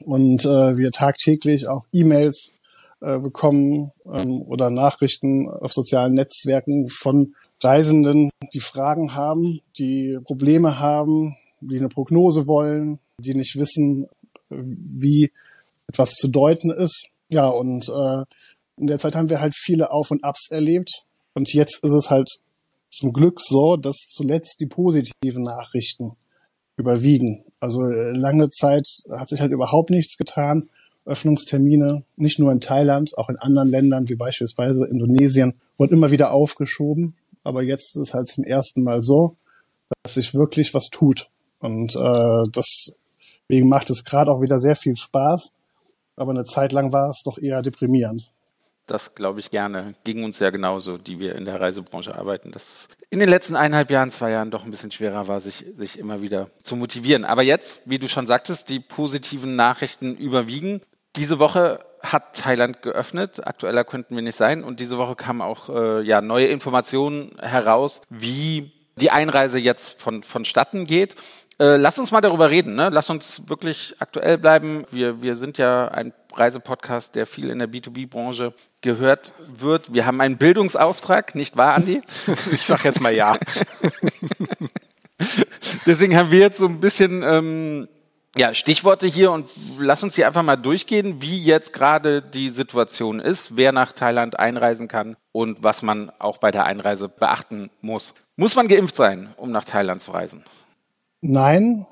und 0.00 0.44
äh, 0.44 0.76
wir 0.76 0.90
tagtäglich 0.90 1.68
auch 1.68 1.86
E-Mails 1.92 2.54
äh, 3.00 3.18
bekommen 3.18 3.92
ähm, 4.06 4.42
oder 4.42 4.70
Nachrichten 4.70 5.48
auf 5.48 5.72
sozialen 5.72 6.14
Netzwerken 6.14 6.86
von 6.88 7.34
Reisenden, 7.62 8.30
die 8.52 8.60
Fragen 8.60 9.14
haben, 9.14 9.60
die 9.78 10.18
Probleme 10.24 10.78
haben, 10.80 11.36
die 11.60 11.78
eine 11.78 11.88
Prognose 11.88 12.46
wollen, 12.46 12.98
die 13.18 13.34
nicht 13.34 13.56
wissen, 13.56 14.06
wie 14.50 15.30
etwas 15.88 16.14
zu 16.14 16.28
deuten 16.28 16.70
ist. 16.70 17.08
Ja, 17.30 17.46
und 17.46 17.88
äh, 17.88 18.24
in 18.76 18.86
der 18.86 18.98
Zeit 18.98 19.14
haben 19.14 19.30
wir 19.30 19.40
halt 19.40 19.54
viele 19.54 19.90
Auf 19.90 20.10
und 20.10 20.24
Abs 20.24 20.50
erlebt. 20.50 21.04
Und 21.34 21.52
jetzt 21.52 21.82
ist 21.84 21.92
es 21.92 22.10
halt 22.10 22.30
zum 22.90 23.12
Glück 23.12 23.40
so, 23.40 23.76
dass 23.76 24.06
zuletzt 24.08 24.60
die 24.60 24.66
positiven 24.66 25.42
Nachrichten 25.42 26.12
überwiegen. 26.76 27.44
Also 27.60 27.86
äh, 27.86 28.12
lange 28.12 28.48
Zeit 28.50 28.86
hat 29.10 29.28
sich 29.28 29.40
halt 29.40 29.52
überhaupt 29.52 29.90
nichts 29.90 30.16
getan. 30.16 30.68
Öffnungstermine, 31.06 32.04
nicht 32.16 32.38
nur 32.38 32.50
in 32.50 32.60
Thailand, 32.60 33.16
auch 33.18 33.28
in 33.28 33.36
anderen 33.36 33.68
Ländern 33.68 34.08
wie 34.08 34.14
beispielsweise 34.14 34.86
Indonesien, 34.86 35.54
wurden 35.76 35.94
immer 35.94 36.10
wieder 36.10 36.32
aufgeschoben. 36.32 37.14
Aber 37.42 37.62
jetzt 37.62 37.96
ist 37.96 38.08
es 38.08 38.14
halt 38.14 38.28
zum 38.28 38.44
ersten 38.44 38.82
Mal 38.82 39.02
so, 39.02 39.36
dass 40.02 40.14
sich 40.14 40.34
wirklich 40.34 40.72
was 40.72 40.88
tut. 40.88 41.28
Und 41.60 41.94
äh, 41.94 42.50
deswegen 42.54 43.68
macht 43.68 43.90
es 43.90 44.04
gerade 44.04 44.30
auch 44.30 44.40
wieder 44.40 44.58
sehr 44.58 44.76
viel 44.76 44.96
Spaß. 44.96 45.52
Aber 46.16 46.32
eine 46.32 46.44
Zeit 46.44 46.72
lang 46.72 46.92
war 46.92 47.10
es 47.10 47.22
doch 47.22 47.38
eher 47.38 47.60
deprimierend. 47.62 48.33
Das 48.86 49.14
glaube 49.14 49.40
ich 49.40 49.50
gerne. 49.50 49.94
Ging 50.04 50.24
uns 50.24 50.38
ja 50.40 50.50
genauso, 50.50 50.98
die 50.98 51.18
wir 51.18 51.36
in 51.36 51.46
der 51.46 51.60
Reisebranche 51.60 52.14
arbeiten. 52.14 52.50
Das 52.52 52.88
in 53.08 53.18
den 53.18 53.28
letzten 53.28 53.56
eineinhalb 53.56 53.90
Jahren, 53.90 54.10
zwei 54.10 54.30
Jahren 54.32 54.50
doch 54.50 54.64
ein 54.64 54.70
bisschen 54.70 54.90
schwerer 54.90 55.28
war, 55.28 55.40
sich, 55.40 55.64
sich 55.74 55.98
immer 55.98 56.20
wieder 56.20 56.50
zu 56.62 56.76
motivieren. 56.76 57.24
Aber 57.24 57.42
jetzt, 57.42 57.80
wie 57.84 57.98
du 57.98 58.08
schon 58.08 58.26
sagtest, 58.26 58.68
die 58.68 58.80
positiven 58.80 59.56
Nachrichten 59.56 60.16
überwiegen. 60.16 60.80
Diese 61.16 61.38
Woche 61.38 61.78
hat 62.02 62.36
Thailand 62.36 62.82
geöffnet. 62.82 63.46
Aktueller 63.46 63.84
könnten 63.84 64.16
wir 64.16 64.22
nicht 64.22 64.36
sein. 64.36 64.64
Und 64.64 64.80
diese 64.80 64.98
Woche 64.98 65.16
kamen 65.16 65.40
auch 65.40 65.68
äh, 65.70 66.02
ja, 66.02 66.20
neue 66.20 66.46
Informationen 66.46 67.36
heraus, 67.40 68.02
wie 68.10 68.72
die 68.96 69.10
Einreise 69.10 69.58
jetzt 69.58 70.00
von, 70.00 70.22
vonstatten 70.22 70.86
geht. 70.86 71.16
Äh, 71.58 71.76
lass 71.76 71.98
uns 71.98 72.10
mal 72.10 72.20
darüber 72.20 72.50
reden. 72.50 72.74
Ne? 72.74 72.90
Lass 72.90 73.10
uns 73.10 73.48
wirklich 73.48 73.94
aktuell 73.98 74.38
bleiben. 74.38 74.84
Wir, 74.90 75.22
wir 75.22 75.36
sind 75.36 75.56
ja 75.56 75.88
ein 75.88 76.12
Reisepodcast, 76.38 77.14
der 77.14 77.26
viel 77.26 77.50
in 77.50 77.58
der 77.58 77.68
B2B-Branche 77.68 78.52
gehört 78.80 79.32
wird. 79.58 79.92
Wir 79.92 80.06
haben 80.06 80.20
einen 80.20 80.36
Bildungsauftrag, 80.36 81.34
nicht 81.34 81.56
wahr, 81.56 81.74
Andi? 81.74 82.00
Ich 82.52 82.62
sage 82.62 82.84
jetzt 82.84 83.00
mal 83.00 83.14
ja. 83.14 83.38
Deswegen 85.86 86.16
haben 86.16 86.30
wir 86.30 86.40
jetzt 86.40 86.58
so 86.58 86.66
ein 86.66 86.80
bisschen 86.80 87.22
ähm, 87.22 87.88
ja, 88.36 88.52
Stichworte 88.52 89.06
hier 89.06 89.30
und 89.30 89.48
lass 89.78 90.02
uns 90.02 90.16
hier 90.16 90.26
einfach 90.26 90.42
mal 90.42 90.56
durchgehen, 90.56 91.22
wie 91.22 91.38
jetzt 91.38 91.72
gerade 91.72 92.20
die 92.20 92.48
Situation 92.48 93.20
ist, 93.20 93.56
wer 93.56 93.72
nach 93.72 93.92
Thailand 93.92 94.38
einreisen 94.38 94.88
kann 94.88 95.16
und 95.32 95.62
was 95.62 95.82
man 95.82 96.10
auch 96.18 96.38
bei 96.38 96.50
der 96.50 96.64
Einreise 96.64 97.08
beachten 97.08 97.70
muss. 97.80 98.14
Muss 98.36 98.56
man 98.56 98.66
geimpft 98.66 98.96
sein, 98.96 99.32
um 99.36 99.52
nach 99.52 99.64
Thailand 99.64 100.02
zu 100.02 100.10
reisen? 100.10 100.42
Nein, 101.20 101.86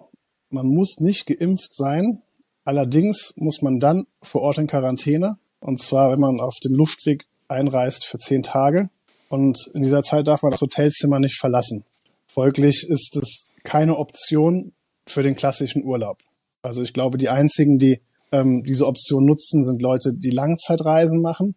man 0.50 0.66
muss 0.66 0.98
nicht 0.98 1.26
geimpft 1.26 1.74
sein. 1.74 2.22
Allerdings 2.64 3.33
muss 3.37 3.62
man 3.62 3.81
dann 3.81 4.07
vor 4.22 4.42
Ort 4.42 4.59
in 4.59 4.66
Quarantäne. 4.66 5.37
Und 5.61 5.81
zwar, 5.81 6.12
wenn 6.12 6.20
man 6.20 6.40
auf 6.40 6.57
dem 6.64 6.75
Luftweg 6.75 7.27
einreist 7.48 8.05
für 8.07 8.18
zehn 8.18 8.42
Tage. 8.42 8.88
Und 9.29 9.70
in 9.75 9.83
dieser 9.83 10.03
Zeit 10.03 10.29
darf 10.29 10.42
man 10.42 10.53
das 10.53 10.61
Hotelzimmer 10.61 11.18
nicht 11.18 11.38
verlassen. 11.38 11.85
Folglich 12.27 12.87
ist 12.88 13.16
es 13.16 13.48
keine 13.64 13.96
Option 13.98 14.72
für 15.07 15.22
den 15.22 15.35
klassischen 15.35 15.85
Urlaub. 15.85 16.18
Also 16.62 16.83
ich 16.83 16.92
glaube, 16.92 17.18
die 17.18 17.29
einzigen, 17.29 17.79
die 17.79 18.01
ähm, 18.31 18.62
diese 18.64 18.87
Option 18.87 19.27
nutzen, 19.27 19.64
sind 19.64 19.83
Leute, 19.83 20.12
die 20.14 20.31
Langzeitreisen 20.31 21.20
machen. 21.20 21.55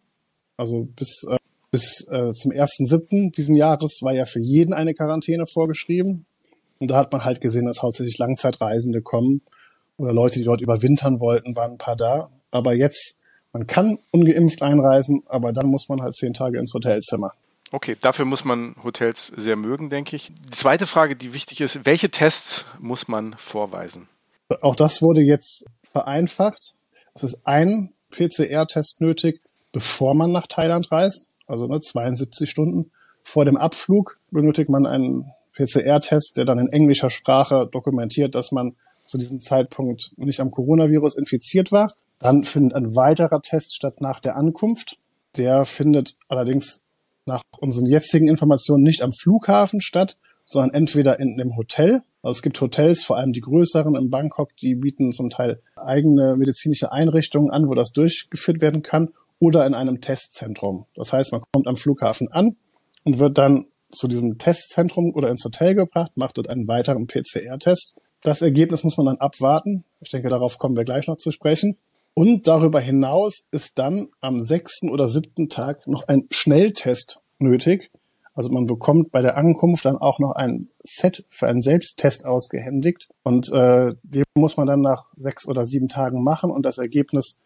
Also 0.57 0.87
bis, 0.95 1.25
äh, 1.29 1.37
bis 1.71 2.05
äh, 2.09 2.31
zum 2.31 2.51
1.7. 2.51 3.31
diesen 3.31 3.55
Jahres 3.55 3.99
war 4.01 4.13
ja 4.13 4.25
für 4.25 4.41
jeden 4.41 4.73
eine 4.73 4.93
Quarantäne 4.93 5.45
vorgeschrieben. 5.47 6.25
Und 6.79 6.91
da 6.91 6.97
hat 6.97 7.11
man 7.11 7.23
halt 7.23 7.41
gesehen, 7.41 7.65
dass 7.65 7.81
hauptsächlich 7.81 8.17
Langzeitreisende 8.17 9.01
kommen 9.01 9.41
oder 9.97 10.13
Leute, 10.13 10.39
die 10.39 10.45
dort 10.45 10.61
überwintern 10.61 11.19
wollten, 11.19 11.55
waren 11.55 11.73
ein 11.73 11.77
paar 11.77 11.95
da. 11.95 12.29
Aber 12.51 12.73
jetzt, 12.73 13.19
man 13.53 13.67
kann 13.67 13.99
ungeimpft 14.11 14.61
einreisen, 14.61 15.23
aber 15.27 15.53
dann 15.53 15.67
muss 15.67 15.89
man 15.89 16.01
halt 16.01 16.15
zehn 16.15 16.33
Tage 16.33 16.59
ins 16.59 16.73
Hotelzimmer. 16.73 17.31
Okay, 17.71 17.97
dafür 17.99 18.25
muss 18.25 18.45
man 18.45 18.75
Hotels 18.83 19.31
sehr 19.35 19.55
mögen, 19.55 19.89
denke 19.89 20.15
ich. 20.15 20.31
Die 20.47 20.51
zweite 20.51 20.87
Frage, 20.87 21.15
die 21.15 21.33
wichtig 21.33 21.61
ist, 21.61 21.85
welche 21.85 22.09
Tests 22.09 22.65
muss 22.79 23.07
man 23.07 23.35
vorweisen? 23.37 24.07
Auch 24.61 24.75
das 24.75 25.01
wurde 25.01 25.21
jetzt 25.21 25.65
vereinfacht. 25.83 26.73
Es 27.15 27.23
ist 27.23 27.39
ein 27.45 27.91
PCR-Test 28.11 29.01
nötig, 29.01 29.41
bevor 29.71 30.13
man 30.13 30.31
nach 30.31 30.47
Thailand 30.47 30.91
reist. 30.91 31.29
Also 31.47 31.67
ne, 31.67 31.79
72 31.79 32.49
Stunden 32.49 32.91
vor 33.23 33.43
dem 33.45 33.57
Abflug 33.57 34.19
benötigt 34.31 34.69
man 34.69 34.85
einen 34.85 35.31
PCR-Test, 35.55 36.37
der 36.37 36.45
dann 36.45 36.59
in 36.59 36.69
englischer 36.69 37.09
Sprache 37.09 37.67
dokumentiert, 37.71 38.35
dass 38.35 38.51
man 38.51 38.75
zu 39.05 39.17
diesem 39.17 39.39
Zeitpunkt 39.39 40.11
nicht 40.17 40.39
am 40.39 40.51
Coronavirus 40.51 41.15
infiziert 41.15 41.71
war. 41.71 41.93
Dann 42.19 42.43
findet 42.43 42.75
ein 42.75 42.95
weiterer 42.95 43.41
Test 43.41 43.75
statt 43.75 44.01
nach 44.01 44.19
der 44.19 44.37
Ankunft. 44.37 44.97
Der 45.37 45.65
findet 45.65 46.15
allerdings 46.27 46.81
nach 47.25 47.41
unseren 47.59 47.85
jetzigen 47.85 48.27
Informationen 48.27 48.83
nicht 48.83 49.01
am 49.01 49.11
Flughafen 49.11 49.81
statt, 49.81 50.17
sondern 50.45 50.73
entweder 50.73 51.19
in 51.19 51.37
dem 51.37 51.55
Hotel. 51.57 52.01
Also 52.21 52.37
es 52.37 52.41
gibt 52.41 52.59
Hotels, 52.61 53.03
vor 53.03 53.17
allem 53.17 53.33
die 53.33 53.41
größeren 53.41 53.95
in 53.95 54.09
Bangkok, 54.09 54.55
die 54.57 54.75
bieten 54.75 55.11
zum 55.11 55.29
Teil 55.29 55.61
eigene 55.75 56.35
medizinische 56.37 56.91
Einrichtungen 56.91 57.51
an, 57.51 57.67
wo 57.67 57.73
das 57.73 57.91
durchgeführt 57.91 58.61
werden 58.61 58.81
kann, 58.81 59.09
oder 59.39 59.65
in 59.65 59.73
einem 59.73 60.01
Testzentrum. 60.01 60.85
Das 60.95 61.11
heißt, 61.11 61.33
man 61.33 61.41
kommt 61.51 61.67
am 61.67 61.75
Flughafen 61.75 62.31
an 62.31 62.55
und 63.03 63.19
wird 63.19 63.37
dann 63.37 63.67
zu 63.91 64.07
diesem 64.07 64.37
Testzentrum 64.37 65.13
oder 65.13 65.29
ins 65.29 65.43
Hotel 65.43 65.75
gebracht, 65.75 66.13
macht 66.15 66.37
dort 66.37 66.49
einen 66.49 66.67
weiteren 66.67 67.07
PCR-Test. 67.07 67.95
Das 68.25 68.41
Ergebnis 68.41 68.83
muss 68.83 68.97
man 68.97 69.05
dann 69.05 69.17
abwarten. 69.17 69.83
Ich 70.01 70.09
denke, 70.09 70.29
darauf 70.29 70.57
kommen 70.57 70.75
wir 70.75 70.83
gleich 70.83 71.07
noch 71.07 71.17
zu 71.17 71.29
sprechen. 71.29 71.77
Und 72.15 72.47
darüber 72.47 72.79
hinaus 72.79 73.45
ist 73.51 73.77
dann 73.77 74.07
am 74.19 74.41
sechsten 74.41 74.89
oder 74.89 75.07
siebten 75.07 75.47
Tag 75.47 75.85
noch 75.85 76.07
ein 76.07 76.25
Schnelltest 76.31 77.21
nötig. 77.37 77.91
Also 78.33 78.49
man 78.49 78.65
bekommt 78.65 79.11
bei 79.11 79.21
der 79.21 79.37
Ankunft 79.37 79.85
dann 79.85 79.99
auch 79.99 80.17
noch 80.17 80.31
ein 80.31 80.69
Set 80.83 81.23
für 81.29 81.47
einen 81.47 81.61
Selbsttest 81.61 82.25
ausgehändigt. 82.25 83.09
Und 83.21 83.53
äh, 83.53 83.91
den 84.01 84.23
muss 84.33 84.57
man 84.57 84.65
dann 84.65 84.81
nach 84.81 85.05
sechs 85.15 85.47
oder 85.47 85.63
sieben 85.63 85.87
Tagen 85.87 86.23
machen 86.23 86.49
und 86.49 86.65
das 86.65 86.79
Ergebnis 86.79 87.37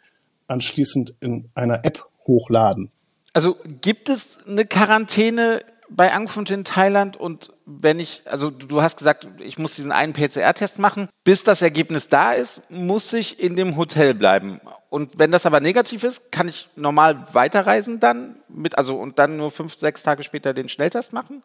anschließend 0.48 1.14
in 1.20 1.50
einer 1.56 1.84
App 1.84 2.06
hochladen. 2.26 2.90
Also 3.34 3.58
gibt 3.82 4.08
es 4.08 4.48
eine 4.48 4.64
Quarantäne 4.64 5.60
bei 5.90 6.12
Ankunft 6.12 6.52
in 6.52 6.64
Thailand 6.64 7.18
und 7.18 7.54
wenn 7.66 8.00
ich, 8.00 8.24
also 8.26 8.50
du 8.50 8.82
hast 8.82 8.98
gesagt, 8.98 9.28
ich 9.40 9.58
muss 9.58 9.76
diesen 9.76 9.92
einen 9.92 10.14
PCR-Test 10.14 10.80
machen, 10.80 11.08
bis 11.24 11.44
das 11.44 11.62
Ergebnis 11.62 12.10
da 12.10 12.34
ist, 12.34 12.62
muss 12.70 13.12
ich 13.14 13.40
in 13.40 13.56
dem 13.56 13.78
Hotel 13.78 14.14
bleiben. 14.14 14.60
Und 14.90 15.18
wenn 15.18 15.32
das 15.32 15.46
aber 15.46 15.60
negativ 15.60 16.04
ist, 16.04 16.32
kann 16.32 16.48
ich 16.48 16.70
normal 16.76 17.28
weiterreisen 17.34 18.00
dann 18.00 18.36
mit, 18.48 18.78
also 18.78 18.96
und 18.96 19.20
dann 19.20 19.38
nur 19.38 19.52
fünf, 19.52 19.78
sechs 19.78 20.04
Tage 20.04 20.24
später 20.24 20.54
den 20.54 20.70
Schnelltest 20.70 21.14
machen? 21.14 21.44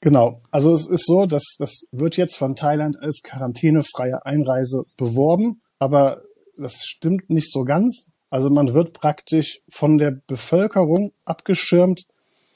Genau. 0.00 0.42
Also 0.50 0.74
es 0.74 0.86
ist 0.88 1.06
so, 1.06 1.26
dass 1.26 1.56
das 1.58 1.86
wird 1.90 2.16
jetzt 2.16 2.36
von 2.36 2.54
Thailand 2.54 3.02
als 3.02 3.22
quarantänefreie 3.22 4.24
Einreise 4.24 4.84
beworben, 4.96 5.62
aber 5.78 6.20
das 6.56 6.84
stimmt 6.84 7.30
nicht 7.30 7.50
so 7.50 7.64
ganz. 7.64 8.10
Also 8.30 8.50
man 8.50 8.74
wird 8.74 8.92
praktisch 8.92 9.60
von 9.68 9.98
der 9.98 10.10
Bevölkerung 10.10 11.12
abgeschirmt, 11.24 12.02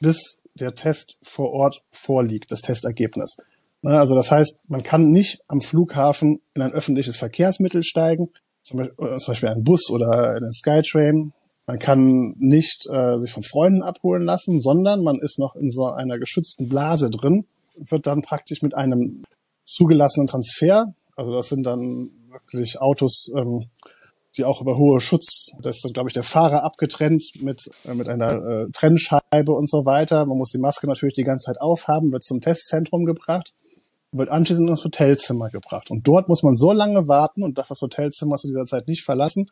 bis 0.00 0.39
der 0.60 0.74
Test 0.74 1.16
vor 1.22 1.50
Ort 1.52 1.82
vorliegt, 1.90 2.50
das 2.50 2.60
Testergebnis. 2.62 3.36
Also 3.82 4.14
das 4.14 4.30
heißt, 4.30 4.58
man 4.68 4.82
kann 4.82 5.10
nicht 5.10 5.40
am 5.48 5.60
Flughafen 5.60 6.40
in 6.54 6.62
ein 6.62 6.72
öffentliches 6.72 7.16
Verkehrsmittel 7.16 7.82
steigen, 7.82 8.28
zum 8.62 8.88
Beispiel 9.26 9.48
einen 9.48 9.64
Bus 9.64 9.90
oder 9.90 10.34
einen 10.36 10.52
Skytrain. 10.52 11.32
Man 11.66 11.78
kann 11.78 12.34
nicht 12.38 12.86
äh, 12.90 13.16
sich 13.18 13.30
von 13.30 13.42
Freunden 13.42 13.82
abholen 13.82 14.22
lassen, 14.22 14.60
sondern 14.60 15.02
man 15.02 15.18
ist 15.20 15.38
noch 15.38 15.56
in 15.56 15.70
so 15.70 15.86
einer 15.86 16.18
geschützten 16.18 16.68
Blase 16.68 17.10
drin, 17.10 17.46
wird 17.76 18.06
dann 18.06 18.22
praktisch 18.22 18.60
mit 18.60 18.74
einem 18.74 19.22
zugelassenen 19.64 20.26
Transfer, 20.26 20.92
also 21.16 21.32
das 21.32 21.48
sind 21.48 21.66
dann 21.66 22.10
wirklich 22.30 22.80
Autos, 22.80 23.30
ähm, 23.36 23.66
die 24.36 24.44
auch 24.44 24.60
über 24.60 24.76
hohe 24.76 25.00
Schutz, 25.00 25.50
das 25.60 25.76
ist 25.76 25.84
dann, 25.84 25.92
glaube 25.92 26.08
ich, 26.08 26.14
der 26.14 26.22
Fahrer 26.22 26.62
abgetrennt 26.62 27.30
mit, 27.40 27.68
äh, 27.84 27.94
mit 27.94 28.08
einer 28.08 28.32
äh, 28.32 28.70
Trennscheibe 28.72 29.52
und 29.52 29.68
so 29.68 29.84
weiter. 29.84 30.26
Man 30.26 30.38
muss 30.38 30.52
die 30.52 30.58
Maske 30.58 30.86
natürlich 30.86 31.14
die 31.14 31.24
ganze 31.24 31.46
Zeit 31.46 31.60
aufhaben, 31.60 32.12
wird 32.12 32.24
zum 32.24 32.40
Testzentrum 32.40 33.04
gebracht, 33.04 33.54
wird 34.12 34.28
anschließend 34.28 34.68
ins 34.68 34.84
Hotelzimmer 34.84 35.50
gebracht. 35.50 35.90
Und 35.90 36.06
dort 36.06 36.28
muss 36.28 36.42
man 36.42 36.54
so 36.54 36.72
lange 36.72 37.08
warten 37.08 37.42
und 37.42 37.58
darf 37.58 37.68
das 37.68 37.82
Hotelzimmer 37.82 38.36
zu 38.36 38.46
dieser 38.46 38.66
Zeit 38.66 38.86
nicht 38.86 39.02
verlassen, 39.02 39.50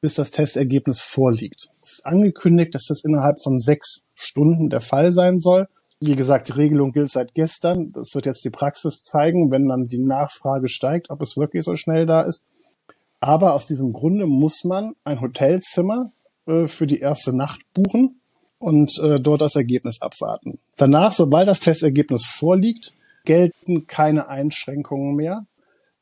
bis 0.00 0.14
das 0.14 0.30
Testergebnis 0.30 1.00
vorliegt. 1.00 1.70
Es 1.82 1.92
ist 1.94 2.06
angekündigt, 2.06 2.74
dass 2.74 2.86
das 2.86 3.04
innerhalb 3.04 3.40
von 3.42 3.58
sechs 3.58 4.06
Stunden 4.14 4.68
der 4.68 4.80
Fall 4.80 5.12
sein 5.12 5.40
soll. 5.40 5.68
Wie 6.00 6.14
gesagt, 6.14 6.48
die 6.48 6.52
Regelung 6.52 6.92
gilt 6.92 7.10
seit 7.10 7.34
gestern. 7.34 7.92
Das 7.92 8.14
wird 8.14 8.26
jetzt 8.26 8.44
die 8.44 8.50
Praxis 8.50 9.02
zeigen, 9.02 9.50
wenn 9.50 9.66
dann 9.66 9.88
die 9.88 9.98
Nachfrage 9.98 10.68
steigt, 10.68 11.10
ob 11.10 11.20
es 11.20 11.36
wirklich 11.36 11.64
so 11.64 11.74
schnell 11.74 12.06
da 12.06 12.22
ist. 12.22 12.44
Aber 13.20 13.54
aus 13.54 13.66
diesem 13.66 13.92
Grunde 13.92 14.26
muss 14.26 14.64
man 14.64 14.94
ein 15.04 15.20
Hotelzimmer 15.20 16.12
äh, 16.46 16.66
für 16.66 16.86
die 16.86 17.00
erste 17.00 17.36
Nacht 17.36 17.60
buchen 17.74 18.20
und 18.58 18.98
äh, 19.00 19.20
dort 19.20 19.40
das 19.40 19.56
Ergebnis 19.56 20.00
abwarten. 20.00 20.58
Danach, 20.76 21.12
sobald 21.12 21.48
das 21.48 21.60
Testergebnis 21.60 22.26
vorliegt, 22.26 22.94
gelten 23.24 23.86
keine 23.86 24.28
Einschränkungen 24.28 25.14
mehr. 25.16 25.42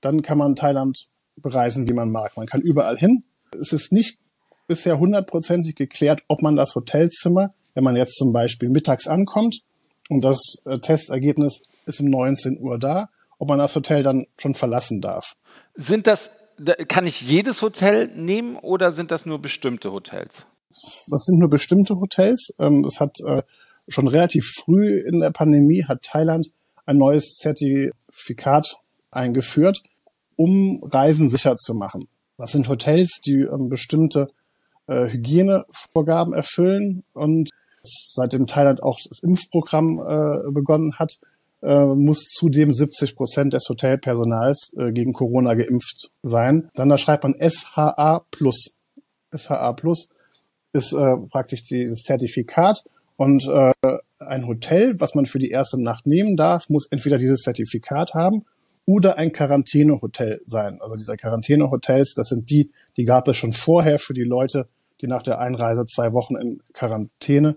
Dann 0.00 0.22
kann 0.22 0.38
man 0.38 0.56
Thailand 0.56 1.06
bereisen, 1.36 1.88
wie 1.88 1.94
man 1.94 2.10
mag. 2.10 2.36
Man 2.36 2.46
kann 2.46 2.60
überall 2.60 2.96
hin. 2.96 3.24
Es 3.58 3.72
ist 3.72 3.92
nicht 3.92 4.18
bisher 4.66 4.98
hundertprozentig 4.98 5.74
geklärt, 5.74 6.22
ob 6.28 6.42
man 6.42 6.56
das 6.56 6.74
Hotelzimmer, 6.74 7.54
wenn 7.74 7.84
man 7.84 7.96
jetzt 7.96 8.16
zum 8.16 8.32
Beispiel 8.32 8.68
mittags 8.68 9.06
ankommt 9.06 9.60
und 10.08 10.24
das 10.24 10.62
äh, 10.64 10.78
Testergebnis 10.78 11.62
ist 11.86 12.00
um 12.00 12.10
19 12.10 12.58
Uhr 12.60 12.78
da, 12.78 13.08
ob 13.38 13.48
man 13.48 13.58
das 13.58 13.74
Hotel 13.74 14.02
dann 14.02 14.26
schon 14.38 14.54
verlassen 14.54 15.00
darf. 15.00 15.36
Sind 15.74 16.06
das, 16.06 16.30
kann 16.88 17.06
ich 17.06 17.20
jedes 17.20 17.62
Hotel 17.62 18.08
nehmen 18.08 18.56
oder 18.56 18.92
sind 18.92 19.10
das 19.10 19.26
nur 19.26 19.40
bestimmte 19.40 19.92
Hotels? 19.92 20.46
Das 21.08 21.24
sind 21.24 21.38
nur 21.38 21.48
bestimmte 21.48 21.96
Hotels. 21.96 22.54
Ähm, 22.58 22.84
es 22.84 23.00
hat 23.00 23.18
äh, 23.20 23.42
schon 23.88 24.08
relativ 24.08 24.52
früh 24.64 25.00
in 25.00 25.20
der 25.20 25.30
Pandemie 25.30 25.84
hat 25.84 26.02
Thailand 26.02 26.48
ein 26.84 26.96
neues 26.96 27.36
Zertifikat 27.38 28.76
eingeführt, 29.10 29.82
um 30.36 30.82
Reisen 30.84 31.28
sicher 31.28 31.56
zu 31.56 31.74
machen. 31.74 32.08
Das 32.36 32.52
sind 32.52 32.68
Hotels, 32.68 33.20
die 33.24 33.40
ähm, 33.40 33.68
bestimmte 33.68 34.28
äh, 34.86 35.08
Hygienevorgaben 35.10 36.34
erfüllen 36.34 37.04
und 37.12 37.50
seitdem 37.82 38.46
Thailand 38.46 38.82
auch 38.82 38.98
das 39.08 39.20
Impfprogramm 39.20 40.00
äh, 40.00 40.50
begonnen 40.50 40.98
hat, 40.98 41.18
äh, 41.66 41.84
muss 41.84 42.28
zudem 42.28 42.72
70 42.72 43.16
Prozent 43.16 43.52
des 43.52 43.68
Hotelpersonals 43.68 44.72
äh, 44.78 44.92
gegen 44.92 45.12
Corona 45.12 45.54
geimpft 45.54 46.10
sein. 46.22 46.70
Dann 46.74 46.88
da 46.88 46.96
schreibt 46.96 47.24
man 47.24 47.34
SHA 47.40 48.24
Plus. 48.30 48.76
SHA 49.36 49.72
Plus 49.72 50.08
ist 50.72 50.92
äh, 50.92 51.16
praktisch 51.30 51.64
dieses 51.64 52.04
Zertifikat 52.04 52.84
und 53.16 53.48
äh, 53.48 53.72
ein 54.18 54.46
Hotel, 54.46 55.00
was 55.00 55.14
man 55.14 55.26
für 55.26 55.38
die 55.38 55.50
erste 55.50 55.82
Nacht 55.82 56.06
nehmen 56.06 56.36
darf, 56.36 56.68
muss 56.68 56.86
entweder 56.86 57.18
dieses 57.18 57.40
Zertifikat 57.40 58.14
haben 58.14 58.44
oder 58.84 59.18
ein 59.18 59.32
Quarantänehotel 59.32 60.42
sein. 60.46 60.80
Also 60.80 60.94
diese 60.94 61.16
Quarantänehotels, 61.16 62.14
das 62.14 62.28
sind 62.28 62.48
die, 62.50 62.70
die 62.96 63.04
gab 63.04 63.26
es 63.26 63.36
schon 63.36 63.52
vorher 63.52 63.98
für 63.98 64.14
die 64.14 64.22
Leute, 64.22 64.68
die 65.00 65.08
nach 65.08 65.22
der 65.22 65.40
Einreise 65.40 65.86
zwei 65.86 66.12
Wochen 66.12 66.36
in 66.36 66.60
Quarantäne 66.72 67.56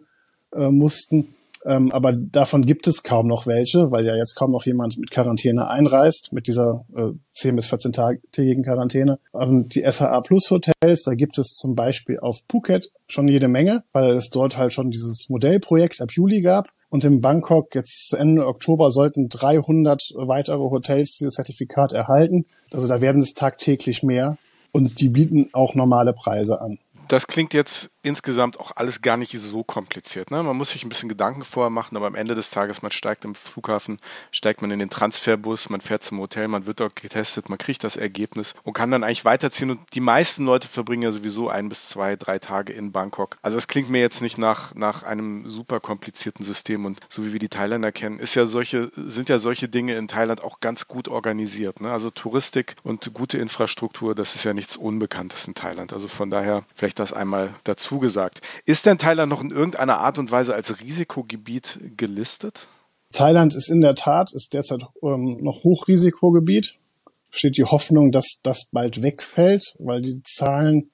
äh, 0.53 0.69
mussten. 0.69 1.35
Ähm, 1.65 1.91
aber 1.91 2.13
davon 2.13 2.65
gibt 2.65 2.87
es 2.87 3.03
kaum 3.03 3.27
noch 3.27 3.47
welche, 3.47 3.91
weil 3.91 4.05
ja 4.05 4.15
jetzt 4.15 4.35
kaum 4.35 4.51
noch 4.51 4.65
jemand 4.65 4.97
mit 4.97 5.11
Quarantäne 5.11 5.69
einreist, 5.69 6.31
mit 6.31 6.47
dieser 6.47 6.85
äh, 6.95 7.11
10 7.33 7.55
bis 7.55 7.71
14-tägigen 7.71 8.63
Quarantäne. 8.63 9.19
Und 9.31 9.75
die 9.75 9.83
SHA 9.89 10.21
Plus 10.21 10.49
Hotels, 10.51 11.03
da 11.03 11.13
gibt 11.15 11.37
es 11.37 11.55
zum 11.55 11.75
Beispiel 11.75 12.19
auf 12.19 12.41
Phuket 12.49 12.89
schon 13.07 13.27
jede 13.27 13.47
Menge, 13.47 13.83
weil 13.91 14.15
es 14.15 14.29
dort 14.29 14.57
halt 14.57 14.73
schon 14.73 14.91
dieses 14.91 15.27
Modellprojekt 15.29 16.01
ab 16.01 16.11
Juli 16.11 16.41
gab. 16.41 16.67
Und 16.89 17.05
in 17.05 17.21
Bangkok 17.21 17.75
jetzt 17.75 18.13
Ende 18.13 18.47
Oktober 18.47 18.89
sollten 18.89 19.29
300 19.29 20.13
weitere 20.15 20.57
Hotels 20.57 21.17
dieses 21.17 21.35
Zertifikat 21.35 21.93
erhalten. 21.93 22.45
Also 22.71 22.87
da 22.87 22.99
werden 22.99 23.21
es 23.21 23.33
tagtäglich 23.33 24.01
mehr. 24.01 24.37
Und 24.71 24.99
die 24.99 25.09
bieten 25.09 25.49
auch 25.53 25.75
normale 25.75 26.13
Preise 26.13 26.61
an 26.61 26.79
das 27.11 27.27
klingt 27.27 27.53
jetzt 27.53 27.89
insgesamt 28.01 28.59
auch 28.59 28.71
alles 28.75 29.01
gar 29.01 29.17
nicht 29.17 29.37
so 29.37 29.63
kompliziert. 29.63 30.31
Ne? 30.31 30.41
Man 30.41 30.55
muss 30.55 30.71
sich 30.71 30.83
ein 30.85 30.89
bisschen 30.89 31.09
Gedanken 31.09 31.43
vorher 31.43 31.69
machen, 31.69 31.97
aber 31.97 32.07
am 32.07 32.15
Ende 32.15 32.33
des 32.33 32.49
Tages, 32.49 32.81
man 32.81 32.91
steigt 32.91 33.25
im 33.25 33.35
Flughafen, 33.35 33.99
steigt 34.31 34.61
man 34.61 34.71
in 34.71 34.79
den 34.79 34.89
Transferbus, 34.89 35.69
man 35.69 35.81
fährt 35.81 36.03
zum 36.03 36.19
Hotel, 36.19 36.47
man 36.47 36.65
wird 36.65 36.79
dort 36.79 36.95
getestet, 36.95 37.49
man 37.49 37.57
kriegt 37.57 37.83
das 37.83 37.97
Ergebnis 37.97 38.55
und 38.63 38.73
kann 38.73 38.91
dann 38.91 39.03
eigentlich 39.03 39.25
weiterziehen. 39.25 39.71
Und 39.71 39.81
die 39.93 39.99
meisten 39.99 40.45
Leute 40.45 40.67
verbringen 40.67 41.03
ja 41.03 41.11
sowieso 41.11 41.49
ein 41.49 41.67
bis 41.67 41.89
zwei, 41.89 42.15
drei 42.15 42.39
Tage 42.39 42.71
in 42.71 42.93
Bangkok. 42.93 43.37
Also 43.41 43.57
das 43.57 43.67
klingt 43.67 43.89
mir 43.89 43.99
jetzt 43.99 44.21
nicht 44.21 44.37
nach, 44.37 44.73
nach 44.75 45.03
einem 45.03 45.49
super 45.49 45.81
komplizierten 45.81 46.45
System. 46.45 46.85
Und 46.85 46.99
so 47.09 47.25
wie 47.25 47.33
wir 47.33 47.39
die 47.39 47.49
Thailänder 47.49 47.91
kennen, 47.91 48.19
ist 48.19 48.35
ja 48.35 48.45
solche, 48.45 48.91
sind 48.95 49.27
ja 49.27 49.39
solche 49.39 49.67
Dinge 49.67 49.97
in 49.97 50.07
Thailand 50.07 50.41
auch 50.41 50.61
ganz 50.61 50.87
gut 50.87 51.09
organisiert. 51.09 51.81
Ne? 51.81 51.91
Also 51.91 52.09
Touristik 52.09 52.77
und 52.83 53.13
gute 53.13 53.37
Infrastruktur, 53.37 54.15
das 54.15 54.35
ist 54.35 54.45
ja 54.45 54.53
nichts 54.53 54.77
Unbekanntes 54.77 55.47
in 55.47 55.53
Thailand. 55.53 55.91
Also 55.91 56.07
von 56.07 56.29
daher 56.29 56.63
vielleicht 56.75 56.99
das 56.99 57.11
einmal 57.11 57.53
dazu 57.65 57.88
gesagt. 57.97 58.41
Ist 58.65 58.85
denn 58.85 58.99
Thailand 58.99 59.31
noch 59.31 59.41
in 59.41 59.49
irgendeiner 59.49 59.97
Art 59.97 60.19
und 60.19 60.31
Weise 60.31 60.53
als 60.53 60.79
Risikogebiet 60.79 61.79
gelistet? 61.97 62.67
Thailand 63.11 63.55
ist 63.55 63.69
in 63.69 63.81
der 63.81 63.95
Tat, 63.95 64.31
ist 64.33 64.53
derzeit 64.53 64.83
ähm, 65.01 65.39
noch 65.41 65.63
Hochrisikogebiet. 65.63 66.75
Steht 67.31 67.57
die 67.57 67.63
Hoffnung, 67.63 68.11
dass 68.11 68.39
das 68.43 68.65
bald 68.71 69.01
wegfällt, 69.01 69.75
weil 69.79 70.01
die 70.01 70.21
Zahlen, 70.23 70.91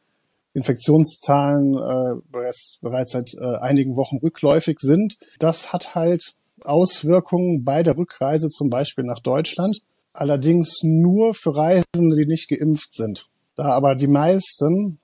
Infektionszahlen 0.53 1.73
äh, 1.73 2.21
bereits, 2.31 2.79
bereits 2.81 3.11
seit 3.11 3.33
äh, 3.33 3.57
einigen 3.57 3.97
Wochen 3.97 4.17
rückläufig 4.17 4.79
sind. 4.79 5.17
Das 5.39 5.73
hat 5.73 5.95
halt 5.95 6.35
Auswirkungen 6.61 7.65
bei 7.65 7.83
der 7.83 7.97
Rückreise 7.97 8.47
zum 8.47 8.69
Beispiel 8.69 9.03
nach 9.03 9.19
Deutschland. 9.19 9.81
Allerdings 10.13 10.79
nur 10.83 11.33
für 11.33 11.57
Reisende, 11.57 12.15
die 12.17 12.25
nicht 12.25 12.47
geimpft 12.47 12.93
sind. 12.93 13.27
Da 13.55 13.65
aber 13.65 13.95
die 13.95 14.07
meisten 14.07 14.99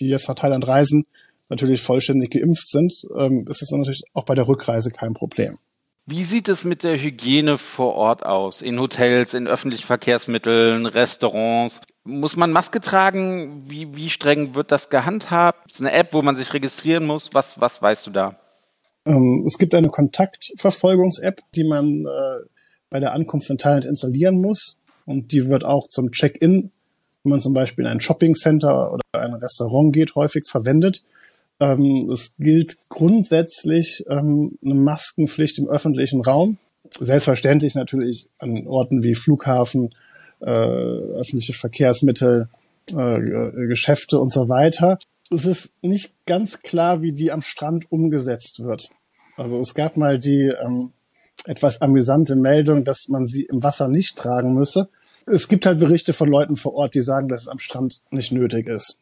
die 0.00 0.08
jetzt 0.08 0.28
nach 0.28 0.34
Thailand 0.34 0.66
reisen, 0.66 1.06
natürlich 1.48 1.82
vollständig 1.82 2.30
geimpft 2.30 2.68
sind, 2.68 2.92
ähm, 3.18 3.46
ist 3.48 3.62
es 3.62 3.70
natürlich 3.70 4.02
auch 4.14 4.24
bei 4.24 4.34
der 4.34 4.48
Rückreise 4.48 4.90
kein 4.90 5.14
Problem. 5.14 5.58
Wie 6.06 6.22
sieht 6.22 6.48
es 6.48 6.64
mit 6.64 6.84
der 6.84 7.00
Hygiene 7.00 7.58
vor 7.58 7.94
Ort 7.94 8.24
aus? 8.24 8.62
In 8.62 8.78
Hotels, 8.78 9.34
in 9.34 9.48
öffentlichen 9.48 9.86
Verkehrsmitteln, 9.86 10.86
Restaurants? 10.86 11.80
Muss 12.04 12.36
man 12.36 12.52
Maske 12.52 12.80
tragen? 12.80 13.64
Wie, 13.68 13.96
wie 13.96 14.10
streng 14.10 14.54
wird 14.54 14.70
das 14.70 14.88
gehandhabt? 14.88 15.70
Ist 15.70 15.80
eine 15.80 15.92
App, 15.92 16.14
wo 16.14 16.22
man 16.22 16.36
sich 16.36 16.54
registrieren 16.54 17.06
muss? 17.06 17.34
Was, 17.34 17.60
was 17.60 17.82
weißt 17.82 18.06
du 18.06 18.12
da? 18.12 18.38
Ähm, 19.04 19.44
es 19.46 19.58
gibt 19.58 19.74
eine 19.74 19.88
Kontaktverfolgungs-App, 19.88 21.40
die 21.56 21.64
man 21.64 22.06
äh, 22.06 22.46
bei 22.88 23.00
der 23.00 23.12
Ankunft 23.12 23.50
in 23.50 23.58
Thailand 23.58 23.84
installieren 23.84 24.40
muss. 24.40 24.78
Und 25.06 25.32
die 25.32 25.48
wird 25.48 25.64
auch 25.64 25.88
zum 25.88 26.12
Check-in 26.12 26.70
wenn 27.26 27.30
man 27.30 27.40
zum 27.40 27.54
Beispiel 27.54 27.84
in 27.84 27.90
ein 27.90 27.98
Shopping-Center 27.98 28.92
oder 28.92 29.02
ein 29.10 29.34
Restaurant 29.34 29.92
geht, 29.92 30.14
häufig 30.14 30.44
verwendet. 30.48 31.02
Ähm, 31.60 32.10
es 32.10 32.34
gilt 32.38 32.78
grundsätzlich 32.88 34.04
ähm, 34.08 34.58
eine 34.64 34.74
Maskenpflicht 34.74 35.58
im 35.58 35.68
öffentlichen 35.68 36.20
Raum. 36.20 36.58
Selbstverständlich 37.00 37.74
natürlich 37.74 38.28
an 38.38 38.66
Orten 38.66 39.02
wie 39.02 39.14
Flughafen, 39.14 39.94
äh, 40.40 40.50
öffentliche 40.50 41.52
Verkehrsmittel, 41.52 42.48
äh, 42.92 43.66
Geschäfte 43.66 44.18
und 44.20 44.32
so 44.32 44.48
weiter. 44.48 44.98
Es 45.30 45.44
ist 45.44 45.72
nicht 45.82 46.14
ganz 46.26 46.62
klar, 46.62 47.02
wie 47.02 47.12
die 47.12 47.32
am 47.32 47.42
Strand 47.42 47.90
umgesetzt 47.90 48.62
wird. 48.62 48.90
Also 49.36 49.58
es 49.58 49.74
gab 49.74 49.96
mal 49.96 50.18
die 50.18 50.52
ähm, 50.64 50.92
etwas 51.44 51.82
amüsante 51.82 52.36
Meldung, 52.36 52.84
dass 52.84 53.08
man 53.08 53.26
sie 53.26 53.42
im 53.42 53.62
Wasser 53.62 53.88
nicht 53.88 54.16
tragen 54.16 54.54
müsse 54.54 54.88
es 55.26 55.48
gibt 55.48 55.66
halt 55.66 55.80
Berichte 55.80 56.12
von 56.12 56.28
Leuten 56.28 56.56
vor 56.56 56.74
Ort, 56.74 56.94
die 56.94 57.02
sagen, 57.02 57.28
dass 57.28 57.42
es 57.42 57.48
am 57.48 57.58
Strand 57.58 58.00
nicht 58.10 58.32
nötig 58.32 58.68
ist. 58.68 58.98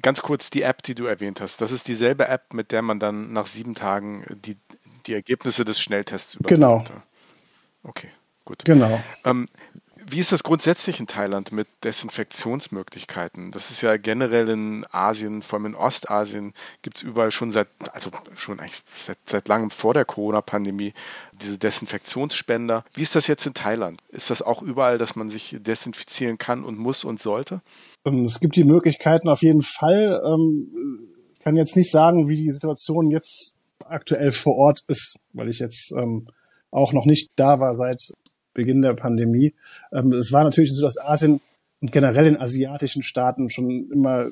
Ganz 0.00 0.22
kurz 0.22 0.48
die 0.48 0.62
App, 0.62 0.82
die 0.82 0.94
du 0.94 1.04
erwähnt 1.04 1.40
hast. 1.40 1.60
Das 1.60 1.70
ist 1.72 1.88
dieselbe 1.88 2.26
App, 2.26 2.54
mit 2.54 2.72
der 2.72 2.80
man 2.82 2.98
dann 2.98 3.32
nach 3.32 3.46
sieben 3.46 3.74
Tagen 3.74 4.24
die, 4.30 4.56
die 5.06 5.12
Ergebnisse 5.12 5.64
des 5.64 5.80
Schnelltests 5.80 6.36
überprüft. 6.36 6.60
Genau. 6.60 6.84
Okay, 7.82 8.08
gut. 8.44 8.64
Genau. 8.64 9.02
Ähm, 9.24 9.46
wie 10.08 10.18
ist 10.18 10.32
das 10.32 10.42
grundsätzlich 10.42 11.00
in 11.00 11.06
Thailand 11.06 11.52
mit 11.52 11.66
Desinfektionsmöglichkeiten? 11.84 13.50
Das 13.50 13.70
ist 13.70 13.82
ja 13.82 13.96
generell 13.96 14.48
in 14.48 14.86
Asien, 14.90 15.42
vor 15.42 15.58
allem 15.58 15.66
in 15.66 15.74
Ostasien, 15.74 16.52
gibt 16.82 16.98
es 16.98 17.02
überall 17.02 17.30
schon 17.30 17.50
seit, 17.50 17.68
also 17.92 18.10
schon 18.34 18.60
eigentlich 18.60 18.82
seit, 18.96 19.18
seit 19.24 19.48
langem 19.48 19.70
vor 19.70 19.94
der 19.94 20.04
Corona-Pandemie 20.04 20.92
diese 21.32 21.58
Desinfektionsspender. 21.58 22.84
Wie 22.94 23.02
ist 23.02 23.14
das 23.14 23.26
jetzt 23.26 23.46
in 23.46 23.54
Thailand? 23.54 24.00
Ist 24.10 24.30
das 24.30 24.42
auch 24.42 24.62
überall, 24.62 24.98
dass 24.98 25.16
man 25.16 25.30
sich 25.30 25.56
desinfizieren 25.60 26.38
kann 26.38 26.64
und 26.64 26.78
muss 26.78 27.04
und 27.04 27.20
sollte? 27.20 27.60
Ähm, 28.04 28.24
es 28.24 28.40
gibt 28.40 28.56
die 28.56 28.64
Möglichkeiten 28.64 29.28
auf 29.28 29.42
jeden 29.42 29.62
Fall. 29.62 30.20
Ich 30.22 30.28
ähm, 30.32 31.08
kann 31.42 31.56
jetzt 31.56 31.76
nicht 31.76 31.90
sagen, 31.90 32.28
wie 32.28 32.36
die 32.36 32.50
Situation 32.50 33.10
jetzt 33.10 33.54
aktuell 33.84 34.32
vor 34.32 34.54
Ort 34.56 34.80
ist, 34.88 35.18
weil 35.32 35.48
ich 35.48 35.58
jetzt 35.58 35.92
ähm, 35.96 36.28
auch 36.70 36.92
noch 36.92 37.04
nicht 37.04 37.30
da 37.36 37.60
war 37.60 37.74
seit 37.74 38.00
Beginn 38.54 38.82
der 38.82 38.94
Pandemie. 38.94 39.54
Ähm, 39.92 40.12
es 40.12 40.32
war 40.32 40.44
natürlich 40.44 40.70
in 40.70 40.76
Südostasien 40.76 41.40
und 41.80 41.92
generell 41.92 42.26
in 42.26 42.36
asiatischen 42.36 43.02
Staaten 43.02 43.50
schon 43.50 43.90
immer 43.92 44.28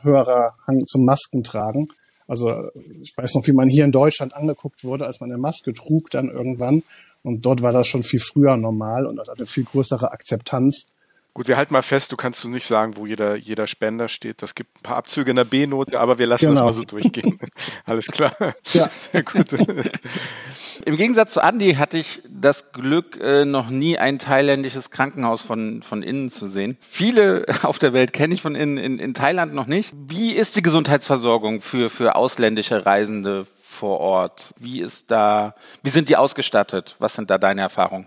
höherer 0.00 0.54
Hang 0.66 0.84
zum 0.86 1.04
Maskentragen. 1.04 1.88
Also 2.26 2.70
ich 3.02 3.16
weiß 3.16 3.34
noch, 3.34 3.46
wie 3.46 3.52
man 3.52 3.68
hier 3.68 3.84
in 3.84 3.92
Deutschland 3.92 4.34
angeguckt 4.34 4.84
wurde, 4.84 5.06
als 5.06 5.20
man 5.20 5.30
eine 5.30 5.40
Maske 5.40 5.72
trug 5.72 6.10
dann 6.10 6.30
irgendwann. 6.30 6.82
Und 7.22 7.46
dort 7.46 7.62
war 7.62 7.72
das 7.72 7.86
schon 7.86 8.02
viel 8.02 8.20
früher 8.20 8.56
normal 8.56 9.06
und 9.06 9.18
hat 9.18 9.28
eine 9.30 9.46
viel 9.46 9.64
größere 9.64 10.12
Akzeptanz. 10.12 10.86
Gut, 11.34 11.48
wir 11.48 11.56
halten 11.56 11.72
mal 11.72 11.82
fest, 11.82 12.12
du 12.12 12.16
kannst 12.16 12.44
du 12.44 12.48
nicht 12.48 12.64
sagen, 12.64 12.96
wo 12.96 13.06
jeder, 13.06 13.34
jeder 13.34 13.66
Spender 13.66 14.06
steht. 14.06 14.40
Das 14.40 14.54
gibt 14.54 14.78
ein 14.78 14.82
paar 14.84 14.96
Abzüge 14.96 15.30
in 15.30 15.36
der 15.36 15.44
B-Note, 15.44 15.98
aber 15.98 16.20
wir 16.20 16.28
lassen 16.28 16.46
genau. 16.46 16.60
das 16.60 16.64
mal 16.64 16.72
so 16.72 16.84
durchgehen. 16.84 17.40
Alles 17.84 18.06
klar. 18.06 18.36
Ja. 18.72 18.88
Sehr 18.88 19.24
gut. 19.24 19.52
Im 20.84 20.96
Gegensatz 20.96 21.32
zu 21.32 21.40
Andy 21.40 21.74
hatte 21.74 21.98
ich 21.98 22.22
das 22.28 22.70
Glück, 22.70 23.18
äh, 23.20 23.44
noch 23.44 23.68
nie 23.68 23.98
ein 23.98 24.20
thailändisches 24.20 24.90
Krankenhaus 24.90 25.42
von, 25.42 25.82
von 25.82 26.04
innen 26.04 26.30
zu 26.30 26.46
sehen. 26.46 26.78
Viele 26.88 27.44
auf 27.64 27.80
der 27.80 27.92
Welt 27.92 28.12
kenne 28.12 28.32
ich 28.32 28.42
von 28.42 28.54
innen, 28.54 28.78
in, 28.78 29.00
in 29.00 29.12
Thailand 29.12 29.54
noch 29.54 29.66
nicht. 29.66 29.92
Wie 30.06 30.30
ist 30.30 30.54
die 30.54 30.62
Gesundheitsversorgung 30.62 31.62
für, 31.62 31.90
für 31.90 32.14
ausländische 32.14 32.86
Reisende 32.86 33.48
vor 33.60 33.98
Ort? 33.98 34.54
Wie 34.60 34.80
ist 34.80 35.10
da, 35.10 35.56
wie 35.82 35.90
sind 35.90 36.08
die 36.08 36.16
ausgestattet? 36.16 36.94
Was 37.00 37.14
sind 37.14 37.28
da 37.28 37.38
deine 37.38 37.62
Erfahrungen? 37.62 38.06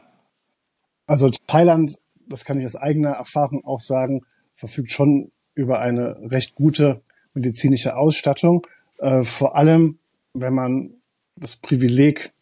Also 1.07 1.29
Thailand, 1.47 1.97
das 2.29 2.45
kann 2.45 2.59
ich 2.59 2.65
aus 2.65 2.75
eigener 2.75 3.11
Erfahrung 3.11 3.63
auch 3.65 3.79
sagen, 3.79 4.21
verfügt 4.53 4.91
schon 4.91 5.31
über 5.55 5.79
eine 5.79 6.17
recht 6.29 6.55
gute 6.55 7.01
medizinische 7.33 7.95
Ausstattung. 7.95 8.65
Äh, 8.99 9.23
vor 9.23 9.55
allem, 9.55 9.99
wenn 10.33 10.53
man 10.53 10.93
das 11.35 11.55
Privileg 11.55 12.33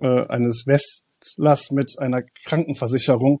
äh, 0.00 0.26
eines 0.26 0.66
Westlers 0.66 1.70
mit 1.70 1.98
einer 1.98 2.22
Krankenversicherung 2.22 3.40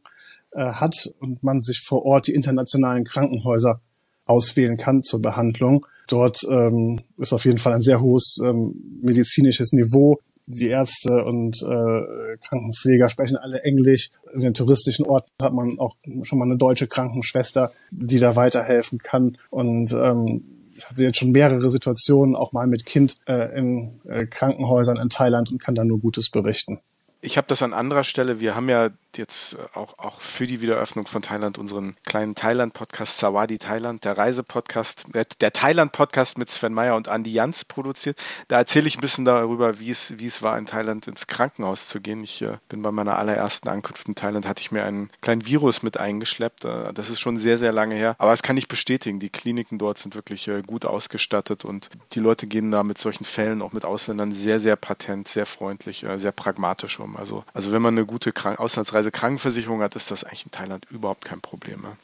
äh, 0.52 0.64
hat 0.64 1.12
und 1.20 1.42
man 1.42 1.62
sich 1.62 1.80
vor 1.80 2.04
Ort 2.04 2.26
die 2.26 2.34
internationalen 2.34 3.04
Krankenhäuser 3.04 3.80
auswählen 4.24 4.76
kann 4.76 5.02
zur 5.02 5.20
Behandlung. 5.20 5.84
Dort 6.08 6.40
ähm, 6.48 7.00
ist 7.18 7.32
auf 7.32 7.44
jeden 7.44 7.58
Fall 7.58 7.74
ein 7.74 7.80
sehr 7.80 8.00
hohes 8.00 8.38
ähm, 8.42 9.00
medizinisches 9.02 9.72
Niveau. 9.72 10.20
Die 10.46 10.68
Ärzte 10.68 11.24
und 11.24 11.62
äh, 11.62 12.36
Krankenpfleger 12.46 13.08
sprechen 13.08 13.36
alle 13.36 13.62
Englisch. 13.62 14.10
In 14.32 14.40
den 14.40 14.54
touristischen 14.54 15.06
Orten 15.06 15.30
hat 15.40 15.54
man 15.54 15.78
auch 15.78 15.96
schon 16.22 16.38
mal 16.38 16.44
eine 16.44 16.58
deutsche 16.58 16.86
Krankenschwester, 16.86 17.72
die 17.90 18.18
da 18.18 18.36
weiterhelfen 18.36 18.98
kann. 18.98 19.38
Und 19.50 19.92
ähm, 19.92 20.44
ich 20.76 20.88
hatte 20.88 21.02
jetzt 21.02 21.18
schon 21.18 21.32
mehrere 21.32 21.70
Situationen, 21.70 22.36
auch 22.36 22.52
mal 22.52 22.66
mit 22.66 22.84
Kind 22.84 23.16
äh, 23.26 23.56
in 23.58 24.00
äh, 24.06 24.26
Krankenhäusern 24.26 24.98
in 24.98 25.08
Thailand 25.08 25.50
und 25.50 25.62
kann 25.62 25.74
da 25.74 25.84
nur 25.84 26.00
Gutes 26.00 26.30
berichten. 26.30 26.80
Ich 27.24 27.38
habe 27.38 27.46
das 27.46 27.62
an 27.62 27.72
anderer 27.72 28.04
Stelle. 28.04 28.38
Wir 28.38 28.54
haben 28.54 28.68
ja 28.68 28.90
jetzt 29.16 29.56
auch, 29.72 29.98
auch 29.98 30.20
für 30.20 30.46
die 30.46 30.60
Wiederöffnung 30.60 31.06
von 31.06 31.22
Thailand 31.22 31.56
unseren 31.56 31.96
kleinen 32.04 32.34
Thailand-Podcast 32.34 33.18
Sawadi 33.18 33.58
Thailand, 33.58 34.04
der 34.04 34.18
Reisepodcast, 34.18 35.06
der 35.40 35.52
Thailand-Podcast 35.52 36.36
mit 36.36 36.50
Sven 36.50 36.74
Meyer 36.74 36.96
und 36.96 37.08
Andy 37.08 37.32
Jans 37.32 37.64
produziert. 37.64 38.22
Da 38.48 38.58
erzähle 38.58 38.88
ich 38.88 38.98
ein 38.98 39.00
bisschen 39.00 39.24
darüber, 39.24 39.78
wie 39.78 39.88
es, 39.88 40.18
wie 40.18 40.26
es 40.26 40.42
war, 40.42 40.58
in 40.58 40.66
Thailand 40.66 41.06
ins 41.06 41.26
Krankenhaus 41.26 41.88
zu 41.88 42.00
gehen. 42.00 42.22
Ich 42.22 42.42
äh, 42.42 42.58
bin 42.68 42.82
bei 42.82 42.90
meiner 42.90 43.16
allerersten 43.16 43.68
Ankunft 43.68 44.06
in 44.06 44.14
Thailand, 44.14 44.46
hatte 44.46 44.60
ich 44.60 44.70
mir 44.70 44.84
einen 44.84 45.10
kleinen 45.22 45.46
Virus 45.46 45.82
mit 45.82 45.96
eingeschleppt. 45.96 46.66
Äh, 46.66 46.92
das 46.92 47.08
ist 47.08 47.20
schon 47.20 47.38
sehr, 47.38 47.56
sehr 47.56 47.72
lange 47.72 47.94
her. 47.94 48.16
Aber 48.18 48.32
das 48.32 48.42
kann 48.42 48.58
ich 48.58 48.68
bestätigen. 48.68 49.18
Die 49.18 49.30
Kliniken 49.30 49.78
dort 49.78 49.96
sind 49.96 50.14
wirklich 50.14 50.46
äh, 50.48 50.62
gut 50.62 50.84
ausgestattet 50.84 51.64
und 51.64 51.88
die 52.12 52.20
Leute 52.20 52.46
gehen 52.46 52.70
da 52.70 52.82
mit 52.82 52.98
solchen 52.98 53.24
Fällen, 53.24 53.62
auch 53.62 53.72
mit 53.72 53.86
Ausländern, 53.86 54.32
sehr, 54.32 54.60
sehr 54.60 54.76
patent, 54.76 55.28
sehr 55.28 55.46
freundlich, 55.46 56.04
äh, 56.04 56.18
sehr 56.18 56.32
pragmatisch 56.32 57.00
um. 57.00 57.13
Also, 57.16 57.44
also 57.52 57.72
wenn 57.72 57.82
man 57.82 57.94
eine 57.94 58.06
gute 58.06 58.32
Krank 58.32 58.58
Auslandsreise 58.58 59.10
Krankenversicherung 59.10 59.82
hat, 59.82 59.96
ist 59.96 60.10
das 60.10 60.24
eigentlich 60.24 60.46
in 60.46 60.50
Thailand 60.50 60.86
überhaupt 60.90 61.24
kein 61.24 61.40
Problem 61.40 61.82
mehr. 61.82 61.96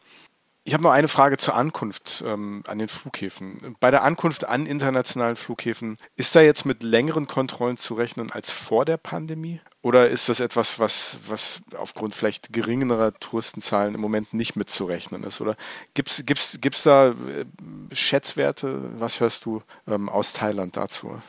Ich 0.62 0.74
habe 0.74 0.82
noch 0.82 0.90
eine 0.90 1.08
Frage 1.08 1.38
zur 1.38 1.54
Ankunft 1.54 2.22
ähm, 2.28 2.62
an 2.66 2.78
den 2.78 2.88
Flughäfen. 2.88 3.76
Bei 3.80 3.90
der 3.90 4.02
Ankunft 4.02 4.46
an 4.46 4.66
internationalen 4.66 5.36
Flughäfen, 5.36 5.96
ist 6.16 6.36
da 6.36 6.42
jetzt 6.42 6.66
mit 6.66 6.82
längeren 6.82 7.26
Kontrollen 7.26 7.78
zu 7.78 7.94
rechnen 7.94 8.30
als 8.30 8.50
vor 8.50 8.84
der 8.84 8.98
Pandemie? 8.98 9.60
Oder 9.80 10.10
ist 10.10 10.28
das 10.28 10.38
etwas, 10.40 10.78
was, 10.78 11.18
was 11.26 11.62
aufgrund 11.76 12.14
vielleicht 12.14 12.52
geringerer 12.52 13.14
Touristenzahlen 13.14 13.94
im 13.94 14.02
Moment 14.02 14.34
nicht 14.34 14.54
mitzurechnen 14.54 15.24
ist? 15.24 15.40
Oder 15.40 15.56
gibt 15.94 16.10
es 16.10 16.26
gibt's, 16.26 16.60
gibt's 16.60 16.82
da 16.82 17.08
äh, 17.08 17.46
Schätzwerte? 17.92 19.00
Was 19.00 19.20
hörst 19.20 19.46
du 19.46 19.62
ähm, 19.88 20.10
aus 20.10 20.34
Thailand 20.34 20.76
dazu? 20.76 21.22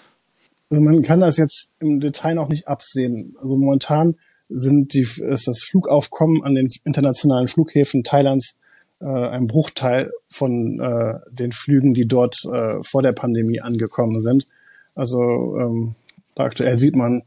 Also 0.72 0.82
man 0.82 1.02
kann 1.02 1.20
das 1.20 1.36
jetzt 1.36 1.74
im 1.80 2.00
Detail 2.00 2.36
noch 2.36 2.48
nicht 2.48 2.70
absehen. 2.70 3.36
Also 3.40 3.58
momentan 3.58 4.16
sind 4.48 4.94
die, 4.94 5.02
ist 5.02 5.48
das 5.48 5.62
Flugaufkommen 5.64 6.44
an 6.44 6.56
den 6.56 6.70
internationalen 6.86 7.50
Flughäfen 7.50 8.04
Thailands 8.04 8.58
äh, 9.02 9.06
ein 9.06 9.48
Bruchteil 9.48 10.12
von 10.30 10.80
äh, 10.80 11.20
den 11.30 11.52
Flügen, 11.52 11.94
die 11.94 12.08
dort 12.08 12.46
äh, 12.46 12.82
vor 12.84 13.02
der 13.02 13.12
Pandemie 13.12 13.60
angekommen 13.60 14.22
sind. 14.22 14.48
Also 14.96 15.22
ähm, 15.60 15.96
aktuell 16.36 16.78
sieht 16.78 16.96
man 16.96 17.24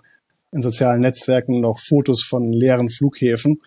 in 0.51 0.62
sozialen 0.62 1.03
Netzwerken 1.03 1.61
noch 1.61 1.78
Fotos 1.78 2.24
von 2.24 2.51
leeren 2.51 2.88
Flughäfen. 2.88 3.61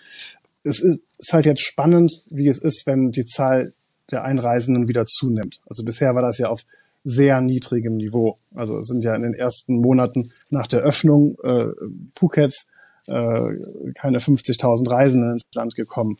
Es 0.63 0.79
ist, 0.79 1.01
ist 1.19 1.33
halt 1.33 1.45
jetzt 1.45 1.61
spannend, 1.61 2.23
wie 2.31 2.47
es 2.47 2.57
ist, 2.57 2.87
wenn 2.87 3.11
die 3.11 3.25
Zahl 3.25 3.73
der 4.09 4.23
Einreisenden 4.23 4.87
wieder 4.87 5.05
zunimmt. 5.05 5.61
Also 5.67 5.83
bisher 5.83 6.15
war 6.15 6.23
das 6.23 6.39
ja 6.39 6.49
auf 6.49 6.63
sehr 7.07 7.39
niedrigem 7.39 7.95
Niveau. 7.95 8.37
Also 8.53 8.79
es 8.79 8.87
sind 8.87 9.03
ja 9.05 9.15
in 9.15 9.21
den 9.21 9.33
ersten 9.33 9.79
Monaten 9.79 10.31
nach 10.49 10.67
der 10.67 10.81
Öffnung 10.81 11.37
äh, 11.41 11.67
Phukets 12.15 12.67
äh, 13.07 13.93
keine 13.95 14.17
50.000 14.17 14.89
Reisenden 14.89 15.31
ins 15.31 15.43
Land 15.55 15.75
gekommen. 15.75 16.17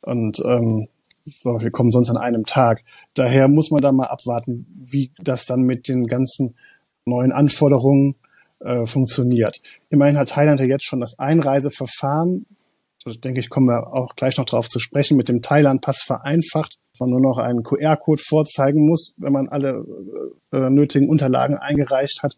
Und 0.00 0.42
ähm, 0.44 0.88
so, 1.24 1.60
wir 1.60 1.70
kommen 1.70 1.92
sonst 1.92 2.10
an 2.10 2.16
einem 2.16 2.44
Tag. 2.44 2.82
Daher 3.14 3.46
muss 3.46 3.70
man 3.70 3.80
da 3.80 3.92
mal 3.92 4.08
abwarten, 4.08 4.66
wie 4.76 5.12
das 5.22 5.46
dann 5.46 5.62
mit 5.62 5.86
den 5.86 6.06
ganzen 6.06 6.56
neuen 7.04 7.30
Anforderungen 7.30 8.16
äh, 8.58 8.86
funktioniert. 8.86 9.62
Immerhin 9.88 10.18
hat 10.18 10.30
Thailand 10.30 10.58
ja 10.58 10.66
jetzt 10.66 10.84
schon 10.84 11.00
das 11.00 11.18
Einreiseverfahren, 11.18 12.46
da 13.04 13.12
denke 13.12 13.40
ich, 13.40 13.50
kommen 13.50 13.66
wir 13.66 13.92
auch 13.92 14.16
gleich 14.16 14.38
noch 14.38 14.46
drauf 14.46 14.68
zu 14.68 14.78
sprechen, 14.78 15.16
mit 15.16 15.28
dem 15.28 15.42
Thailand-Pass 15.42 16.02
vereinfacht, 16.02 16.76
dass 16.92 17.00
man 17.00 17.10
nur 17.10 17.20
noch 17.20 17.38
einen 17.38 17.62
QR-Code 17.62 18.22
vorzeigen 18.22 18.86
muss, 18.86 19.14
wenn 19.18 19.32
man 19.32 19.48
alle 19.48 19.84
äh, 20.52 20.70
nötigen 20.70 21.08
Unterlagen 21.08 21.56
eingereicht 21.56 22.22
hat. 22.22 22.36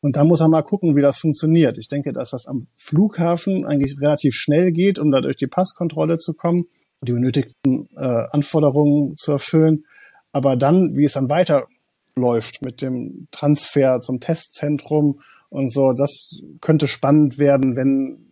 Und 0.00 0.16
da 0.16 0.24
muss 0.24 0.40
man 0.40 0.50
mal 0.50 0.62
gucken, 0.62 0.96
wie 0.96 1.02
das 1.02 1.18
funktioniert. 1.18 1.78
Ich 1.78 1.88
denke, 1.88 2.12
dass 2.12 2.30
das 2.30 2.46
am 2.46 2.66
Flughafen 2.76 3.66
eigentlich 3.66 3.96
relativ 4.00 4.34
schnell 4.34 4.72
geht, 4.72 4.98
um 4.98 5.10
da 5.10 5.20
durch 5.20 5.36
die 5.36 5.46
Passkontrolle 5.46 6.18
zu 6.18 6.34
kommen, 6.34 6.66
die 7.02 7.12
benötigten 7.12 7.88
äh, 7.96 8.24
Anforderungen 8.30 9.16
zu 9.16 9.32
erfüllen. 9.32 9.84
Aber 10.32 10.56
dann, 10.56 10.96
wie 10.96 11.04
es 11.04 11.14
dann 11.14 11.28
weiterläuft 11.28 12.62
mit 12.62 12.82
dem 12.82 13.28
Transfer 13.32 14.00
zum 14.00 14.20
Testzentrum 14.20 15.20
und 15.48 15.72
so, 15.72 15.92
das 15.92 16.40
könnte 16.60 16.88
spannend 16.88 17.38
werden, 17.38 17.76
wenn 17.76 18.25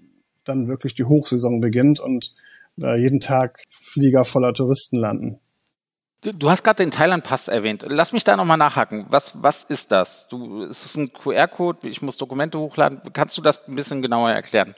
dann 0.44 0.68
wirklich 0.68 0.94
die 0.94 1.04
Hochsaison 1.04 1.60
beginnt 1.60 2.00
und 2.00 2.34
da 2.76 2.96
jeden 2.96 3.20
Tag 3.20 3.62
Flieger 3.70 4.24
voller 4.24 4.52
Touristen 4.52 4.96
landen. 4.96 5.38
Du 6.22 6.48
hast 6.48 6.64
gerade 6.64 6.82
den 6.82 6.90
Thailand-Pass 6.90 7.48
erwähnt. 7.48 7.84
Lass 7.86 8.12
mich 8.12 8.24
da 8.24 8.36
nochmal 8.36 8.56
nachhaken. 8.56 9.04
Was, 9.10 9.42
was 9.42 9.64
ist 9.64 9.92
das? 9.92 10.26
Du, 10.28 10.62
ist 10.62 10.84
es 10.86 10.96
ein 10.96 11.12
QR-Code? 11.12 11.86
Ich 11.86 12.00
muss 12.00 12.16
Dokumente 12.16 12.58
hochladen. 12.58 13.00
Kannst 13.12 13.36
du 13.36 13.42
das 13.42 13.68
ein 13.68 13.74
bisschen 13.74 14.00
genauer 14.00 14.30
erklären? 14.30 14.74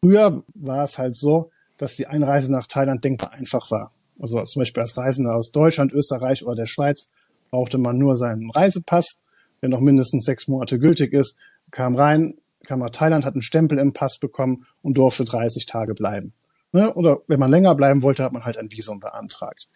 Früher 0.00 0.42
war 0.54 0.84
es 0.84 0.98
halt 0.98 1.16
so, 1.16 1.50
dass 1.76 1.94
die 1.94 2.08
Einreise 2.08 2.50
nach 2.50 2.66
Thailand 2.66 3.04
denkbar 3.04 3.32
einfach 3.32 3.70
war. 3.70 3.92
Also 4.18 4.42
zum 4.42 4.60
Beispiel 4.60 4.82
als 4.82 4.96
Reisender 4.96 5.36
aus 5.36 5.52
Deutschland, 5.52 5.92
Österreich 5.92 6.44
oder 6.44 6.56
der 6.56 6.66
Schweiz 6.66 7.10
brauchte 7.50 7.78
man 7.78 7.96
nur 7.96 8.16
seinen 8.16 8.50
Reisepass, 8.50 9.20
der 9.62 9.68
noch 9.68 9.80
mindestens 9.80 10.24
sechs 10.24 10.48
Monate 10.48 10.80
gültig 10.80 11.12
ist, 11.12 11.38
kam 11.70 11.94
rein, 11.94 12.34
kam 12.68 12.80
nach 12.80 12.90
Thailand, 12.90 13.24
hat 13.24 13.34
einen 13.34 13.42
Stempel 13.42 13.78
im 13.78 13.92
Pass 13.92 14.18
bekommen 14.18 14.66
und 14.82 14.98
durfte 14.98 15.24
30 15.24 15.66
Tage 15.66 15.94
bleiben. 15.94 16.34
Ne? 16.72 16.92
Oder 16.94 17.22
wenn 17.26 17.40
man 17.40 17.50
länger 17.50 17.74
bleiben 17.74 18.02
wollte, 18.02 18.22
hat 18.22 18.32
man 18.32 18.44
halt 18.44 18.58
ein 18.58 18.70
Visum 18.70 19.00
beantragt. 19.00 19.68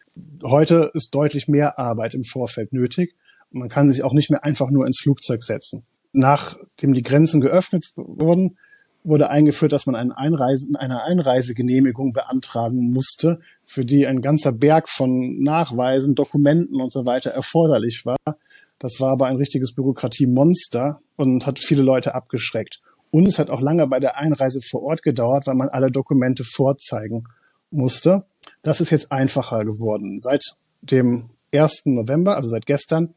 Heute 0.45 0.90
ist 0.95 1.14
deutlich 1.14 1.49
mehr 1.49 1.78
Arbeit 1.78 2.14
im 2.14 2.22
Vorfeld 2.22 2.72
nötig. 2.72 3.16
Man 3.51 3.70
kann 3.70 3.90
sich 3.90 4.05
auch 4.05 4.12
nicht 4.12 4.30
mehr 4.30 4.45
einfach 4.45 4.70
nur 4.70 4.86
ins 4.86 5.01
Flugzeug 5.01 5.43
setzen. 5.43 5.84
Nachdem 6.12 6.93
die 6.93 7.03
Grenzen 7.03 7.40
geöffnet 7.40 7.86
wurden, 7.97 8.59
wurde 9.05 9.30
eingeführt, 9.30 9.72
dass 9.72 9.86
man 9.86 9.97
einen 9.97 10.12
Einreise, 10.12 10.68
eine 10.78 11.03
Einreisegenehmigung 11.03 12.12
beantragen 12.12 12.93
musste, 12.93 13.40
für 13.64 13.84
die 13.84 14.07
ein 14.07 14.20
ganzer 14.20 14.53
Berg 14.53 14.88
von 14.88 15.40
Nachweisen, 15.40 16.14
Dokumenten 16.14 16.80
und 16.80 16.93
so 16.93 17.07
weiter 17.07 17.30
erforderlich 17.30 18.05
war. 18.05 18.36
Das 18.78 19.01
war 19.01 19.12
aber 19.12 19.26
ein 19.26 19.36
richtiges 19.36 19.72
Bürokratiemonster 19.72 21.01
und 21.17 21.47
hat 21.47 21.59
viele 21.59 21.83
Leute 21.83 22.15
abgeschreckt. 22.15 22.81
Und 23.11 23.27
es 23.27 23.39
hat 23.39 23.51
auch 23.51 23.61
lange 23.61 23.87
bei 23.87 24.01
der 24.01 24.17
Einreise 24.17 24.61
vor 24.63 24.83
Ort 24.83 25.03
gedauert, 25.03 25.47
weil 25.47 25.55
man 25.55 25.69
alle 25.69 25.91
Dokumente 25.91 26.45
vorzeigen 26.45 27.25
musste. 27.71 28.25
Das 28.63 28.81
ist 28.81 28.91
jetzt 28.91 29.13
einfacher 29.13 29.65
geworden. 29.65 30.19
Seit 30.19 30.57
dem 30.81 31.31
1. 31.55 31.83
November, 31.87 32.37
also 32.37 32.49
seit 32.49 32.67
gestern, 32.67 33.15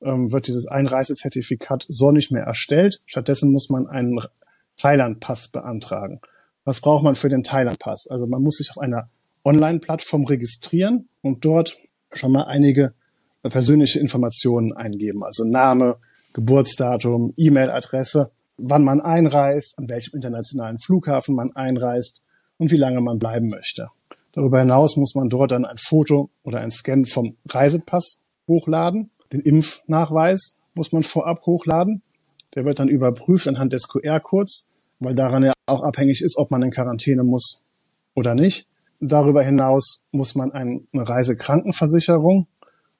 ähm, 0.00 0.32
wird 0.32 0.46
dieses 0.46 0.66
Einreisezertifikat 0.66 1.86
so 1.88 2.10
nicht 2.12 2.30
mehr 2.30 2.44
erstellt. 2.44 3.00
Stattdessen 3.06 3.52
muss 3.52 3.68
man 3.68 3.86
einen 3.86 4.20
Thailand-Pass 4.76 5.48
beantragen. 5.48 6.20
Was 6.64 6.80
braucht 6.80 7.02
man 7.04 7.14
für 7.14 7.28
den 7.28 7.42
Thailand-Pass? 7.42 8.06
Also 8.08 8.26
man 8.26 8.42
muss 8.42 8.58
sich 8.58 8.70
auf 8.70 8.78
einer 8.78 9.08
Online-Plattform 9.44 10.24
registrieren 10.24 11.08
und 11.20 11.44
dort 11.44 11.78
schon 12.14 12.32
mal 12.32 12.44
einige 12.44 12.94
persönliche 13.42 13.98
Informationen 13.98 14.72
eingeben. 14.72 15.24
Also 15.24 15.44
Name, 15.44 15.96
Geburtsdatum, 16.32 17.32
E-Mail-Adresse 17.36 18.30
wann 18.62 18.84
man 18.84 19.00
einreist, 19.00 19.78
an 19.78 19.88
welchem 19.88 20.14
internationalen 20.16 20.78
Flughafen 20.78 21.34
man 21.34 21.52
einreist 21.54 22.22
und 22.58 22.70
wie 22.70 22.76
lange 22.76 23.00
man 23.00 23.18
bleiben 23.18 23.48
möchte. 23.48 23.88
Darüber 24.32 24.60
hinaus 24.60 24.96
muss 24.96 25.14
man 25.14 25.28
dort 25.28 25.52
dann 25.52 25.64
ein 25.64 25.76
Foto 25.76 26.30
oder 26.42 26.60
ein 26.60 26.70
Scan 26.70 27.04
vom 27.04 27.36
Reisepass 27.48 28.18
hochladen. 28.48 29.10
Den 29.32 29.40
Impfnachweis 29.40 30.56
muss 30.74 30.92
man 30.92 31.02
vorab 31.02 31.44
hochladen. 31.44 32.02
Der 32.54 32.64
wird 32.64 32.78
dann 32.78 32.88
überprüft 32.88 33.48
anhand 33.48 33.72
des 33.72 33.88
QR-Codes. 33.88 34.68
weil 35.00 35.14
daran 35.16 35.42
ja 35.42 35.52
auch 35.66 35.82
abhängig 35.82 36.22
ist, 36.22 36.38
ob 36.38 36.52
man 36.52 36.62
in 36.62 36.70
Quarantäne 36.70 37.24
muss 37.24 37.62
oder 38.14 38.36
nicht. 38.36 38.68
Darüber 39.00 39.42
hinaus 39.42 40.00
muss 40.12 40.36
man 40.36 40.52
eine 40.52 40.84
Reisekrankenversicherung, 40.94 42.46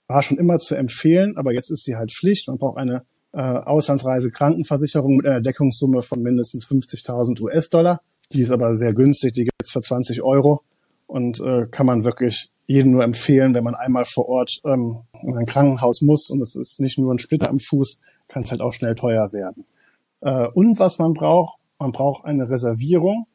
war 0.09 0.23
schon 0.23 0.37
immer 0.37 0.59
zu 0.59 0.75
empfehlen, 0.75 1.37
aber 1.37 1.53
jetzt 1.53 1.71
ist 1.71 1.85
sie 1.85 1.95
halt 1.95 2.11
Pflicht. 2.11 2.49
Man 2.49 2.59
braucht 2.59 2.77
eine 2.77 3.05
äh, 3.33 3.41
Auslandsreisekrankenversicherung 3.41 5.17
mit 5.17 5.27
einer 5.27 5.41
Deckungssumme 5.41 6.03
von 6.03 6.23
mindestens 6.23 6.67
50.000 6.67 7.41
US-Dollar. 7.41 8.01
Die 8.33 8.41
ist 8.41 8.51
aber 8.51 8.75
sehr 8.75 8.93
günstig, 8.95 9.33
die 9.33 9.45
gibt's 9.45 9.73
für 9.73 9.81
20 9.81 10.23
Euro 10.23 10.63
und 11.07 11.41
äh, 11.41 11.67
kann 11.71 11.87
man 11.87 12.05
wirklich 12.05 12.51
jedem 12.67 12.93
nur 12.93 13.05
empfehlen, 13.05 13.55
wenn 13.55 13.65
man 13.65 13.75
einmal 13.75 14.05
vor 14.05 14.29
Ort 14.29 14.61
ähm, 14.65 15.01
in 15.23 15.37
ein 15.37 15.47
Krankenhaus 15.47 16.01
muss 16.01 16.31
und 16.31 16.41
es 16.41 16.57
ist 16.57 16.81
nicht 16.81 16.99
nur 16.99 17.13
ein 17.13 17.19
Splitter 17.19 17.51
am 17.51 17.59
Fuß, 17.59 18.01
kann 18.29 18.45
es 18.45 18.51
halt 18.51 18.61
auch 18.61 18.73
schnell 18.73 18.95
teuer 18.95 19.33
werden. 19.33 19.67
Äh, 20.21 20.49
und 20.55 20.79
was 20.79 20.99
man 20.99 21.13
braucht, 21.13 21.59
man 21.79 21.93
braucht 21.93 22.25
eine 22.25 22.49
Reservierung 22.49 23.27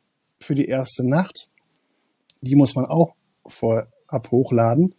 für 0.42 0.56
die 0.56 0.68
erste 0.68 1.08
Nacht. 1.08 1.50
Die 2.42 2.56
muss 2.56 2.76
man 2.76 2.86
auch 2.86 3.14
vorab 3.46 4.32
hochladen. 4.32 4.96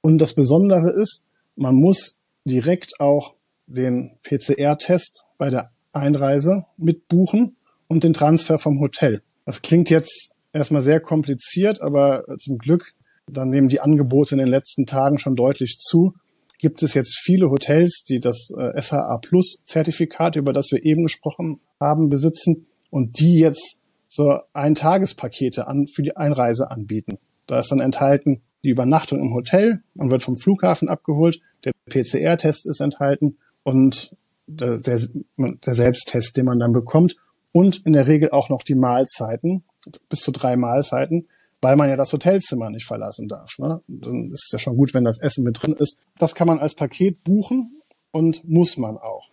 Und 0.00 0.18
das 0.18 0.34
Besondere 0.34 0.92
ist, 0.92 1.24
man 1.56 1.74
muss 1.74 2.18
direkt 2.44 3.00
auch 3.00 3.34
den 3.66 4.18
PCR-Test 4.22 5.24
bei 5.38 5.50
der 5.50 5.70
Einreise 5.92 6.66
mitbuchen 6.76 7.56
und 7.88 8.04
den 8.04 8.12
Transfer 8.12 8.58
vom 8.58 8.80
Hotel. 8.80 9.22
Das 9.46 9.62
klingt 9.62 9.90
jetzt 9.90 10.36
erstmal 10.52 10.82
sehr 10.82 11.00
kompliziert, 11.00 11.82
aber 11.82 12.24
zum 12.38 12.58
Glück, 12.58 12.94
dann 13.26 13.50
nehmen 13.50 13.68
die 13.68 13.80
Angebote 13.80 14.34
in 14.34 14.38
den 14.38 14.48
letzten 14.48 14.86
Tagen 14.86 15.18
schon 15.18 15.36
deutlich 15.36 15.78
zu, 15.78 16.14
gibt 16.58 16.82
es 16.82 16.94
jetzt 16.94 17.18
viele 17.18 17.50
Hotels, 17.50 18.04
die 18.08 18.20
das 18.20 18.50
äh, 18.56 18.80
SHA 18.80 19.18
Plus 19.18 19.60
Zertifikat, 19.64 20.36
über 20.36 20.52
das 20.52 20.70
wir 20.70 20.84
eben 20.84 21.02
gesprochen 21.02 21.60
haben, 21.80 22.08
besitzen 22.08 22.66
und 22.90 23.18
die 23.20 23.38
jetzt 23.38 23.80
so 24.06 24.38
Eintagespakete 24.52 25.66
an, 25.66 25.86
für 25.86 26.02
die 26.02 26.16
Einreise 26.16 26.70
anbieten. 26.70 27.18
Da 27.46 27.60
ist 27.60 27.70
dann 27.70 27.80
enthalten 27.80 28.42
die 28.62 28.70
Übernachtung 28.70 29.20
im 29.20 29.34
Hotel, 29.34 29.82
man 29.94 30.10
wird 30.10 30.22
vom 30.22 30.36
Flughafen 30.36 30.88
abgeholt, 30.88 31.40
der 31.64 31.72
PCR-Test 31.90 32.66
ist 32.66 32.80
enthalten 32.80 33.36
und 33.64 34.14
der, 34.46 34.78
der, 34.78 35.00
der 35.36 35.74
Selbsttest, 35.74 36.36
den 36.36 36.46
man 36.46 36.60
dann 36.60 36.72
bekommt 36.72 37.16
und 37.52 37.84
in 37.84 37.92
der 37.92 38.06
Regel 38.06 38.30
auch 38.30 38.48
noch 38.48 38.62
die 38.62 38.74
Mahlzeiten, 38.74 39.64
bis 40.08 40.20
zu 40.20 40.30
drei 40.30 40.56
Mahlzeiten, 40.56 41.28
weil 41.60 41.76
man 41.76 41.88
ja 41.88 41.96
das 41.96 42.12
Hotelzimmer 42.12 42.70
nicht 42.70 42.86
verlassen 42.86 43.28
darf. 43.28 43.58
Ne? 43.58 43.80
Dann 43.88 44.30
ist 44.30 44.44
es 44.46 44.52
ja 44.52 44.58
schon 44.58 44.76
gut, 44.76 44.94
wenn 44.94 45.04
das 45.04 45.18
Essen 45.20 45.44
mit 45.44 45.62
drin 45.62 45.74
ist. 45.78 45.98
Das 46.18 46.34
kann 46.34 46.46
man 46.46 46.58
als 46.58 46.74
Paket 46.74 47.24
buchen 47.24 47.80
und 48.10 48.48
muss 48.48 48.76
man 48.76 48.98
auch. 48.98 49.28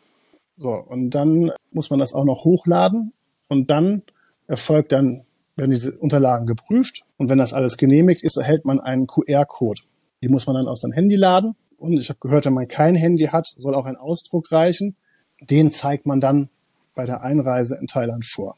So, 0.56 0.72
und 0.72 1.12
dann 1.12 1.52
muss 1.72 1.90
man 1.90 2.00
das 2.00 2.14
auch 2.14 2.24
noch 2.24 2.46
hochladen 2.46 3.14
und 3.48 3.70
dann 3.70 4.04
erfolgt 4.48 4.92
dann, 4.92 5.24
werden 5.56 5.72
diese 5.72 5.92
Unterlagen 5.98 6.46
geprüft 6.46 7.02
und 7.18 7.30
wenn 7.30 7.38
das 7.38 7.54
alles 7.54 7.78
genehmigt 7.78 8.24
ist, 8.24 8.38
erhält 8.38 8.66
man 8.66 8.80
einen 8.80 9.08
QR-Code. 9.08 9.82
Die 10.24 10.30
muss 10.30 10.46
man 10.46 10.56
dann 10.56 10.68
aus 10.68 10.82
dem 10.82 10.92
Handy 10.92 11.16
laden 11.16 11.56
und 11.82 11.94
ich 11.94 12.10
habe 12.10 12.20
gehört, 12.20 12.46
wenn 12.46 12.54
man 12.54 12.68
kein 12.68 12.96
Handy 12.96 13.26
hat, 13.26 13.48
soll 13.48 13.76
auch 13.76 13.86
ein 13.86 13.98
Ausdruck 13.98 14.52
reichen. 14.52 14.96
Den 15.42 15.72
zeigt 15.72 16.06
man 16.06 16.20
dann 16.20 16.50
bei 16.94 17.06
der 17.06 17.24
Einreise 17.24 17.76
in 17.76 17.88
Thailand 17.88 18.26
vor. 18.26 18.56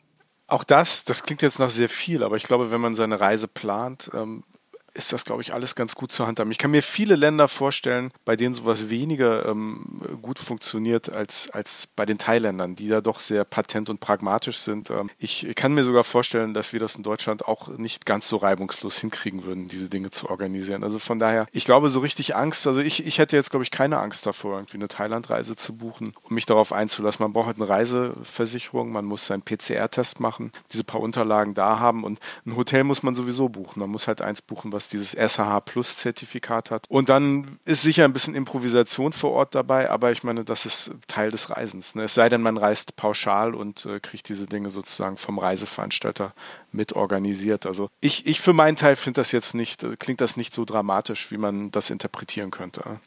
Auch 0.47 0.65
das, 0.65 1.05
das 1.05 1.23
klingt 1.23 1.41
jetzt 1.41 1.59
nach 1.59 1.69
sehr 1.69 1.87
viel, 1.87 2.23
aber 2.23 2.35
ich 2.35 2.43
glaube, 2.43 2.71
wenn 2.71 2.81
man 2.81 2.95
seine 2.95 3.19
Reise 3.19 3.47
plant, 3.47 4.11
ähm, 4.13 4.43
ist 4.93 5.11
das, 5.11 5.25
glaube 5.25 5.41
ich, 5.41 5.53
alles 5.53 5.75
ganz 5.75 5.95
gut 5.95 6.11
zur 6.11 6.27
Hand 6.27 6.39
haben. 6.39 6.51
Ich 6.51 6.57
kann 6.57 6.71
mir 6.71 6.83
viele 6.83 7.15
Länder 7.15 7.47
vorstellen, 7.47 8.11
bei 8.25 8.35
denen 8.35 8.53
sowas 8.53 8.89
weniger 8.89 9.45
ähm, 9.45 10.01
gut 10.21 10.39
funktioniert 10.39 11.09
als, 11.09 11.49
als 11.49 11.87
bei 11.87 12.05
den 12.05 12.17
Thailändern, 12.17 12.75
die 12.75 12.87
da 12.87 13.01
doch 13.01 13.19
sehr 13.19 13.43
patent 13.43 13.89
und 13.89 13.99
pragmatisch 13.99 14.57
sind. 14.57 14.89
Ähm, 14.91 15.09
ich 15.17 15.47
kann 15.55 15.73
mir 15.73 15.83
sogar 15.83 16.03
vorstellen, 16.03 16.53
dass 16.53 16.73
wir 16.73 16.79
das 16.79 16.95
in 16.95 17.03
Deutschland 17.03 17.45
auch 17.47 17.69
nicht 17.69 18.05
ganz 18.05 18.27
so 18.29 18.37
reibungslos 18.37 18.99
hinkriegen 18.99 19.43
würden, 19.43 19.67
diese 19.67 19.89
Dinge 19.89 20.11
zu 20.11 20.29
organisieren. 20.29 20.83
Also 20.83 20.99
von 20.99 21.17
daher, 21.17 21.47
ich 21.51 21.65
glaube, 21.65 21.89
so 21.89 21.99
richtig 21.99 22.35
Angst, 22.35 22.67
also 22.67 22.81
ich, 22.81 23.05
ich 23.05 23.17
hätte 23.17 23.35
jetzt, 23.35 23.49
glaube 23.49 23.63
ich, 23.63 23.71
keine 23.71 23.99
Angst 23.99 24.25
davor, 24.25 24.57
irgendwie 24.57 24.77
eine 24.77 24.87
Thailandreise 24.87 25.55
zu 25.55 25.75
buchen, 25.75 26.13
um 26.21 26.35
mich 26.35 26.45
darauf 26.45 26.71
einzulassen. 26.71 27.23
Man 27.23 27.33
braucht 27.33 27.47
halt 27.47 27.57
eine 27.57 27.69
Reiseversicherung, 27.69 28.91
man 28.91 29.05
muss 29.05 29.25
seinen 29.25 29.41
PCR-Test 29.41 30.19
machen, 30.19 30.51
diese 30.71 30.83
paar 30.83 31.01
Unterlagen 31.01 31.55
da 31.55 31.79
haben 31.79 32.03
und 32.03 32.19
ein 32.45 32.55
Hotel 32.55 32.83
muss 32.83 33.01
man 33.01 33.15
sowieso 33.15 33.49
buchen. 33.49 33.79
Man 33.79 33.89
muss 33.89 34.07
halt 34.07 34.21
eins 34.21 34.41
buchen, 34.41 34.71
was 34.71 34.82
was 34.83 34.89
dieses 34.89 35.13
SHH 35.13 35.61
Plus 35.61 35.97
Zertifikat 35.97 36.71
hat. 36.71 36.85
Und 36.89 37.09
dann 37.09 37.59
ist 37.65 37.83
sicher 37.83 38.05
ein 38.05 38.13
bisschen 38.13 38.35
Improvisation 38.35 39.13
vor 39.13 39.31
Ort 39.31 39.55
dabei, 39.55 39.89
aber 39.89 40.11
ich 40.11 40.23
meine, 40.23 40.43
das 40.43 40.65
ist 40.65 40.91
Teil 41.07 41.31
des 41.31 41.49
Reisens. 41.49 41.95
Ne? 41.95 42.03
Es 42.03 42.13
sei 42.13 42.29
denn, 42.29 42.41
man 42.41 42.57
reist 42.57 42.95
pauschal 42.95 43.55
und 43.55 43.85
äh, 43.85 43.99
kriegt 43.99 44.29
diese 44.29 44.45
Dinge 44.45 44.69
sozusagen 44.69 45.17
vom 45.17 45.39
Reiseveranstalter 45.39 46.33
mit 46.71 46.93
organisiert. 46.93 47.65
Also 47.65 47.89
ich, 48.01 48.25
ich 48.25 48.41
für 48.41 48.53
meinen 48.53 48.75
Teil 48.75 48.95
finde 48.95 49.21
das 49.21 49.31
jetzt 49.31 49.55
nicht, 49.55 49.83
äh, 49.83 49.95
klingt 49.97 50.21
das 50.21 50.37
nicht 50.37 50.53
so 50.53 50.65
dramatisch, 50.65 51.31
wie 51.31 51.37
man 51.37 51.71
das 51.71 51.89
interpretieren 51.89 52.51
könnte. 52.51 52.99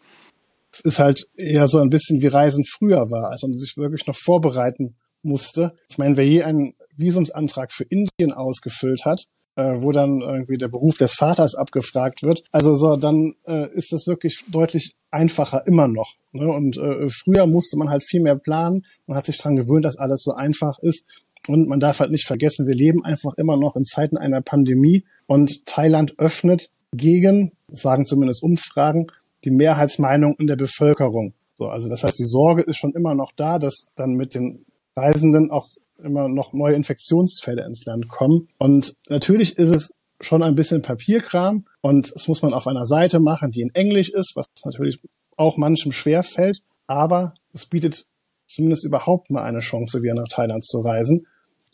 Es 0.73 0.81
ist 0.81 0.99
halt 0.99 1.27
eher 1.37 1.69
so 1.69 1.79
ein 1.79 1.91
bisschen 1.91 2.23
wie 2.23 2.27
Reisen 2.27 2.65
früher 2.65 3.11
war, 3.11 3.31
als 3.31 3.43
man 3.43 3.57
sich 3.57 3.77
wirklich 3.77 4.07
noch 4.07 4.17
vorbereiten 4.17 4.97
musste. 5.23 5.73
Ich 5.89 5.99
meine, 5.99 6.17
wer 6.17 6.27
je 6.27 6.43
einen 6.43 6.75
Visumsantrag 6.97 7.73
für 7.73 7.85
Indien 7.85 8.33
ausgefüllt 8.33 9.05
hat, 9.05 9.27
äh, 9.57 9.83
wo 9.83 9.91
dann 9.91 10.21
irgendwie 10.21 10.59
der 10.59 10.69
Beruf 10.69 10.97
des 10.99 11.15
Vaters 11.15 11.55
abgefragt 11.55 12.23
wird. 12.23 12.45
Also 12.53 12.75
so, 12.75 12.97
dann 12.97 13.35
äh, 13.47 13.69
ist 13.75 13.93
das 13.93 14.07
wirklich 14.07 14.45
deutlich 14.49 14.93
einfacher 15.11 15.67
immer 15.67 15.89
noch. 15.89 16.15
Ne? 16.33 16.47
Und 16.47 16.77
äh, 16.77 17.09
früher 17.09 17.47
musste 17.47 17.77
man 17.77 17.91
halt 17.91 18.05
viel 18.05 18.21
mehr 18.21 18.37
planen. 18.37 18.85
Man 19.07 19.17
hat 19.17 19.27
sich 19.27 19.39
dran 19.39 19.57
gewöhnt, 19.57 19.85
dass 19.85 19.97
alles 19.97 20.23
so 20.23 20.33
einfach 20.33 20.79
ist. 20.81 21.05
Und 21.49 21.69
man 21.69 21.81
darf 21.81 22.01
halt 22.01 22.11
nicht 22.11 22.27
vergessen, 22.27 22.67
wir 22.67 22.75
leben 22.75 23.05
einfach 23.05 23.35
immer 23.37 23.57
noch 23.57 23.77
in 23.77 23.85
Zeiten 23.85 24.17
einer 24.17 24.43
Pandemie 24.43 25.05
und 25.27 25.65
Thailand 25.65 26.19
öffnet 26.19 26.71
gegen, 26.93 27.53
sagen 27.73 28.05
zumindest 28.05 28.43
Umfragen, 28.43 29.07
die 29.45 29.51
Mehrheitsmeinung 29.51 30.35
in 30.39 30.49
der 30.49 30.57
Bevölkerung. 30.57 31.35
So, 31.55 31.67
also 31.67 31.89
das 31.89 32.03
heißt, 32.03 32.19
die 32.19 32.25
Sorge 32.25 32.63
ist 32.63 32.77
schon 32.77 32.93
immer 32.93 33.15
noch 33.15 33.33
da, 33.33 33.59
dass 33.59 33.93
dann 33.95 34.15
mit 34.15 34.35
den 34.35 34.67
Reisenden 34.97 35.51
auch 35.51 35.67
immer 36.07 36.29
noch 36.29 36.53
neue 36.53 36.75
Infektionsfälle 36.75 37.65
ins 37.65 37.85
Land 37.85 38.09
kommen. 38.09 38.49
Und 38.59 38.95
natürlich 39.09 39.59
ist 39.59 39.71
es 39.71 39.93
schon 40.21 40.43
ein 40.43 40.55
bisschen 40.55 40.83
Papierkram 40.83 41.67
und 41.83 42.15
das 42.15 42.29
muss 42.29 42.41
man 42.43 42.55
auf 42.55 42.67
einer 42.67 42.87
Seite 42.87 43.21
machen, 43.21 43.51
die 43.51 43.61
in 43.61 43.75
Englisch 43.75 44.09
ist, 44.09 44.33
was 44.35 44.47
natürlich 44.65 44.99
auch 45.37 45.59
manchem 45.59 45.93
schwer 45.93 46.23
fällt, 46.23 46.61
aber 46.87 47.35
es 47.53 47.67
bietet 47.67 48.07
zumindest 48.47 48.85
überhaupt 48.85 49.31
mal 49.31 49.43
eine 49.43 49.61
Chance, 49.61 50.03
wieder 50.03 50.15
nach 50.15 50.29
Thailand 50.29 50.65
zu 50.65 50.81
reisen. 50.81 51.27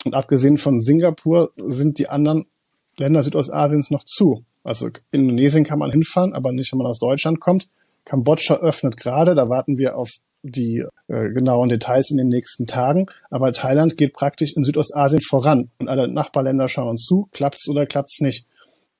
Und 0.05 0.15
abgesehen 0.15 0.57
von 0.57 0.81
Singapur 0.81 1.51
sind 1.67 1.99
die 1.99 2.09
anderen 2.09 2.47
Länder 2.97 3.23
Südostasiens 3.23 3.89
noch 3.89 4.03
zu. 4.03 4.43
Also 4.63 4.89
Indonesien 5.11 5.63
kann 5.63 5.79
man 5.79 5.91
hinfahren, 5.91 6.33
aber 6.33 6.51
nicht, 6.51 6.71
wenn 6.71 6.79
man 6.79 6.87
aus 6.87 6.99
Deutschland 6.99 7.39
kommt. 7.39 7.69
Kambodscha 8.05 8.55
öffnet 8.55 8.97
gerade, 8.97 9.35
da 9.35 9.49
warten 9.49 9.77
wir 9.77 9.97
auf 9.97 10.09
die 10.43 10.85
äh, 11.07 11.29
genauen 11.29 11.69
Details 11.69 12.11
in 12.11 12.17
den 12.17 12.27
nächsten 12.27 12.67
Tagen. 12.67 13.07
Aber 13.29 13.51
Thailand 13.53 13.97
geht 13.97 14.13
praktisch 14.13 14.53
in 14.55 14.63
Südostasien 14.63 15.21
voran 15.21 15.69
und 15.79 15.87
alle 15.87 16.07
Nachbarländer 16.07 16.67
schauen 16.67 16.97
zu, 16.97 17.27
klappt's 17.31 17.67
oder 17.69 17.85
klappt's 17.85 18.19
nicht. 18.19 18.45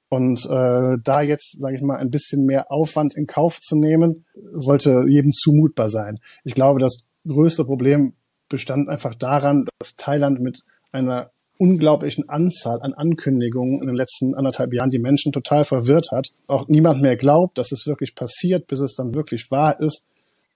Und 0.10 0.46
äh, 0.46 0.98
da 1.04 1.22
jetzt, 1.22 1.60
sage 1.60 1.76
ich 1.76 1.82
mal, 1.82 1.98
ein 1.98 2.12
bisschen 2.12 2.46
mehr 2.46 2.72
Aufwand 2.72 3.16
in 3.16 3.28
Kauf 3.28 3.60
zu 3.60 3.76
nehmen, 3.76 4.26
sollte 4.54 5.06
jedem 5.08 5.32
zumutbar 5.32 5.90
sein. 5.90 6.20
Ich 6.44 6.54
glaube, 6.54 6.80
das 6.80 7.06
größte 7.28 7.66
Problem 7.66 8.14
bestand 8.48 8.90
einfach 8.90 9.16
daran, 9.16 9.66
dass 9.80 9.96
Thailand 9.96 10.40
mit 10.40 10.62
einer 10.92 11.32
unglaublichen 11.58 12.30
Anzahl 12.30 12.82
an 12.82 12.94
Ankündigungen 12.94 13.82
in 13.82 13.88
den 13.88 13.96
letzten 13.96 14.36
anderthalb 14.36 14.74
Jahren 14.74 14.92
die 14.92 15.00
Menschen 15.00 15.32
total 15.32 15.66
verwirrt 15.66 16.10
hat. 16.12 16.30
Auch 16.48 16.68
niemand 16.68 17.02
mehr 17.02 17.16
glaubt, 17.16 17.58
dass 17.58 17.72
es 17.72 17.88
wirklich 17.88 18.16
passiert, 18.16 18.68
bis 18.68 18.80
es 18.80 18.96
dann 18.96 19.16
wirklich 19.16 19.50
wahr 19.50 19.80
ist 19.80 20.06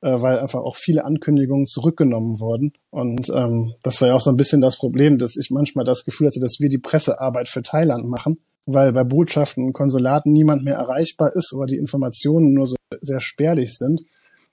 äh, 0.08 0.22
weil 0.22 0.40
einfach 0.40 0.60
auch 0.60 0.78
viele 0.78 1.04
Ankündigungen 1.04 1.66
zurückgenommen 1.66 2.40
wurden. 2.40 2.72
Und 2.92 3.30
ähm, 3.30 3.74
das 3.84 4.00
war 4.00 4.08
ja 4.08 4.16
auch 4.16 4.22
so 4.22 4.30
ein 4.30 4.38
bisschen 4.38 4.62
das 4.62 4.78
Problem, 4.78 5.18
dass 5.18 5.36
ich 5.36 5.52
manchmal 5.52 5.84
das 5.84 6.06
Gefühl 6.06 6.28
hatte, 6.28 6.40
dass 6.40 6.62
wir 6.62 6.70
die 6.70 6.78
Pressearbeit 6.78 7.50
für 7.50 7.62
Thailand 7.62 8.08
machen, 8.08 8.40
weil 8.66 8.94
bei 8.94 9.04
Botschaften 9.04 9.66
und 9.66 9.74
Konsulaten 9.74 10.32
niemand 10.32 10.64
mehr 10.64 10.76
erreichbar 10.76 11.36
ist 11.36 11.52
oder 11.54 11.66
die 11.66 11.76
Informationen 11.76 12.54
nur 12.54 12.68
so 12.68 12.78
sehr 13.02 13.20
spärlich 13.20 13.78
sind. 13.78 14.04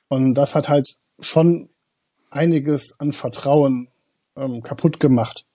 Und 0.08 0.34
das 0.34 0.56
hat 0.56 0.68
halt 0.68 0.96
schon 1.20 1.68
einiges 2.30 2.98
an 2.98 3.12
Vertrauen 3.12 3.88
ähm, 4.36 4.60
kaputt 4.60 4.98
gemacht. 4.98 5.46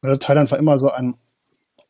Weil 0.00 0.18
Thailand 0.18 0.48
war 0.52 0.60
immer 0.60 0.78
so 0.78 0.90
ein 0.90 1.16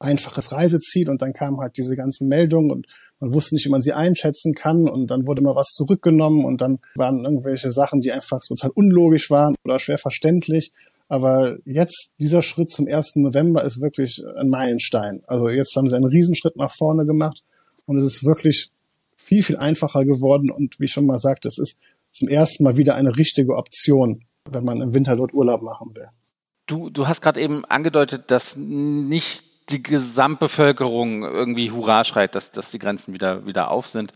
einfaches 0.00 0.50
Reiseziel 0.50 1.08
und 1.08 1.22
dann 1.22 1.32
kamen 1.32 1.60
halt 1.60 1.76
diese 1.76 1.94
ganzen 1.94 2.26
Meldungen 2.28 2.70
und 2.70 2.86
man 3.20 3.34
wusste 3.34 3.54
nicht, 3.54 3.66
wie 3.66 3.70
man 3.70 3.82
sie 3.82 3.92
einschätzen 3.92 4.54
kann 4.54 4.88
und 4.88 5.10
dann 5.10 5.26
wurde 5.26 5.42
mal 5.42 5.54
was 5.54 5.68
zurückgenommen 5.68 6.44
und 6.44 6.60
dann 6.60 6.78
waren 6.96 7.24
irgendwelche 7.24 7.70
Sachen, 7.70 8.00
die 8.00 8.10
einfach 8.10 8.40
total 8.42 8.70
unlogisch 8.70 9.30
waren 9.30 9.54
oder 9.64 9.78
schwer 9.78 9.98
verständlich. 9.98 10.72
Aber 11.08 11.58
jetzt, 11.64 12.12
dieser 12.20 12.40
Schritt 12.40 12.70
zum 12.70 12.86
1. 12.86 13.16
November 13.16 13.64
ist 13.64 13.80
wirklich 13.80 14.22
ein 14.36 14.48
Meilenstein. 14.48 15.22
Also 15.26 15.48
jetzt 15.48 15.76
haben 15.76 15.88
sie 15.88 15.96
einen 15.96 16.06
Riesenschritt 16.06 16.56
nach 16.56 16.72
vorne 16.72 17.04
gemacht 17.04 17.42
und 17.84 17.96
es 17.96 18.04
ist 18.04 18.24
wirklich 18.24 18.70
viel, 19.16 19.42
viel 19.42 19.56
einfacher 19.56 20.04
geworden 20.04 20.50
und 20.50 20.80
wie 20.80 20.84
ich 20.84 20.92
schon 20.92 21.06
mal 21.06 21.18
sagte, 21.18 21.48
es 21.48 21.58
ist 21.58 21.78
zum 22.10 22.28
ersten 22.28 22.64
Mal 22.64 22.76
wieder 22.76 22.94
eine 22.94 23.16
richtige 23.16 23.56
Option, 23.56 24.24
wenn 24.50 24.64
man 24.64 24.80
im 24.80 24.94
Winter 24.94 25.16
dort 25.16 25.34
Urlaub 25.34 25.62
machen 25.62 25.94
will. 25.94 26.08
Du, 26.66 26.88
du 26.90 27.06
hast 27.06 27.20
gerade 27.20 27.40
eben 27.40 27.64
angedeutet, 27.64 28.30
dass 28.30 28.56
nicht 28.56 29.49
die 29.70 29.82
Gesamtbevölkerung 29.82 31.22
irgendwie 31.22 31.70
Hurra 31.70 32.04
schreit, 32.04 32.34
dass, 32.34 32.50
dass 32.50 32.70
die 32.70 32.78
Grenzen 32.78 33.14
wieder, 33.14 33.46
wieder 33.46 33.70
auf 33.70 33.88
sind. 33.88 34.12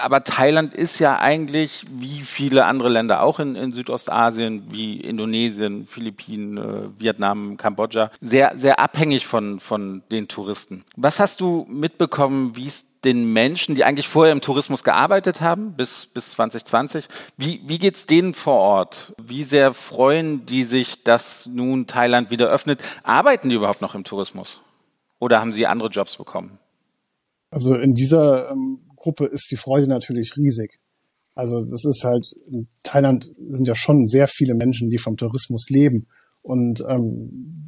Aber 0.00 0.24
Thailand 0.24 0.74
ist 0.74 0.98
ja 0.98 1.18
eigentlich, 1.18 1.84
wie 1.90 2.22
viele 2.22 2.64
andere 2.64 2.88
Länder 2.88 3.22
auch 3.22 3.38
in, 3.38 3.54
in 3.56 3.72
Südostasien, 3.72 4.64
wie 4.70 5.00
Indonesien, 5.00 5.86
Philippinen, 5.86 6.56
äh, 6.56 7.00
Vietnam, 7.00 7.56
Kambodscha, 7.56 8.10
sehr, 8.20 8.52
sehr 8.56 8.80
abhängig 8.80 9.26
von, 9.26 9.60
von 9.60 10.02
den 10.10 10.28
Touristen. 10.28 10.84
Was 10.96 11.20
hast 11.20 11.40
du 11.40 11.66
mitbekommen, 11.68 12.56
wie 12.56 12.66
es 12.66 12.84
den 13.04 13.32
Menschen, 13.32 13.76
die 13.76 13.84
eigentlich 13.84 14.08
vorher 14.08 14.32
im 14.32 14.40
Tourismus 14.40 14.82
gearbeitet 14.82 15.40
haben, 15.40 15.74
bis, 15.74 16.06
bis 16.06 16.32
2020, 16.32 17.06
wie, 17.36 17.62
wie 17.64 17.78
geht 17.78 17.94
es 17.94 18.06
denen 18.06 18.34
vor 18.34 18.60
Ort? 18.60 19.14
Wie 19.22 19.44
sehr 19.44 19.74
freuen 19.74 20.44
die 20.46 20.64
sich, 20.64 21.04
dass 21.04 21.46
nun 21.46 21.86
Thailand 21.86 22.30
wieder 22.30 22.48
öffnet? 22.48 22.82
Arbeiten 23.04 23.48
die 23.48 23.54
überhaupt 23.54 23.80
noch 23.80 23.94
im 23.94 24.02
Tourismus? 24.02 24.60
Oder 25.18 25.40
haben 25.40 25.52
sie 25.52 25.66
andere 25.66 25.88
Jobs 25.88 26.16
bekommen? 26.16 26.58
Also 27.50 27.74
in 27.76 27.94
dieser 27.94 28.50
ähm, 28.50 28.80
Gruppe 28.96 29.26
ist 29.26 29.50
die 29.50 29.56
Freude 29.56 29.86
natürlich 29.86 30.36
riesig. 30.36 30.78
Also 31.34 31.62
das 31.62 31.84
ist 31.84 32.02
halt, 32.04 32.34
in 32.50 32.68
Thailand 32.82 33.30
sind 33.48 33.68
ja 33.68 33.74
schon 33.74 34.08
sehr 34.08 34.26
viele 34.26 34.54
Menschen, 34.54 34.90
die 34.90 34.98
vom 34.98 35.16
Tourismus 35.16 35.68
leben. 35.68 36.06
Und 36.42 36.82
ähm, 36.88 37.66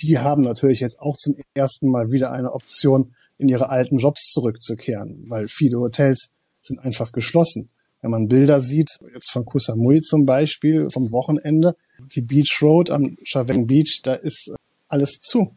die 0.00 0.18
haben 0.18 0.42
natürlich 0.42 0.80
jetzt 0.80 1.00
auch 1.00 1.16
zum 1.16 1.36
ersten 1.54 1.90
Mal 1.90 2.10
wieder 2.10 2.32
eine 2.32 2.52
Option, 2.52 3.14
in 3.38 3.48
ihre 3.48 3.70
alten 3.70 3.98
Jobs 3.98 4.30
zurückzukehren, 4.32 5.24
weil 5.28 5.48
viele 5.48 5.78
Hotels 5.78 6.32
sind 6.60 6.80
einfach 6.80 7.12
geschlossen. 7.12 7.70
Wenn 8.02 8.10
man 8.10 8.28
Bilder 8.28 8.60
sieht, 8.60 8.98
jetzt 9.14 9.30
von 9.30 9.44
Koh 9.44 9.58
Samui 9.58 10.00
zum 10.02 10.24
Beispiel, 10.24 10.88
vom 10.90 11.10
Wochenende, 11.12 11.76
die 12.14 12.22
Beach 12.22 12.58
Road 12.62 12.90
am 12.90 13.16
Chaveng 13.24 13.66
Beach, 13.66 14.00
da 14.02 14.14
ist 14.14 14.52
alles 14.88 15.20
zu 15.20 15.54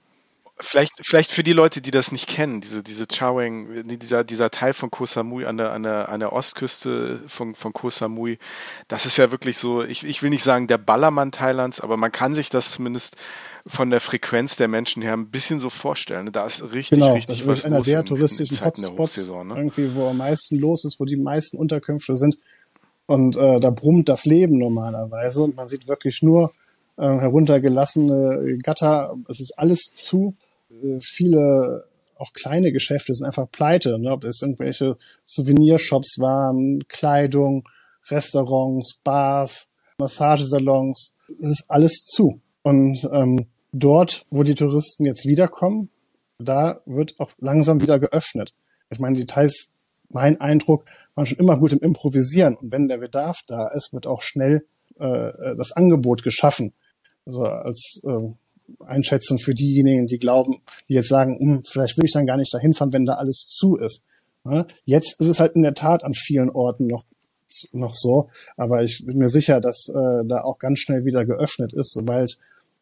vielleicht, 0.59 0.93
vielleicht 1.01 1.31
für 1.31 1.43
die 1.43 1.53
Leute, 1.53 1.81
die 1.81 1.91
das 1.91 2.11
nicht 2.11 2.27
kennen, 2.27 2.61
diese, 2.61 2.83
diese 2.83 3.05
Chaweng, 3.07 3.87
dieser, 3.87 4.23
dieser 4.23 4.51
Teil 4.51 4.73
von 4.73 4.91
Koh 4.91 5.05
Samui 5.05 5.45
an 5.45 5.57
der, 5.57 5.71
an 5.71 5.83
der, 5.83 6.09
an 6.09 6.19
der 6.19 6.33
Ostküste 6.33 7.21
von, 7.27 7.55
von 7.55 7.73
Koh 7.73 7.89
Samui, 7.89 8.37
das 8.87 9.05
ist 9.05 9.17
ja 9.17 9.31
wirklich 9.31 9.57
so, 9.57 9.83
ich, 9.83 10.03
ich 10.03 10.21
will 10.21 10.29
nicht 10.29 10.43
sagen 10.43 10.67
der 10.67 10.77
Ballermann 10.77 11.31
Thailands, 11.31 11.81
aber 11.81 11.97
man 11.97 12.11
kann 12.11 12.35
sich 12.35 12.49
das 12.49 12.71
zumindest 12.71 13.17
von 13.65 13.89
der 13.89 14.01
Frequenz 14.01 14.55
der 14.55 14.67
Menschen 14.67 15.01
her 15.01 15.13
ein 15.13 15.29
bisschen 15.29 15.59
so 15.59 15.69
vorstellen. 15.69 16.31
Da 16.31 16.45
ist 16.45 16.61
richtig, 16.73 16.99
genau, 16.99 17.13
richtig 17.13 17.45
das 17.45 17.59
ist 17.59 17.65
einer 17.65 17.81
der 17.81 18.03
touristischen 18.03 18.63
Hotspots, 18.63 19.29
ne? 19.29 19.55
irgendwie, 19.55 19.95
wo 19.95 20.07
am 20.07 20.17
meisten 20.17 20.57
los 20.57 20.85
ist, 20.85 20.99
wo 20.99 21.05
die 21.05 21.15
meisten 21.15 21.57
Unterkünfte 21.57 22.15
sind. 22.15 22.37
Und 23.05 23.37
äh, 23.37 23.59
da 23.59 23.69
brummt 23.69 24.09
das 24.09 24.25
Leben 24.25 24.57
normalerweise 24.57 25.43
und 25.43 25.55
man 25.55 25.67
sieht 25.67 25.87
wirklich 25.87 26.21
nur 26.21 26.51
äh, 26.97 27.03
heruntergelassene 27.03 28.59
Gatter. 28.61 29.15
Es 29.27 29.39
ist 29.39 29.57
alles 29.57 29.91
zu. 29.93 30.35
Viele 30.99 31.87
auch 32.15 32.33
kleine 32.33 32.71
Geschäfte 32.71 33.13
sind 33.13 33.25
einfach 33.25 33.49
pleite, 33.51 33.99
ne? 33.99 34.11
ob 34.11 34.23
es 34.23 34.41
irgendwelche 34.41 34.97
Souvenirshops 35.25 36.19
waren, 36.19 36.87
Kleidung, 36.87 37.67
Restaurants, 38.09 38.99
Bars, 39.03 39.69
Massagesalons, 39.97 41.15
es 41.39 41.49
ist 41.51 41.65
alles 41.67 42.05
zu. 42.05 42.41
Und 42.61 43.07
ähm, 43.11 43.47
dort, 43.71 44.25
wo 44.29 44.43
die 44.43 44.55
Touristen 44.55 45.05
jetzt 45.05 45.25
wiederkommen, 45.25 45.89
da 46.39 46.81
wird 46.85 47.19
auch 47.19 47.31
langsam 47.39 47.81
wieder 47.81 47.99
geöffnet. 47.99 48.53
Ich 48.89 48.99
meine, 48.99 49.15
die 49.15 49.25
Thais, 49.25 49.71
mein 50.09 50.39
Eindruck, 50.39 50.85
waren 51.15 51.25
schon 51.25 51.39
immer 51.39 51.57
gut 51.57 51.73
im 51.73 51.79
Improvisieren. 51.79 52.55
Und 52.55 52.71
wenn 52.71 52.87
der 52.87 52.97
Bedarf 52.97 53.41
da 53.47 53.67
ist, 53.69 53.93
wird 53.93 54.07
auch 54.07 54.21
schnell 54.21 54.65
äh, 54.99 55.05
äh 55.05 55.55
das 55.57 55.71
Angebot 55.71 56.23
geschaffen. 56.23 56.73
Also 57.25 57.43
als 57.43 58.01
äh, 58.05 58.33
Einschätzung 58.79 59.39
für 59.39 59.53
diejenigen, 59.53 60.07
die 60.07 60.19
glauben, 60.19 60.61
die 60.89 60.93
jetzt 60.93 61.09
sagen, 61.09 61.37
hm, 61.39 61.63
vielleicht 61.65 61.97
will 61.97 62.05
ich 62.05 62.13
dann 62.13 62.25
gar 62.25 62.37
nicht 62.37 62.53
dahin 62.53 62.73
fahren, 62.73 62.93
wenn 62.93 63.05
da 63.05 63.13
alles 63.13 63.45
zu 63.47 63.75
ist. 63.77 64.03
Jetzt 64.83 65.19
ist 65.19 65.27
es 65.27 65.39
halt 65.39 65.55
in 65.55 65.63
der 65.63 65.73
Tat 65.73 66.03
an 66.03 66.13
vielen 66.13 66.49
Orten 66.49 66.87
noch 66.87 67.03
noch 67.71 67.93
so, 67.93 68.29
aber 68.57 68.81
ich 68.81 69.03
bin 69.05 69.19
mir 69.19 69.29
sicher, 69.29 69.61
dass 69.61 69.87
äh, 69.87 70.25
da 70.25 70.41
auch 70.41 70.57
ganz 70.57 70.79
schnell 70.79 71.05
wieder 71.05 71.23
geöffnet 71.23 71.71
ist, 71.71 71.93
sobald 71.93 72.39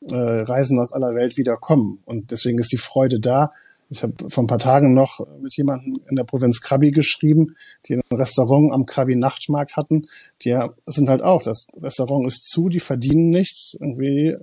äh, 0.10 0.16
Reisen 0.16 0.80
aus 0.80 0.94
aller 0.94 1.14
Welt 1.14 1.38
wieder 1.38 1.58
kommen. 1.58 2.00
Und 2.06 2.32
deswegen 2.32 2.58
ist 2.58 2.72
die 2.72 2.78
Freude 2.78 3.20
da. 3.20 3.52
Ich 3.90 4.04
habe 4.04 4.14
vor 4.30 4.46
ein 4.46 4.48
paar 4.48 4.60
Tagen 4.60 4.94
noch 4.94 5.20
mit 5.42 5.56
jemandem 5.58 6.00
in 6.10 6.16
der 6.16 6.24
Provinz 6.24 6.62
Krabi 6.62 6.92
geschrieben, 6.92 7.58
die 7.86 7.96
ein 7.96 8.02
Restaurant 8.10 8.72
am 8.72 8.86
Krabi 8.86 9.18
Nachtmarkt 9.18 9.76
hatten. 9.76 10.08
Die 10.44 10.58
sind 10.86 11.10
halt 11.10 11.22
auch, 11.22 11.42
das 11.42 11.68
Restaurant 11.82 12.26
ist 12.26 12.46
zu, 12.46 12.70
die 12.70 12.80
verdienen 12.80 13.30
nichts. 13.30 13.76
Irgendwie 13.80 14.38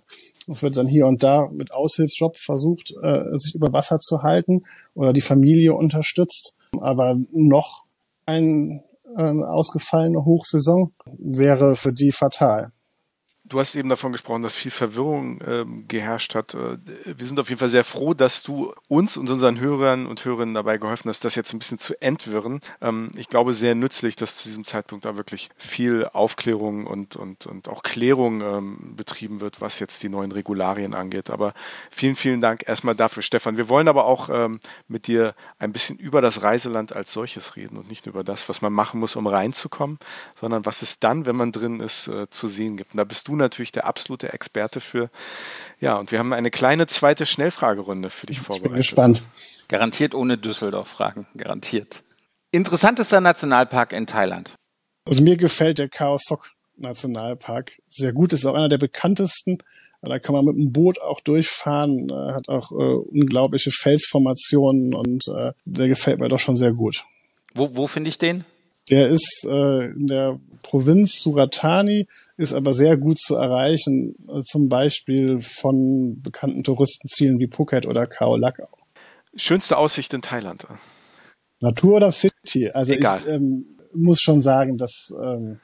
es 0.51 0.62
wird 0.62 0.76
dann 0.76 0.86
hier 0.86 1.07
und 1.07 1.22
da 1.22 1.49
mit 1.53 1.72
Aushilfsjob 1.72 2.36
versucht, 2.36 2.94
äh, 3.03 3.36
sich 3.36 3.55
über 3.55 3.72
Wasser 3.72 3.99
zu 3.99 4.22
halten 4.22 4.64
oder 4.94 5.12
die 5.12 5.20
Familie 5.20 5.74
unterstützt. 5.74 6.57
Aber 6.80 7.16
noch 7.32 7.84
ein, 8.26 8.82
äh, 9.16 9.22
ausgefallene 9.22 10.24
Hochsaison 10.24 10.92
wäre 11.18 11.74
für 11.74 11.92
die 11.92 12.12
fatal. 12.12 12.72
Du 13.49 13.59
hast 13.59 13.74
eben 13.76 13.88
davon 13.88 14.12
gesprochen, 14.12 14.42
dass 14.42 14.57
viel 14.57 14.70
Verwirrung 14.70 15.40
ähm, 15.46 15.84
geherrscht 15.88 16.34
hat. 16.34 16.55
Äh, 16.55 16.76
wir 17.05 17.26
sind 17.26 17.40
auf 17.40 17.49
jeden 17.49 17.59
Fall 17.59 17.70
sehr 17.70 17.84
froh, 17.84 18.12
dass 18.12 18.42
du 18.42 18.74
uns 18.88 19.16
und 19.16 19.30
unseren 19.30 19.59
Hörern 19.59 20.07
und 20.07 20.24
Hörerinnen 20.24 20.55
dabei 20.55 20.76
geholfen 20.76 21.09
hast, 21.09 21.24
das 21.24 21.34
jetzt 21.34 21.55
ein 21.55 21.59
bisschen 21.59 21.78
zu 21.78 22.01
entwirren. 22.03 22.61
Ähm, 22.82 23.11
ich 23.16 23.28
glaube, 23.28 23.55
sehr 23.55 23.74
nützlich, 23.74 24.16
dass 24.16 24.36
zu 24.36 24.49
diesem 24.49 24.64
Zeitpunkt 24.64 25.07
da 25.07 25.16
wirklich 25.16 25.49
viel 25.57 26.07
Aufklärung 26.12 26.86
und, 26.86 27.16
und, 27.16 27.46
und 27.46 27.68
auch 27.68 27.82
Klärung 27.82 28.42
ähm, 28.42 28.94
betrieben 28.96 29.40
wird, 29.40 29.61
was 29.61 29.80
jetzt 29.80 30.03
die 30.03 30.11
neuen 30.11 30.32
Regularien 30.32 30.92
angeht. 30.92 31.30
Aber 31.30 31.55
vielen, 31.90 32.16
vielen 32.16 32.42
Dank 32.42 32.68
erstmal 32.68 32.96
dafür, 32.96 33.22
Stefan. 33.22 33.57
Wir 33.57 33.70
wollen 33.70 33.88
aber 33.88 34.05
auch 34.05 34.28
ähm, 34.30 34.61
mit 34.88 35.07
dir 35.07 35.34
ein 35.59 35.72
bisschen 35.72 35.96
über 35.96 36.20
das 36.20 36.42
Reiseland 36.42 36.92
als 36.94 37.12
solches 37.12 37.57
reden 37.57 37.78
und 37.78 37.88
nicht 37.88 38.05
nur 38.05 38.14
über 38.14 38.24
das, 38.24 38.49
was 38.51 38.61
man 38.61 38.74
machen 38.74 39.01
muss, 39.01 39.16
um 39.16 39.26
reinzukommen, 39.26 39.99
sondern 40.34 40.66
was 40.66 40.82
es 40.82 41.01
dann, 41.01 41.24
wenn 41.24 41.36
man 41.36 41.53
drin 41.53 41.80
ist, 41.80 42.09
äh, 42.09 42.28
zu 42.28 42.46
sehen 42.46 42.76
gibt. 42.76 42.92
Und 42.92 42.99
da 42.99 43.05
bist 43.05 43.26
du 43.28 43.38
natürlich 43.39 43.72
der 43.72 43.86
absolute 43.86 44.32
Experte 44.32 44.80
für. 44.80 45.11
Ja, 45.80 45.97
und 45.97 46.12
wir 46.12 46.18
haben 46.18 46.32
eine 46.32 46.51
kleine 46.51 46.86
zweite 46.86 47.26
Schnellfragerunde 47.26 48.11
für 48.11 48.26
dich 48.26 48.41
vorbereitet. 48.41 48.66
Ich 48.66 48.72
bin 48.72 48.76
gespannt. 48.76 49.24
Garantiert 49.68 50.14
ohne 50.14 50.39
Düsseldorf-Fragen, 50.39 51.26
garantiert. 51.36 52.03
Interessantester 52.51 53.20
Nationalpark 53.20 53.93
in 53.93 54.07
Thailand. 54.07 54.55
Also 55.07 55.22
mir 55.22 55.36
gefällt 55.36 55.78
der 55.78 55.89
Khao 55.89 56.16
Sok 56.18 56.53
Nationalpark 56.76 57.78
sehr 57.89 58.12
gut. 58.12 58.32
Ist 58.32 58.47
auch 58.47 58.55
einer 58.55 58.68
der 58.68 58.78
bekanntesten. 58.78 59.59
Da 60.01 60.18
kann 60.18 60.34
man 60.34 60.45
mit 60.45 60.57
dem 60.57 60.72
Boot 60.72 61.01
auch 61.01 61.20
durchfahren. 61.20 62.11
Hat 62.12 62.49
auch 62.49 62.70
äh, 62.72 62.74
unglaubliche 62.74 63.70
Felsformationen 63.70 64.95
und 64.95 65.26
äh, 65.28 65.53
der 65.64 65.89
gefällt 65.89 66.20
mir 66.20 66.28
doch 66.28 66.39
schon 66.39 66.57
sehr 66.57 66.72
gut. 66.72 67.05
Wo, 67.55 67.76
wo 67.76 67.86
finde 67.86 68.09
ich 68.09 68.18
den? 68.18 68.45
Der 68.91 69.09
ist 69.09 69.47
äh, 69.49 69.86
in 69.86 70.07
der 70.07 70.39
Provinz 70.62 71.20
Suratani, 71.22 72.07
ist 72.36 72.53
aber 72.53 72.74
sehr 72.74 72.97
gut 72.97 73.18
zu 73.18 73.36
erreichen, 73.36 74.14
äh, 74.28 74.43
zum 74.43 74.68
Beispiel 74.68 75.41
von 75.41 76.20
bekannten 76.20 76.62
Touristenzielen 76.62 77.39
wie 77.39 77.49
Phuket 77.49 77.86
oder 77.86 78.07
Khao 78.07 78.36
Lak. 78.36 78.61
Schönste 79.34 79.76
Aussicht 79.76 80.12
in 80.14 80.22
Thailand? 80.22 80.66
Natur 81.61 81.97
oder 81.97 82.12
City? 82.12 82.70
Also 82.70 82.93
Egal. 82.93 83.20
ich 83.20 83.28
ähm, 83.28 83.78
muss 83.95 84.20
schon 84.20 84.41
sagen, 84.41 84.78
dass 84.78 85.14
ähm, 85.22 85.61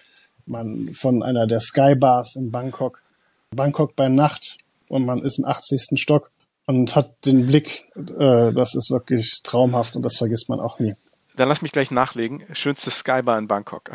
man 0.46 0.92
von 0.92 1.22
einer 1.22 1.46
der 1.46 1.60
Skybars 1.60 2.36
in 2.36 2.50
Bangkok, 2.50 3.02
Bangkok 3.50 3.96
bei 3.96 4.08
Nacht 4.08 4.58
und 4.88 5.04
man 5.04 5.22
ist 5.22 5.38
im 5.38 5.44
80. 5.44 5.98
Stock 6.00 6.30
und 6.66 6.96
hat 6.96 7.26
den 7.26 7.46
Blick, 7.46 7.86
äh, 7.96 8.52
das 8.52 8.74
ist 8.74 8.90
wirklich 8.90 9.40
traumhaft 9.42 9.96
und 9.96 10.02
das 10.02 10.16
vergisst 10.16 10.48
man 10.48 10.60
auch 10.60 10.78
nie. 10.78 10.94
Dann 11.36 11.48
lass 11.48 11.62
mich 11.62 11.72
gleich 11.72 11.90
nachlegen. 11.90 12.44
Schönste 12.52 12.90
Skybar 12.90 13.38
in 13.38 13.48
Bangkok. 13.48 13.90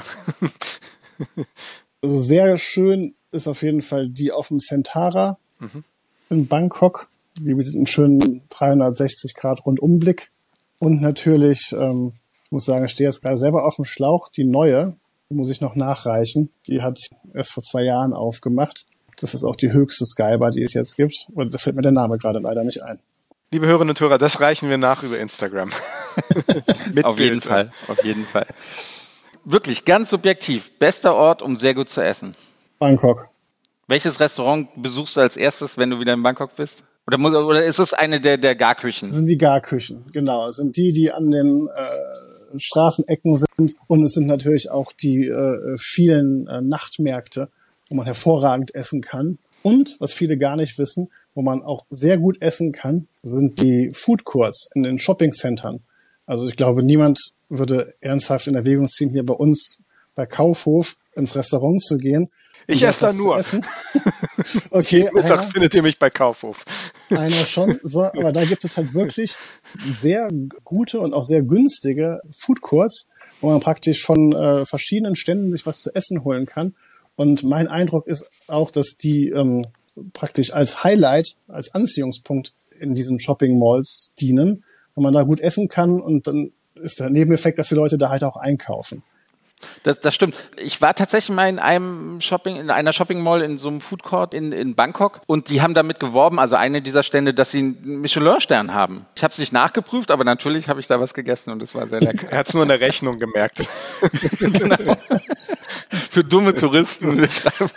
also 2.01 2.17
sehr 2.17 2.57
schön 2.57 3.15
ist 3.31 3.47
auf 3.47 3.61
jeden 3.61 3.81
Fall 3.81 4.09
die 4.09 4.31
auf 4.31 4.49
dem 4.49 4.59
Centara 4.59 5.37
mhm. 5.59 5.83
in 6.29 6.47
Bangkok. 6.47 7.09
Die 7.37 7.53
bietet 7.53 7.75
einen 7.75 7.87
schönen 7.87 8.41
360 8.49 9.33
Grad 9.35 9.65
Rundumblick. 9.65 10.31
Und 10.79 11.01
natürlich, 11.01 11.73
ähm, 11.73 12.13
ich 12.45 12.51
muss 12.51 12.65
sagen, 12.65 12.85
ich 12.85 12.91
stehe 12.91 13.09
jetzt 13.09 13.21
gerade 13.21 13.37
selber 13.37 13.65
auf 13.65 13.75
dem 13.75 13.85
Schlauch. 13.85 14.29
Die 14.29 14.43
neue, 14.43 14.97
die 15.29 15.35
muss 15.35 15.49
ich 15.49 15.61
noch 15.61 15.75
nachreichen. 15.75 16.51
Die 16.67 16.81
hat 16.81 16.99
erst 17.33 17.53
vor 17.53 17.63
zwei 17.63 17.83
Jahren 17.83 18.13
aufgemacht. 18.13 18.85
Das 19.17 19.33
ist 19.33 19.43
auch 19.43 19.55
die 19.55 19.71
höchste 19.71 20.05
Skybar, 20.05 20.51
die 20.51 20.63
es 20.63 20.73
jetzt 20.73 20.95
gibt. 20.95 21.27
Und 21.33 21.53
da 21.53 21.57
fällt 21.57 21.75
mir 21.75 21.81
der 21.81 21.91
Name 21.91 22.17
gerade 22.17 22.39
leider 22.39 22.63
nicht 22.63 22.81
ein. 22.83 22.99
Liebe 23.51 23.65
Hörerinnen 23.65 23.89
und 23.89 23.99
Hörer, 23.99 24.19
das 24.19 24.41
reichen 24.41 24.69
wir 24.69 24.77
nach 24.77 25.01
über 25.01 25.17
Instagram. 25.17 25.69
auf 27.03 27.15
Bild. 27.15 27.17
jeden 27.17 27.41
Fall, 27.41 27.71
auf 27.87 28.03
jeden 28.03 28.25
Fall. 28.25 28.45
Wirklich 29.43 29.85
ganz 29.85 30.11
subjektiv. 30.11 30.77
Bester 30.77 31.15
Ort, 31.15 31.41
um 31.41 31.57
sehr 31.57 31.73
gut 31.73 31.89
zu 31.89 32.01
essen. 32.01 32.33
Bangkok. 32.77 33.29
Welches 33.87 34.19
Restaurant 34.19 34.69
besuchst 34.75 35.15
du 35.15 35.21
als 35.21 35.35
erstes, 35.35 35.79
wenn 35.79 35.89
du 35.89 35.99
wieder 35.99 36.13
in 36.13 36.21
Bangkok 36.21 36.55
bist? 36.55 36.83
Oder, 37.07 37.17
muss, 37.17 37.33
oder 37.33 37.63
ist 37.63 37.79
es 37.79 37.91
eine 37.91 38.21
der, 38.21 38.37
der 38.37 38.55
Garküchen? 38.55 39.09
Das 39.09 39.17
sind 39.17 39.25
die 39.25 39.39
Garküchen, 39.39 40.05
genau. 40.13 40.45
Das 40.45 40.57
sind 40.57 40.77
die, 40.77 40.93
die 40.93 41.11
an 41.11 41.31
den 41.31 41.69
äh, 41.73 42.59
Straßenecken 42.59 43.35
sind. 43.35 43.75
Und 43.87 44.03
es 44.03 44.13
sind 44.13 44.27
natürlich 44.27 44.69
auch 44.69 44.93
die 44.93 45.25
äh, 45.25 45.75
vielen 45.79 46.45
äh, 46.45 46.61
Nachtmärkte, 46.61 47.49
wo 47.89 47.95
man 47.95 48.05
hervorragend 48.05 48.75
essen 48.75 49.01
kann. 49.01 49.39
Und 49.61 49.97
was 49.99 50.13
viele 50.13 50.37
gar 50.37 50.55
nicht 50.55 50.77
wissen, 50.77 51.09
wo 51.33 51.41
man 51.41 51.61
auch 51.63 51.85
sehr 51.89 52.17
gut 52.17 52.41
essen 52.41 52.71
kann, 52.71 53.07
sind 53.21 53.61
die 53.61 53.91
Food 53.93 54.23
Courts 54.23 54.69
in 54.73 54.83
den 54.83 54.97
Shopping 54.97 55.33
Centern. 55.33 55.81
Also 56.25 56.45
ich 56.45 56.55
glaube, 56.55 56.83
niemand 56.83 57.19
würde 57.49 57.95
ernsthaft 58.01 58.47
in 58.47 58.55
Erwägung 58.55 58.87
ziehen, 58.87 59.09
hier 59.09 59.25
bei 59.25 59.33
uns 59.33 59.81
bei 60.15 60.25
Kaufhof 60.25 60.95
ins 61.15 61.35
Restaurant 61.35 61.81
zu 61.81 61.97
gehen. 61.97 62.29
Ich 62.67 62.83
esse 62.83 63.07
da 63.07 63.13
nur. 63.13 63.35
okay. 64.69 65.09
Mittag 65.13 65.39
einer, 65.39 65.49
findet 65.49 65.73
ihr 65.73 65.81
mich 65.81 65.97
bei 65.97 66.11
Kaufhof. 66.11 66.63
Einer 67.09 67.31
schon, 67.31 67.79
so, 67.83 68.03
aber 68.03 68.31
da 68.31 68.45
gibt 68.45 68.63
es 68.63 68.77
halt 68.77 68.93
wirklich 68.93 69.35
sehr 69.91 70.29
gute 70.63 70.99
und 70.99 71.13
auch 71.13 71.23
sehr 71.23 71.41
günstige 71.41 72.21
Food 72.31 72.61
Courts, 72.61 73.07
wo 73.41 73.49
man 73.49 73.59
praktisch 73.59 74.03
von 74.03 74.33
äh, 74.33 74.65
verschiedenen 74.65 75.15
Ständen 75.15 75.51
sich 75.51 75.65
was 75.65 75.81
zu 75.81 75.95
essen 75.95 76.23
holen 76.23 76.45
kann. 76.45 76.75
Und 77.19 77.43
mein 77.43 77.67
Eindruck 77.67 78.07
ist 78.07 78.29
auch, 78.47 78.71
dass 78.71 78.95
die 78.95 79.27
ähm, 79.27 79.65
praktisch 80.13 80.53
als 80.53 80.85
Highlight, 80.85 81.35
als 81.49 81.75
Anziehungspunkt 81.75 82.53
in 82.79 82.95
diesen 82.95 83.19
Shopping 83.19 83.59
Malls 83.59 84.13
dienen, 84.21 84.63
wo 84.95 85.01
man 85.01 85.13
da 85.13 85.23
gut 85.23 85.41
essen 85.41 85.67
kann 85.67 85.99
und 85.99 86.27
dann 86.27 86.53
ist 86.75 87.01
der 87.01 87.09
Nebeneffekt, 87.09 87.59
dass 87.59 87.67
die 87.67 87.75
Leute 87.75 87.97
da 87.97 88.07
halt 88.07 88.23
auch 88.23 88.37
einkaufen. 88.37 89.03
Das, 89.83 89.99
das 89.99 90.15
stimmt. 90.15 90.35
Ich 90.57 90.81
war 90.81 90.95
tatsächlich 90.95 91.35
mal 91.35 91.49
in 91.49 91.59
einem 91.59 92.21
Shopping, 92.21 92.55
in 92.57 92.69
einer 92.69 92.93
Shopping 92.93 93.21
Mall 93.21 93.41
in 93.41 93.59
so 93.59 93.67
einem 93.67 93.81
Food 93.81 94.03
Court 94.03 94.33
in, 94.33 94.51
in 94.51 94.75
Bangkok 94.75 95.21
und 95.27 95.49
die 95.49 95.61
haben 95.61 95.73
damit 95.73 95.99
geworben, 95.99 96.39
also 96.39 96.55
eine 96.55 96.81
dieser 96.81 97.03
Stände, 97.03 97.33
dass 97.33 97.51
sie 97.51 97.59
einen 97.59 98.01
Michelin-Stern 98.01 98.73
haben. 98.73 99.05
Ich 99.15 99.23
habe 99.23 99.31
es 99.31 99.37
nicht 99.37 99.51
nachgeprüft, 99.51 100.11
aber 100.11 100.23
natürlich 100.23 100.69
habe 100.69 100.79
ich 100.79 100.87
da 100.87 100.99
was 100.99 101.13
gegessen 101.13 101.51
und 101.51 101.61
es 101.61 101.75
war 101.75 101.87
sehr 101.87 102.01
lecker. 102.01 102.27
er 102.31 102.39
hat 102.39 102.47
es 102.47 102.53
nur 102.53 102.63
in 102.63 102.69
der 102.69 102.79
Rechnung 102.79 103.19
gemerkt. 103.19 103.65
genau. 104.39 104.95
Für 106.11 106.23
dumme 106.23 106.53
Touristen. 106.53 107.27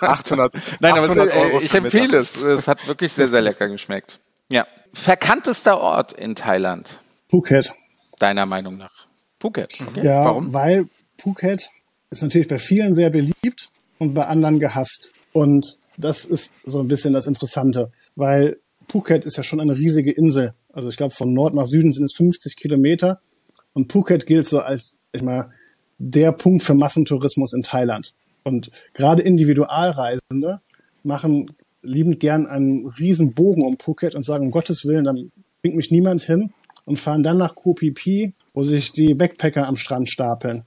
800, 0.00 0.54
Nein, 0.80 0.92
800 0.92 1.18
aber 1.18 1.26
es, 1.26 1.32
Euro 1.32 1.60
ich 1.60 1.74
empfehle 1.74 2.18
es. 2.18 2.36
Es 2.40 2.68
hat 2.68 2.86
wirklich 2.86 3.12
sehr, 3.12 3.28
sehr 3.28 3.42
lecker 3.42 3.68
geschmeckt. 3.68 4.20
Ja. 4.50 4.66
Verkanntester 4.92 5.80
Ort 5.80 6.12
in 6.12 6.34
Thailand? 6.34 6.98
Phuket. 7.30 7.72
Deiner 8.18 8.46
Meinung 8.46 8.76
nach? 8.76 9.06
Phuket. 9.40 9.82
Okay. 9.88 10.06
Ja, 10.06 10.24
Warum? 10.24 10.52
weil 10.52 10.86
Phuket 11.22 11.70
ist 12.10 12.22
natürlich 12.22 12.48
bei 12.48 12.58
vielen 12.58 12.94
sehr 12.94 13.08
beliebt 13.08 13.70
und 13.98 14.12
bei 14.12 14.26
anderen 14.26 14.58
gehasst. 14.58 15.12
Und 15.32 15.78
das 15.96 16.24
ist 16.24 16.52
so 16.64 16.80
ein 16.80 16.88
bisschen 16.88 17.12
das 17.12 17.28
Interessante, 17.28 17.92
weil 18.16 18.58
Phuket 18.88 19.24
ist 19.24 19.36
ja 19.36 19.44
schon 19.44 19.60
eine 19.60 19.78
riesige 19.78 20.10
Insel. 20.10 20.54
Also 20.72 20.88
ich 20.88 20.96
glaube, 20.96 21.14
von 21.14 21.32
Nord 21.32 21.54
nach 21.54 21.66
Süden 21.66 21.92
sind 21.92 22.06
es 22.06 22.14
50 22.14 22.56
Kilometer. 22.56 23.20
Und 23.72 23.92
Phuket 23.92 24.26
gilt 24.26 24.48
so 24.48 24.58
als, 24.58 24.98
ich 25.12 25.22
mal, 25.22 25.52
der 25.98 26.32
Punkt 26.32 26.64
für 26.64 26.74
Massentourismus 26.74 27.52
in 27.52 27.62
Thailand. 27.62 28.14
Und 28.42 28.72
gerade 28.92 29.22
Individualreisende 29.22 30.60
machen 31.04 31.54
liebend 31.82 32.18
gern 32.18 32.48
einen 32.48 32.88
riesen 32.88 33.32
Bogen 33.32 33.64
um 33.64 33.78
Phuket 33.78 34.16
und 34.16 34.24
sagen, 34.24 34.46
um 34.46 34.50
Gottes 34.50 34.84
Willen, 34.86 35.04
dann 35.04 35.30
bringt 35.60 35.76
mich 35.76 35.92
niemand 35.92 36.22
hin 36.22 36.52
und 36.84 36.98
fahren 36.98 37.22
dann 37.22 37.38
nach 37.38 37.54
Koh 37.54 37.76
Phi 37.76 38.34
wo 38.54 38.62
sich 38.64 38.92
die 38.92 39.14
Backpacker 39.14 39.68
am 39.68 39.76
Strand 39.76 40.10
stapeln. 40.10 40.64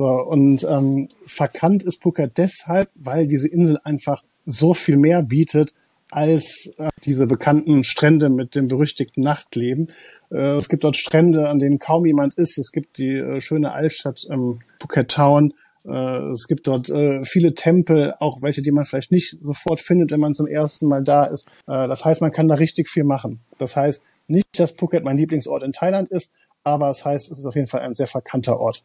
So, 0.00 0.06
und 0.06 0.64
ähm, 0.64 1.08
verkannt 1.26 1.82
ist 1.82 2.02
Phuket 2.02 2.38
deshalb, 2.38 2.88
weil 2.94 3.26
diese 3.26 3.48
Insel 3.48 3.76
einfach 3.84 4.22
so 4.46 4.72
viel 4.72 4.96
mehr 4.96 5.22
bietet 5.22 5.74
als 6.10 6.72
äh, 6.78 6.88
diese 7.04 7.26
bekannten 7.26 7.84
Strände 7.84 8.30
mit 8.30 8.54
dem 8.54 8.66
berüchtigten 8.66 9.22
Nachtleben. 9.22 9.90
Äh, 10.30 10.56
es 10.56 10.70
gibt 10.70 10.84
dort 10.84 10.96
Strände, 10.96 11.50
an 11.50 11.58
denen 11.58 11.78
kaum 11.78 12.06
jemand 12.06 12.32
ist. 12.36 12.56
Es 12.56 12.72
gibt 12.72 12.96
die 12.96 13.14
äh, 13.14 13.42
schöne 13.42 13.74
Altstadt 13.74 14.26
ähm, 14.30 14.60
Phuket 14.80 15.10
Town. 15.10 15.52
Äh, 15.84 16.30
es 16.32 16.46
gibt 16.48 16.66
dort 16.66 16.88
äh, 16.88 17.22
viele 17.26 17.52
Tempel, 17.52 18.14
auch 18.20 18.40
welche, 18.40 18.62
die 18.62 18.70
man 18.70 18.86
vielleicht 18.86 19.12
nicht 19.12 19.36
sofort 19.42 19.80
findet, 19.80 20.12
wenn 20.12 20.20
man 20.20 20.32
zum 20.32 20.46
ersten 20.46 20.88
Mal 20.88 21.04
da 21.04 21.26
ist. 21.26 21.48
Äh, 21.66 21.88
das 21.88 22.06
heißt, 22.06 22.22
man 22.22 22.32
kann 22.32 22.48
da 22.48 22.54
richtig 22.54 22.88
viel 22.88 23.04
machen. 23.04 23.40
Das 23.58 23.76
heißt 23.76 24.02
nicht, 24.28 24.58
dass 24.58 24.70
Phuket 24.70 25.04
mein 25.04 25.18
Lieblingsort 25.18 25.62
in 25.62 25.72
Thailand 25.72 26.08
ist, 26.08 26.32
aber 26.64 26.88
es 26.88 27.04
heißt, 27.04 27.30
es 27.30 27.38
ist 27.38 27.44
auf 27.44 27.54
jeden 27.54 27.66
Fall 27.66 27.82
ein 27.82 27.94
sehr 27.94 28.06
verkannter 28.06 28.58
Ort. 28.58 28.82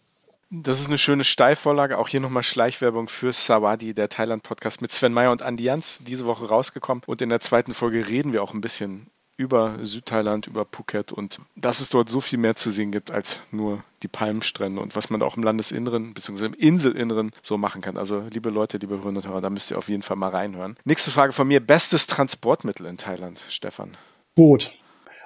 Das 0.63 0.79
ist 0.79 0.87
eine 0.87 0.97
schöne 0.97 1.23
Steilvorlage. 1.23 1.97
Auch 1.97 2.07
hier 2.07 2.21
nochmal 2.21 2.43
Schleichwerbung 2.43 3.09
für 3.09 3.33
Sawadi, 3.33 3.93
der 3.93 4.07
Thailand-Podcast 4.07 4.81
mit 4.81 4.91
Sven 4.91 5.11
Meyer 5.11 5.31
und 5.31 5.41
Andi 5.41 5.63
Jans, 5.63 5.99
diese 6.05 6.25
Woche 6.25 6.47
rausgekommen. 6.47 7.03
Und 7.05 7.21
in 7.21 7.29
der 7.29 7.41
zweiten 7.41 7.73
Folge 7.73 8.07
reden 8.07 8.31
wir 8.31 8.41
auch 8.41 8.53
ein 8.53 8.61
bisschen 8.61 9.07
über 9.37 9.79
Südthailand, 9.83 10.47
über 10.47 10.65
Phuket 10.65 11.11
und 11.11 11.41
dass 11.57 11.81
es 11.81 11.89
dort 11.89 12.09
so 12.09 12.21
viel 12.21 12.39
mehr 12.39 12.55
zu 12.55 12.71
sehen 12.71 12.93
gibt 12.93 13.11
als 13.11 13.41
nur 13.51 13.83
die 14.01 14.07
Palmstrände 14.07 14.79
und 14.79 14.95
was 14.95 15.09
man 15.09 15.21
auch 15.21 15.35
im 15.35 15.43
Landesinneren 15.43 16.13
bzw. 16.13 16.45
im 16.45 16.53
Inselinneren 16.53 17.33
so 17.41 17.57
machen 17.57 17.81
kann. 17.81 17.97
Also 17.97 18.23
liebe 18.31 18.49
Leute, 18.49 18.77
liebe 18.77 18.95
Hörer 18.95 19.07
und 19.07 19.27
Hörer, 19.27 19.41
da 19.41 19.49
müsst 19.49 19.71
ihr 19.71 19.77
auf 19.77 19.89
jeden 19.89 20.03
Fall 20.03 20.15
mal 20.15 20.29
reinhören. 20.29 20.77
Nächste 20.85 21.11
Frage 21.11 21.33
von 21.33 21.49
mir. 21.49 21.59
Bestes 21.59 22.07
Transportmittel 22.07 22.85
in 22.85 22.95
Thailand, 22.95 23.43
Stefan? 23.49 23.97
Boot. 24.35 24.73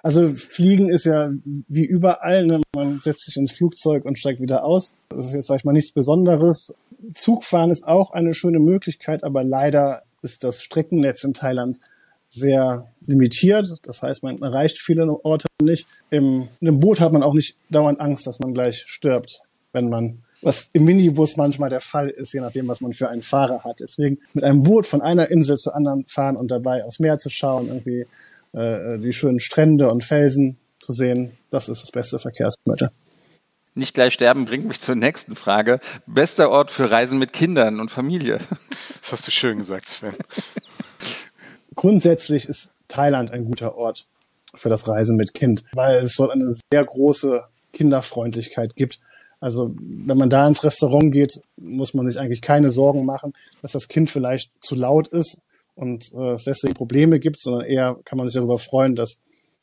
Also 0.04 0.28
Fliegen 0.28 0.90
ist 0.90 1.06
ja 1.06 1.32
wie 1.68 1.86
überall, 1.86 2.46
ne? 2.46 2.62
man 2.76 3.02
setzt 3.04 3.26
sich 3.26 3.38
ins 3.38 3.52
Flugzeug 3.52 4.06
und 4.06 4.18
steigt 4.18 4.42
wieder 4.42 4.64
aus. 4.64 4.96
Das 5.10 5.26
ist 5.26 5.34
jetzt, 5.34 5.48
sag 5.48 5.58
ich 5.58 5.66
mal, 5.66 5.74
nichts 5.74 5.92
Besonderes. 5.92 6.74
Zugfahren 7.12 7.72
ist 7.72 7.86
auch 7.86 8.12
eine 8.12 8.34
schöne 8.34 8.60
Möglichkeit, 8.60 9.24
aber 9.24 9.44
leider 9.44 10.04
ist 10.22 10.44
das 10.44 10.62
Streckennetz 10.62 11.24
in 11.24 11.34
Thailand 11.34 11.80
sehr 12.30 12.88
limitiert. 13.06 13.74
Das 13.84 14.02
heißt, 14.02 14.24
man 14.24 14.38
erreicht 14.42 14.80
viele 14.80 15.08
Orte 15.26 15.48
nicht. 15.62 15.88
Im, 16.10 16.48
in 16.62 16.68
einem 16.68 16.80
Boot 16.80 17.00
hat 17.00 17.12
man 17.12 17.24
auch 17.24 17.34
nicht 17.34 17.58
dauernd 17.70 18.00
Angst, 18.00 18.28
dass 18.28 18.40
man 18.40 18.54
gleich 18.54 18.84
stirbt, 18.88 19.42
wenn 19.74 19.90
man 19.90 20.20
was 20.42 20.70
im 20.72 20.86
Minibus 20.86 21.36
manchmal 21.36 21.70
der 21.70 21.82
Fall 21.82 22.10
ist, 22.10 22.34
je 22.34 22.40
nachdem, 22.40 22.68
was 22.68 22.80
man 22.80 22.94
für 22.94 23.10
einen 23.10 23.22
Fahrer 23.22 23.64
hat. 23.64 23.82
Deswegen 23.82 24.20
mit 24.34 24.44
einem 24.44 24.64
Boot 24.64 24.88
von 24.88 25.02
einer 25.02 25.30
Insel 25.30 25.58
zur 25.58 25.76
anderen 25.76 26.06
fahren 26.08 26.38
und 26.38 26.50
dabei 26.50 26.86
aufs 26.86 27.00
Meer 27.00 27.18
zu 27.18 27.30
schauen, 27.30 27.68
irgendwie 27.68 28.06
äh, 28.54 28.98
die 28.98 29.14
schönen 29.14 29.40
Strände 29.40 29.90
und 29.90 30.04
Felsen 30.04 30.58
zu 30.80 30.94
sehen, 30.94 31.38
das 31.52 31.70
ist 31.70 31.84
das 31.84 31.92
beste 31.92 32.20
Verkehrsmittel. 32.20 32.92
Nicht 33.76 33.94
gleich 33.94 34.14
sterben 34.14 34.46
bringt 34.46 34.66
mich 34.66 34.82
zur 34.82 34.96
nächsten 34.96 35.36
Frage. 35.36 35.80
Bester 36.06 36.50
Ort 36.50 36.72
für 36.72 36.90
Reisen 36.90 37.20
mit 37.20 37.34
Kindern 37.34 37.80
und 37.80 37.92
Familie. 37.92 38.40
Das 39.02 39.14
hast 39.14 39.28
du 39.28 39.32
schön 39.32 39.58
gesagt, 39.58 39.88
Sven. 39.88 40.14
Grundsätzlich 41.76 42.50
ist 42.50 42.74
Thailand 42.90 43.32
ein 43.32 43.46
guter 43.46 43.76
Ort 43.76 44.06
für 44.54 44.70
das 44.70 44.88
Reisen 44.88 45.16
mit 45.16 45.34
Kind, 45.34 45.64
weil 45.74 46.04
es 46.04 46.16
dort 46.16 46.32
eine 46.32 46.54
sehr 46.72 46.84
große 46.84 47.44
Kinderfreundlichkeit 47.72 48.76
gibt. 48.76 49.00
Also 49.40 49.74
wenn 49.78 50.18
man 50.18 50.30
da 50.30 50.48
ins 50.48 50.64
Restaurant 50.64 51.14
geht, 51.14 51.42
muss 51.56 51.94
man 51.94 52.06
sich 52.08 52.20
eigentlich 52.20 52.42
keine 52.42 52.70
Sorgen 52.70 53.06
machen, 53.06 53.34
dass 53.62 53.72
das 53.72 53.88
Kind 53.88 54.10
vielleicht 54.10 54.52
zu 54.60 54.76
laut 54.76 55.08
ist 55.08 55.42
und 55.80 56.12
äh, 56.14 56.34
es 56.34 56.44
deswegen 56.44 56.74
Probleme 56.74 57.20
gibt, 57.20 57.40
sondern 57.40 57.66
eher 57.66 57.98
kann 58.04 58.18
man 58.18 58.28
sich 58.28 58.36
darüber 58.36 58.58
freuen, 58.58 58.96
dass 58.96 59.22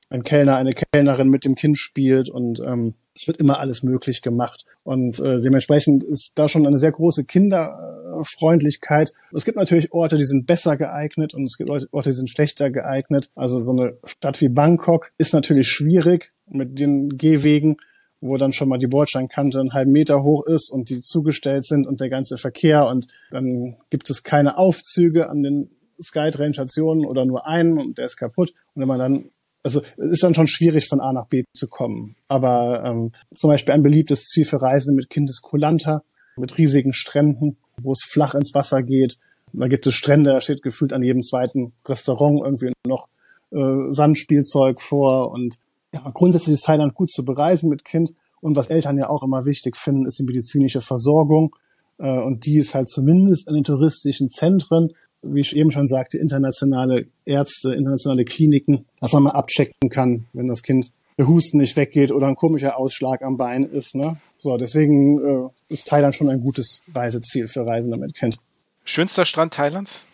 ein 0.09 0.23
Kellner, 0.23 0.57
eine 0.57 0.73
Kellnerin 0.73 1.29
mit 1.29 1.45
dem 1.45 1.57
Kind 1.57 1.79
spielt 1.79 2.31
und 2.31 2.61
ähm, 2.61 2.95
es 3.15 3.27
wird 3.27 3.39
immer 3.39 3.61
alles 3.61 3.83
möglich 3.83 4.23
gemacht. 4.23 4.65
Und 4.83 5.19
äh, 5.19 5.41
dementsprechend 5.41 6.05
ist 6.05 6.33
da 6.37 6.49
schon 6.49 6.67
eine 6.67 6.79
sehr 6.79 6.93
große 6.93 7.25
Kinderfreundlichkeit. 7.25 9.13
Es 9.35 9.45
gibt 9.45 9.59
natürlich 9.59 9.93
Orte, 9.93 10.17
die 10.17 10.25
sind 10.25 10.47
besser 10.47 10.77
geeignet 10.77 11.35
und 11.35 11.45
es 11.45 11.57
gibt 11.59 11.71
Orte, 11.71 12.11
die 12.11 12.17
sind 12.17 12.31
schlechter 12.31 12.71
geeignet. 12.71 13.31
Also 13.35 13.59
so 13.59 13.73
eine 13.73 13.99
Stadt 14.05 14.41
wie 14.41 14.49
Bangkok 14.49 15.13
ist 15.19 15.35
natürlich 15.35 15.69
schwierig 15.69 16.33
mit 16.51 16.79
den 16.79 17.17
Gehwegen 17.17 17.77
wo 18.21 18.37
dann 18.39 18.53
schon 18.53 18.69
mal 18.69 18.79
die 18.79 18.87
Bordsteinkante 18.87 19.61
einen 19.61 19.75
halben 19.75 19.93
Meter 19.93 20.23
hoch 20.23 20.47
ist 20.47 20.71
und 20.71 20.89
die 20.89 21.01
zugestellt 21.01 21.67
sind 21.67 21.87
und 21.87 22.01
der 22.01 22.09
ganze 22.09 22.39
Verkehr 22.39 22.87
und 22.89 23.07
dann 23.31 23.77
gibt 23.91 24.09
es 24.11 24.23
keine 24.23 24.57
Aufzüge 24.57 25.29
an 25.29 25.43
den 25.43 25.71
Skytrain-Stationen 26.01 27.05
oder 27.07 27.25
nur 27.25 27.47
einen 27.47 27.79
und 27.79 27.99
der 27.99 28.07
ist 28.07 28.17
kaputt. 28.17 28.53
Und 28.75 28.81
wenn 28.81 28.89
man 28.89 28.99
dann, 28.99 29.31
also 29.63 29.81
es 29.81 30.13
ist 30.13 30.23
dann 30.23 30.35
schon 30.35 30.49
schwierig 30.49 30.89
von 30.89 31.01
A 31.01 31.13
nach 31.13 31.27
B 31.27 31.45
zu 31.55 31.69
kommen. 31.69 32.17
Aber 32.29 32.85
ähm, 32.85 33.13
zum 33.33 33.51
Beispiel 33.51 33.75
ein 33.75 33.83
beliebtes 33.83 34.27
Ziel 34.27 34.45
für 34.45 34.61
Reisende 34.61 34.97
mit 34.97 35.11
Kind 35.11 35.31
ist 35.31 35.43
Kolanta, 35.43 36.03
mit 36.37 36.59
riesigen 36.59 36.93
Stränden, 36.93 37.57
wo 37.81 37.93
es 37.93 38.03
flach 38.03 38.35
ins 38.35 38.55
Wasser 38.55 38.83
geht. 38.83 39.19
Da 39.53 39.69
gibt 39.69 39.87
es 39.87 39.95
Strände, 39.95 40.31
da 40.31 40.41
steht 40.41 40.63
gefühlt 40.63 40.93
an 40.93 41.03
jedem 41.03 41.23
zweiten 41.23 41.73
Restaurant 41.87 42.43
irgendwie 42.45 42.73
noch 42.87 43.09
äh, 43.53 43.91
Sandspielzeug 43.91 44.81
vor. 44.81 45.31
Und 45.31 45.57
ja, 45.95 46.11
grundsätzlich 46.13 46.55
ist 46.55 46.65
Thailand 46.65 46.95
gut 46.95 47.11
zu 47.11 47.25
bereisen 47.25 47.71
mit 47.71 47.85
Kind. 47.85 48.13
Und 48.41 48.57
was 48.57 48.69
Eltern 48.69 48.99
ja 48.99 49.09
auch 49.09 49.23
immer 49.23 49.47
wichtig 49.47 49.77
finden, 49.77 50.07
ist 50.07 50.19
die 50.19 50.25
medizinische 50.25 50.81
Versorgung. 50.81 51.55
Äh, 51.99 52.21
und 52.21 52.45
die 52.47 52.59
ist 52.59 52.75
halt 52.75 52.89
zumindest 52.89 53.49
in 53.49 53.55
den 53.55 53.65
touristischen 53.65 54.31
Zentren 54.31 54.93
wie 55.35 55.41
ich 55.41 55.57
eben 55.57 55.71
schon 55.71 55.89
sagte, 55.89 56.19
internationale 56.19 57.07
Ärzte, 57.25 57.75
internationale 57.75 58.25
Kliniken, 58.25 58.87
dass 59.01 59.13
man 59.13 59.25
mal 59.25 59.31
abchecken 59.31 59.91
kann, 59.91 60.27
wenn 60.33 60.49
das 60.49 60.63
Kind 60.63 60.93
der 61.19 61.29
Husten 61.29 61.59
nicht 61.59 61.77
weggeht 61.77 62.13
oder 62.13 62.27
ein 62.27 62.37
komischer 62.37 62.77
Ausschlag 62.77 63.23
am 63.23 63.37
Bein 63.37 63.65
ist. 63.65 63.95
Ne? 63.95 64.19
So, 64.39 64.57
deswegen 64.57 65.19
äh, 65.47 65.73
ist 65.73 65.87
Thailand 65.89 66.15
schon 66.15 66.29
ein 66.29 66.41
gutes 66.41 66.83
Reiseziel 66.95 67.49
für 67.49 67.67
Reisende 67.67 67.97
mit 67.97 68.15
Kind. 68.15 68.39
Schönster 68.85 69.25
Strand 69.25 69.55
Thailands? 69.55 70.07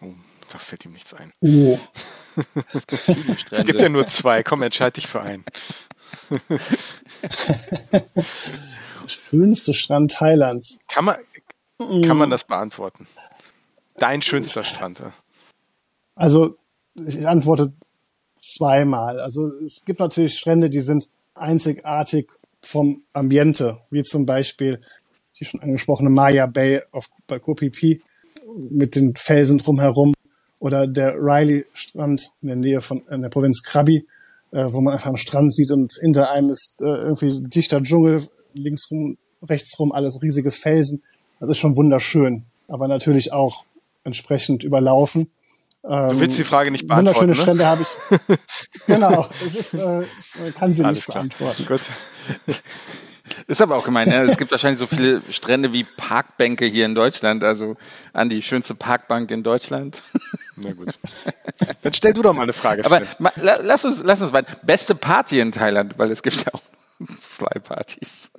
Oh, 0.00 0.12
da 0.50 0.58
fällt 0.58 0.84
ihm 0.84 0.92
nichts 0.92 1.14
ein. 1.14 1.32
Oh. 1.40 1.78
es 3.50 3.64
gibt 3.64 3.80
ja 3.80 3.88
nur 3.88 4.06
zwei. 4.08 4.42
Komm, 4.42 4.62
entscheide 4.62 4.92
dich 4.94 5.06
für 5.06 5.20
einen. 5.20 5.44
Schönste 9.06 9.74
Strand 9.74 10.12
Thailands. 10.12 10.78
Kann 10.88 11.04
man, 11.04 11.16
kann 11.78 12.16
man 12.16 12.30
das 12.30 12.44
beantworten? 12.44 13.06
Dein 13.96 14.22
schönster 14.22 14.64
Strand. 14.64 15.02
Also 16.14 16.56
ich 16.94 17.26
antworte 17.26 17.72
zweimal. 18.36 19.20
Also 19.20 19.52
es 19.62 19.84
gibt 19.84 20.00
natürlich 20.00 20.38
Strände, 20.38 20.68
die 20.68 20.80
sind 20.80 21.08
einzigartig 21.34 22.30
vom 22.60 23.02
Ambiente, 23.12 23.78
wie 23.90 24.02
zum 24.02 24.26
Beispiel 24.26 24.80
die 25.38 25.44
schon 25.44 25.60
angesprochene 25.60 26.10
Maya 26.10 26.46
Bay 26.46 26.82
auf, 26.90 27.08
bei 27.26 27.38
Kopipi 27.38 28.02
mit 28.70 28.96
den 28.96 29.14
Felsen 29.16 29.58
drumherum 29.58 30.14
oder 30.58 30.86
der 30.86 31.14
Riley-Strand 31.14 32.30
in 32.42 32.48
der 32.48 32.56
Nähe 32.56 32.80
von 32.80 33.02
in 33.10 33.22
der 33.22 33.30
Provinz 33.30 33.62
Krabi, 33.62 34.06
äh, 34.52 34.66
wo 34.70 34.80
man 34.80 34.94
einfach 34.94 35.08
am 35.08 35.16
Strand 35.16 35.54
sieht 35.54 35.72
und 35.72 35.92
hinter 36.00 36.30
einem 36.30 36.50
ist 36.50 36.82
äh, 36.82 36.86
irgendwie 36.86 37.48
dichter 37.48 37.82
Dschungel, 37.82 38.22
linksrum, 38.54 39.16
rechtsrum 39.42 39.92
alles 39.92 40.20
riesige 40.22 40.50
Felsen. 40.50 41.02
Das 41.40 41.48
ist 41.48 41.58
schon 41.58 41.76
wunderschön, 41.76 42.44
aber 42.68 42.86
natürlich 42.86 43.32
auch 43.32 43.64
entsprechend 44.04 44.64
überlaufen. 44.64 45.30
Du 45.84 46.20
willst 46.20 46.38
die 46.38 46.44
Frage 46.44 46.70
nicht 46.70 46.86
beantworten. 46.86 47.28
Wunderschöne 47.28 47.32
ne? 47.32 47.42
Strände 47.42 47.66
habe 47.66 47.82
ich. 47.82 48.36
genau, 48.86 49.28
es 49.44 49.56
ist, 49.56 49.74
äh, 49.74 50.04
kann 50.56 50.74
sie 50.74 50.84
Alles 50.84 50.98
nicht 50.98 51.04
klar. 51.06 51.14
beantworten. 51.16 51.66
Gut. 51.66 51.80
Ist 53.46 53.60
aber 53.60 53.76
auch 53.76 53.84
gemein. 53.84 54.08
Ne? 54.08 54.22
Es 54.22 54.36
gibt 54.36 54.50
wahrscheinlich 54.50 54.78
so 54.78 54.86
viele 54.86 55.22
Strände 55.30 55.72
wie 55.72 55.84
Parkbänke 55.84 56.66
hier 56.66 56.86
in 56.86 56.94
Deutschland. 56.94 57.42
Also 57.44 57.76
an 58.12 58.28
die 58.28 58.42
schönste 58.42 58.74
Parkbank 58.74 59.30
in 59.30 59.42
Deutschland. 59.42 60.02
Na 60.56 60.72
gut. 60.72 60.98
Dann 61.82 61.94
stell 61.94 62.12
du 62.12 62.22
doch 62.22 62.32
mal 62.32 62.42
eine 62.42 62.52
Frage. 62.52 62.84
Sven. 62.84 63.06
Aber 63.18 63.32
lass 63.36 63.84
uns, 63.84 64.02
lass 64.04 64.20
uns 64.20 64.32
weiter. 64.32 64.54
Beste 64.62 64.94
Party 64.94 65.40
in 65.40 65.52
Thailand, 65.52 65.98
weil 65.98 66.10
es 66.10 66.22
gibt 66.22 66.44
ja 66.44 66.54
auch 66.54 66.62
zwei 67.20 67.58
Partys. 67.60 68.30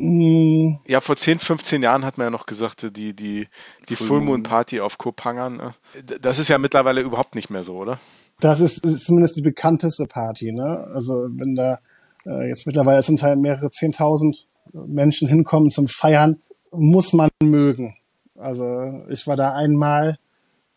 Ja, 0.00 1.00
vor 1.00 1.16
10, 1.16 1.40
15 1.40 1.82
Jahren 1.82 2.04
hat 2.04 2.18
man 2.18 2.26
ja 2.26 2.30
noch 2.30 2.46
gesagt, 2.46 2.96
die, 2.96 3.14
die, 3.14 3.48
die 3.88 3.96
Full 3.96 4.20
Moon 4.20 4.44
Party 4.44 4.80
auf 4.80 4.96
Kopangan. 4.96 5.56
Ne? 5.56 5.74
Das 6.20 6.38
ist 6.38 6.48
ja 6.48 6.58
mittlerweile 6.58 7.00
überhaupt 7.00 7.34
nicht 7.34 7.50
mehr 7.50 7.64
so, 7.64 7.76
oder? 7.76 7.98
Das 8.38 8.60
ist, 8.60 8.84
ist 8.84 9.06
zumindest 9.06 9.36
die 9.36 9.42
bekannteste 9.42 10.06
Party, 10.06 10.52
ne? 10.52 10.86
Also 10.94 11.26
wenn 11.30 11.56
da 11.56 11.80
äh, 12.24 12.46
jetzt 12.46 12.66
mittlerweile 12.66 13.02
zum 13.02 13.16
Teil 13.16 13.34
mehrere 13.34 13.70
Zehntausend 13.70 14.46
Menschen 14.72 15.26
hinkommen 15.26 15.70
zum 15.70 15.88
Feiern, 15.88 16.40
muss 16.70 17.12
man 17.12 17.30
mögen. 17.42 17.96
Also 18.36 19.02
ich 19.08 19.26
war 19.26 19.34
da 19.34 19.54
einmal 19.54 20.18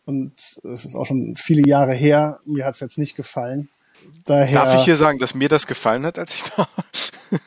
und 0.04 0.32
es 0.36 0.84
ist 0.84 0.96
auch 0.96 1.06
schon 1.06 1.36
viele 1.36 1.66
Jahre 1.68 1.94
her. 1.94 2.40
Mir 2.44 2.64
hat 2.64 2.74
es 2.74 2.80
jetzt 2.80 2.98
nicht 2.98 3.14
gefallen. 3.14 3.68
Daher, 4.24 4.64
Darf 4.64 4.74
ich 4.74 4.84
hier 4.84 4.96
sagen, 4.96 5.20
dass 5.20 5.34
mir 5.34 5.48
das 5.48 5.68
gefallen 5.68 6.04
hat, 6.04 6.18
als 6.18 6.34
ich 6.34 6.42
da 6.42 6.58
war? 6.58 6.68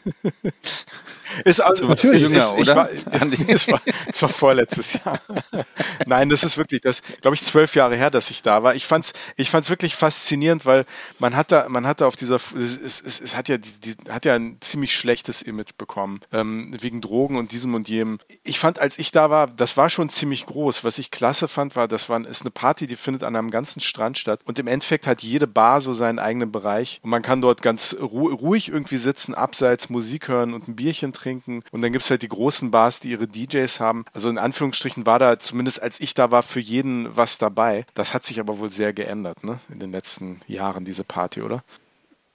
Ist 1.44 1.60
also 1.60 1.88
natürlich 1.88 2.24
jünger, 2.24 2.38
ist, 2.38 2.52
oder? 2.52 2.76
War, 2.76 2.90
es, 3.48 3.68
war, 3.68 3.82
es 4.08 4.22
war 4.22 4.30
vorletztes 4.30 4.94
Jahr. 4.94 5.20
Nein, 6.06 6.30
das 6.30 6.44
ist 6.44 6.58
wirklich 6.58 6.82
das, 6.82 7.02
glaube 7.22 7.36
ich, 7.36 7.42
zwölf 7.42 7.76
Jahre 7.76 7.96
her, 7.96 8.10
dass 8.10 8.30
ich 8.30 8.42
da 8.42 8.64
war. 8.64 8.76
Ich 8.76 8.86
fand's, 8.86 9.14
ich 9.36 9.50
fand's 9.50 9.70
wirklich 9.70 9.96
faszinierend, 9.96 10.66
weil 10.66 10.86
man 11.20 11.36
hat 11.36 11.52
da, 11.52 11.68
man 11.70 11.86
hat 11.86 12.02
da 12.02 12.08
auf 12.08 12.16
dieser, 12.16 12.36
es, 12.36 13.02
es, 13.02 13.20
es 13.20 13.36
hat 13.36 13.50
ja, 13.50 13.58
die, 13.58 13.72
die, 13.80 14.12
hat 14.12 14.26
ja 14.26 14.36
ein 14.36 14.58
ziemlich 14.62 14.96
schlechtes 14.96 15.42
Image 15.42 15.78
bekommen 15.78 16.22
ähm, 16.32 16.76
wegen 16.80 17.02
Drogen 17.02 17.38
und 17.38 17.52
diesem 17.52 17.74
und 17.74 17.90
jenem. 17.90 18.20
Ich 18.44 18.60
fand, 18.60 18.80
als 18.80 18.98
ich 18.98 19.12
da 19.12 19.30
war, 19.30 19.48
das 19.48 19.78
war 19.78 19.90
schon 19.90 20.10
ziemlich 20.10 20.46
groß. 20.46 20.84
Was 20.84 20.98
ich 20.98 21.12
klasse 21.12 21.48
fand, 21.48 21.76
war, 21.76 21.88
das 21.88 22.10
war 22.10 22.26
ist 22.26 22.42
eine 22.42 22.52
Party, 22.52 22.88
die 22.88 22.96
findet 22.96 23.24
an 23.24 23.36
einem 23.36 23.52
ganzen 23.52 23.82
Strand 23.82 24.18
statt 24.18 24.42
und 24.46 24.60
im 24.60 24.68
Endeffekt 24.68 25.08
hat 25.08 25.22
jede 25.22 25.48
Bar 25.48 25.82
so 25.82 25.94
seinen 25.94 26.20
eigenen 26.20 26.52
Bereich 26.52 27.00
und 27.04 27.10
man 27.10 27.22
kann 27.22 27.42
dort 27.42 27.62
ganz 27.62 27.96
ruhig 28.00 28.70
irgendwie 28.70 28.98
sitzen, 28.98 29.34
abseits 29.34 29.90
Musik 29.90 30.28
hören 30.28 30.54
und 30.54 30.68
ein 30.68 30.76
Bierchen 30.76 31.14
trinken. 31.14 31.25
Und 31.72 31.82
dann 31.82 31.92
gibt 31.92 32.06
es 32.06 32.12
halt 32.12 32.22
die 32.22 32.28
großen 32.28 32.72
Bars, 32.72 33.00
die 33.00 33.12
ihre 33.12 33.28
DJs 33.28 33.80
haben. 33.80 34.06
Also 34.14 34.30
in 34.30 34.38
Anführungsstrichen 34.38 35.06
war 35.06 35.20
da, 35.20 35.40
zumindest 35.40 35.82
als 35.82 36.00
ich 36.00 36.14
da 36.14 36.32
war, 36.32 36.44
für 36.44 36.60
jeden 36.60 37.16
was 37.16 37.38
dabei. 37.38 37.86
Das 37.94 38.14
hat 38.14 38.26
sich 38.26 38.40
aber 38.40 38.60
wohl 38.60 38.70
sehr 38.70 38.94
geändert, 38.94 39.44
ne? 39.44 39.60
In 39.72 39.80
den 39.80 39.92
letzten 39.92 40.42
Jahren, 40.48 40.86
diese 40.86 41.04
Party, 41.04 41.42
oder? 41.42 41.64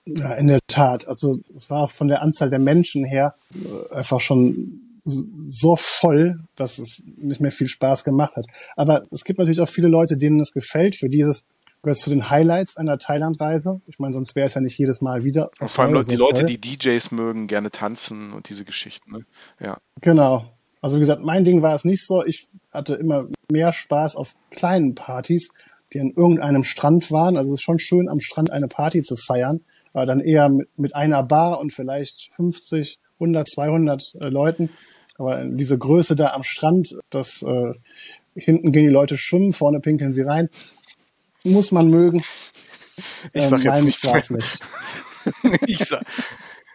Ja, 0.07 0.35
in 0.35 0.49
der 0.49 0.61
Tat. 0.67 1.07
Also 1.07 1.41
es 1.55 1.71
war 1.71 1.81
auch 1.81 1.91
von 1.91 2.09
der 2.09 2.23
Anzahl 2.23 2.51
der 2.51 2.59
Menschen 2.59 3.05
her 3.05 3.35
äh, 3.55 3.95
einfach 3.95 4.21
schon 4.21 4.91
so 5.47 5.77
voll, 5.77 6.41
dass 6.57 6.79
es 6.79 7.03
nicht 7.17 7.41
mehr 7.41 7.51
viel 7.51 7.69
Spaß 7.69 8.05
gemacht 8.05 8.37
hat. 8.37 8.47
Aber 8.77 9.05
es 9.11 9.25
gibt 9.25 9.39
natürlich 9.39 9.61
auch 9.61 9.69
viele 9.69 9.89
Leute, 9.89 10.17
denen 10.17 10.41
es 10.41 10.53
gefällt, 10.53 10.97
für 10.97 11.09
die 11.09 11.21
ist 11.21 11.29
es 11.29 11.47
gehört 11.83 11.99
zu 11.99 12.11
den 12.11 12.31
Highlights 12.31 12.77
einer 12.77 12.99
Thailand-Reise. 12.99 13.81
Ich 13.87 13.99
meine, 13.99 14.13
sonst 14.13 14.37
wäre 14.37 14.47
es 14.47 14.55
ja 14.55 14.61
nicht 14.61 14.79
jedes 14.79 15.01
Mal 15.01 15.25
wieder. 15.25 15.51
Und 15.59 15.71
vor 15.71 15.85
allem 15.85 15.95
Leute, 15.95 16.11
die 16.11 16.17
Leute, 16.17 16.45
die 16.45 16.61
DJs 16.61 17.11
mögen, 17.13 17.47
gerne 17.47 17.71
tanzen 17.71 18.33
und 18.33 18.49
diese 18.49 18.65
Geschichten. 18.65 19.13
Ne? 19.13 19.27
Ja. 19.61 19.79
Genau. 20.01 20.45
Also 20.83 20.97
wie 20.97 21.01
gesagt, 21.01 21.23
mein 21.23 21.45
Ding 21.45 21.63
war 21.63 21.75
es 21.75 21.85
nicht 21.85 22.07
so. 22.07 22.25
Ich 22.25 22.49
hatte 22.73 22.95
immer 22.95 23.27
mehr 23.51 23.73
Spaß 23.73 24.17
auf 24.17 24.35
kleinen 24.51 24.95
Partys, 24.95 25.51
die 25.93 26.01
an 26.01 26.13
irgendeinem 26.15 26.65
Strand 26.65 27.11
waren. 27.11 27.37
Also 27.37 27.53
es 27.53 27.61
ist 27.61 27.65
schon 27.65 27.79
schön, 27.79 28.09
am 28.09 28.21
Strand 28.21 28.51
eine 28.51 28.69
Party 28.69 29.03
zu 29.03 29.17
feiern, 29.17 29.61
aber 29.93 30.07
dann 30.07 30.21
eher 30.21 30.49
mit, 30.49 30.69
mit 30.79 30.95
einer 30.95 31.23
Bar 31.23 31.61
und 31.61 31.73
vielleicht 31.73 32.31
50, 32.35 32.99
100, 33.15 33.49
200 33.49 34.15
äh, 34.21 34.29
Leuten. 34.29 34.71
Aber 35.19 35.45
diese 35.45 35.77
Größe 35.77 36.17
da 36.17 36.33
am 36.33 36.43
Strand, 36.43 36.97
das 37.11 37.43
äh, 37.43 37.75
hinten 38.35 38.73
gehen 38.73 38.85
die 38.85 38.93
Leute 38.93 39.19
schwimmen, 39.19 39.53
vorne 39.53 39.81
pinkeln 39.81 40.13
sie 40.13 40.23
rein 40.23 40.49
muss 41.45 41.73
man 41.73 41.89
mögen. 41.91 42.23
Ich 43.33 43.47
sag 43.47 43.65
ähm, 43.65 43.87
jetzt 43.87 44.05
nichts 44.05 44.31
nicht. 44.31 44.61
ich 45.67 45.85
sag. 45.85 46.03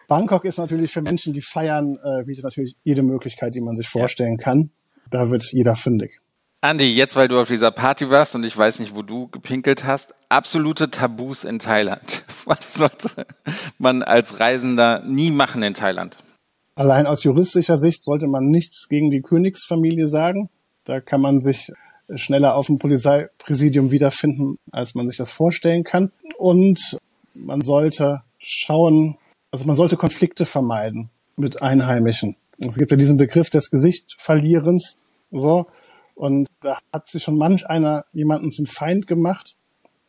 Bangkok 0.08 0.44
ist 0.44 0.58
natürlich 0.58 0.92
für 0.92 1.02
Menschen, 1.02 1.32
die 1.32 1.40
feiern, 1.40 1.98
äh, 2.02 2.24
bietet 2.24 2.44
natürlich 2.44 2.76
jede 2.84 3.02
Möglichkeit, 3.02 3.54
die 3.54 3.60
man 3.60 3.76
sich 3.76 3.88
vorstellen 3.88 4.36
ja. 4.38 4.44
kann. 4.44 4.70
Da 5.10 5.30
wird 5.30 5.52
jeder 5.52 5.76
fündig. 5.76 6.20
Andi, 6.60 6.94
jetzt 6.94 7.14
weil 7.16 7.28
du 7.28 7.38
auf 7.38 7.48
dieser 7.48 7.70
Party 7.70 8.10
warst 8.10 8.34
und 8.34 8.44
ich 8.44 8.56
weiß 8.56 8.80
nicht, 8.80 8.94
wo 8.94 9.02
du 9.02 9.28
gepinkelt 9.28 9.84
hast, 9.84 10.14
absolute 10.28 10.90
Tabus 10.90 11.44
in 11.44 11.58
Thailand. 11.58 12.24
Was 12.44 12.74
sollte 12.74 13.26
man 13.78 14.02
als 14.02 14.40
Reisender 14.40 15.02
nie 15.06 15.30
machen 15.30 15.62
in 15.62 15.74
Thailand? 15.74 16.18
Allein 16.74 17.06
aus 17.06 17.24
juristischer 17.24 17.78
Sicht 17.78 18.02
sollte 18.02 18.26
man 18.26 18.46
nichts 18.46 18.88
gegen 18.88 19.10
die 19.10 19.22
Königsfamilie 19.22 20.06
sagen. 20.06 20.48
Da 20.84 21.00
kann 21.00 21.20
man 21.20 21.40
sich 21.40 21.72
schneller 22.14 22.56
auf 22.56 22.66
dem 22.66 22.78
Polizeipräsidium 22.78 23.90
wiederfinden, 23.90 24.58
als 24.70 24.94
man 24.94 25.08
sich 25.08 25.18
das 25.18 25.30
vorstellen 25.30 25.84
kann. 25.84 26.12
Und 26.38 26.98
man 27.34 27.60
sollte 27.60 28.22
schauen, 28.38 29.16
also 29.50 29.66
man 29.66 29.76
sollte 29.76 29.96
Konflikte 29.96 30.46
vermeiden 30.46 31.10
mit 31.36 31.62
Einheimischen. 31.62 32.36
Es 32.58 32.76
gibt 32.76 32.90
ja 32.90 32.96
diesen 32.96 33.16
Begriff 33.16 33.50
des 33.50 33.70
Gesichtverlierens, 33.70 34.98
so. 35.30 35.66
Und 36.14 36.48
da 36.62 36.78
hat 36.92 37.08
sich 37.08 37.22
schon 37.22 37.36
manch 37.36 37.66
einer 37.66 38.04
jemanden 38.12 38.50
zum 38.50 38.66
Feind 38.66 39.06
gemacht. 39.06 39.56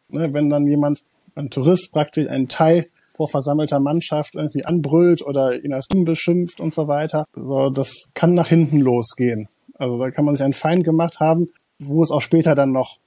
Ne, 0.10 0.34
wenn 0.34 0.50
dann 0.50 0.66
jemand, 0.66 1.04
ein 1.36 1.50
Tourist 1.50 1.92
praktisch, 1.92 2.28
ein 2.30 2.48
Thai 2.48 2.90
vor 3.16 3.28
versammelter 3.28 3.80
Mannschaft 3.80 4.36
irgendwie 4.36 4.64
anbrüllt 4.64 5.22
oder 5.22 5.62
ihn 5.64 5.74
als 5.74 5.88
dumm 5.88 6.06
beschimpft 6.06 6.62
und 6.62 6.74
so 6.74 6.88
weiter. 6.88 7.26
So, 7.36 7.70
das 7.70 8.10
kann 8.14 8.34
nach 8.34 8.48
hinten 8.48 8.80
losgehen. 8.80 9.50
Also 9.74 10.00
da 10.00 10.12
kann 10.12 10.26
man 10.26 10.36
sich 10.36 10.44
einen 10.44 10.54
Feind 10.54 10.84
gemacht 10.84 11.20
haben, 11.20 11.50
wo 11.80 12.04
es 12.04 12.12
auch 12.12 12.22
später 12.22 12.56
dann 12.56 12.72
noch 12.72 12.98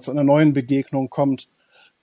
zu 0.00 0.10
einer 0.10 0.24
neuen 0.24 0.52
Begegnung 0.52 1.10
kommt. 1.10 1.48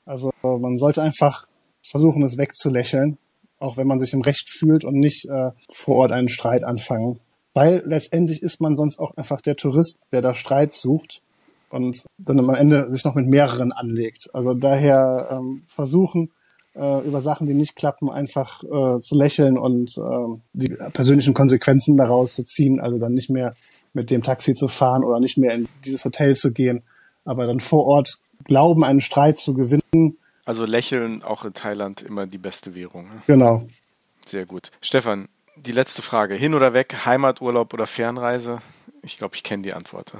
Also 0.06 0.32
man 0.42 0.78
sollte 0.78 1.02
einfach 1.02 1.48
versuchen, 1.86 2.24
es 2.24 2.38
wegzulächeln, 2.38 3.18
auch 3.60 3.78
wenn 3.78 3.88
man 3.88 4.00
sich 4.00 4.14
im 4.14 4.22
Recht 4.22 4.50
fühlt 4.50 4.86
und 4.86 4.96
nicht 4.96 5.26
äh, 5.26 5.52
vor 5.70 5.98
Ort 5.98 6.12
einen 6.12 6.30
Streit 6.30 6.64
anfangen. 6.64 7.20
Weil 7.54 7.84
letztendlich 7.86 8.42
ist 8.42 8.62
man 8.62 8.76
sonst 8.76 9.00
auch 9.00 9.16
einfach 9.16 9.42
der 9.42 9.56
Tourist, 9.56 10.08
der 10.12 10.22
da 10.22 10.34
Streit 10.34 10.74
sucht 10.74 11.22
und 11.70 12.06
dann 12.18 12.40
am 12.40 12.50
Ende 12.50 12.90
sich 12.90 13.04
noch 13.04 13.16
mit 13.16 13.28
mehreren 13.28 13.72
anlegt. 13.72 14.30
Also 14.34 14.54
daher 14.54 15.28
ähm, 15.32 15.64
versuchen, 15.68 16.32
äh, 16.76 17.06
über 17.06 17.22
Sachen, 17.22 17.48
die 17.48 17.54
nicht 17.54 17.76
klappen, 17.76 18.10
einfach 18.10 18.64
äh, 18.64 19.00
zu 19.02 19.16
lächeln 19.16 19.58
und 19.58 19.98
äh, 19.98 20.40
die 20.54 20.70
persönlichen 20.94 21.34
Konsequenzen 21.34 21.98
daraus 21.98 22.34
zu 22.34 22.44
ziehen. 22.44 22.80
Also 22.80 22.98
dann 22.98 23.14
nicht 23.14 23.30
mehr 23.30 23.56
mit 23.94 24.12
dem 24.12 24.24
Taxi 24.24 24.56
zu 24.56 24.68
fahren 24.68 25.04
oder 25.04 25.20
nicht 25.20 25.38
mehr 25.38 25.54
in 25.54 25.68
dieses 25.86 26.04
Hotel 26.04 26.36
zu 26.36 26.52
gehen, 26.52 26.84
aber 27.26 27.46
dann 27.46 27.60
vor 27.60 27.86
Ort 27.86 28.18
glauben, 28.44 28.84
einen 28.84 29.02
Streit 29.02 29.40
zu 29.40 29.54
gewinnen. 29.54 30.18
Also 30.46 30.66
lächeln 30.66 31.24
auch 31.24 31.46
in 31.46 31.54
Thailand 31.54 32.02
immer 32.02 32.28
die 32.28 32.38
beste 32.38 32.76
Währung. 32.76 33.06
Ne? 33.06 33.22
Genau. 33.28 33.68
Sehr 34.26 34.46
gut. 34.46 34.72
Stefan, 34.82 35.30
die 35.56 35.72
letzte 35.72 36.02
Frage. 36.02 36.36
Hin 36.36 36.54
oder 36.54 36.74
weg, 36.74 37.06
Heimaturlaub 37.06 37.74
oder 37.74 37.88
Fernreise? 37.88 38.60
Ich 39.02 39.18
glaube, 39.18 39.36
ich 39.36 39.44
kenne 39.44 39.64
die 39.64 39.74
Antwort. 39.74 40.14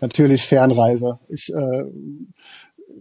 Natürlich 0.00 0.42
Fernreise. 0.42 1.20
Ich 1.28 1.50
äh, 1.50 1.84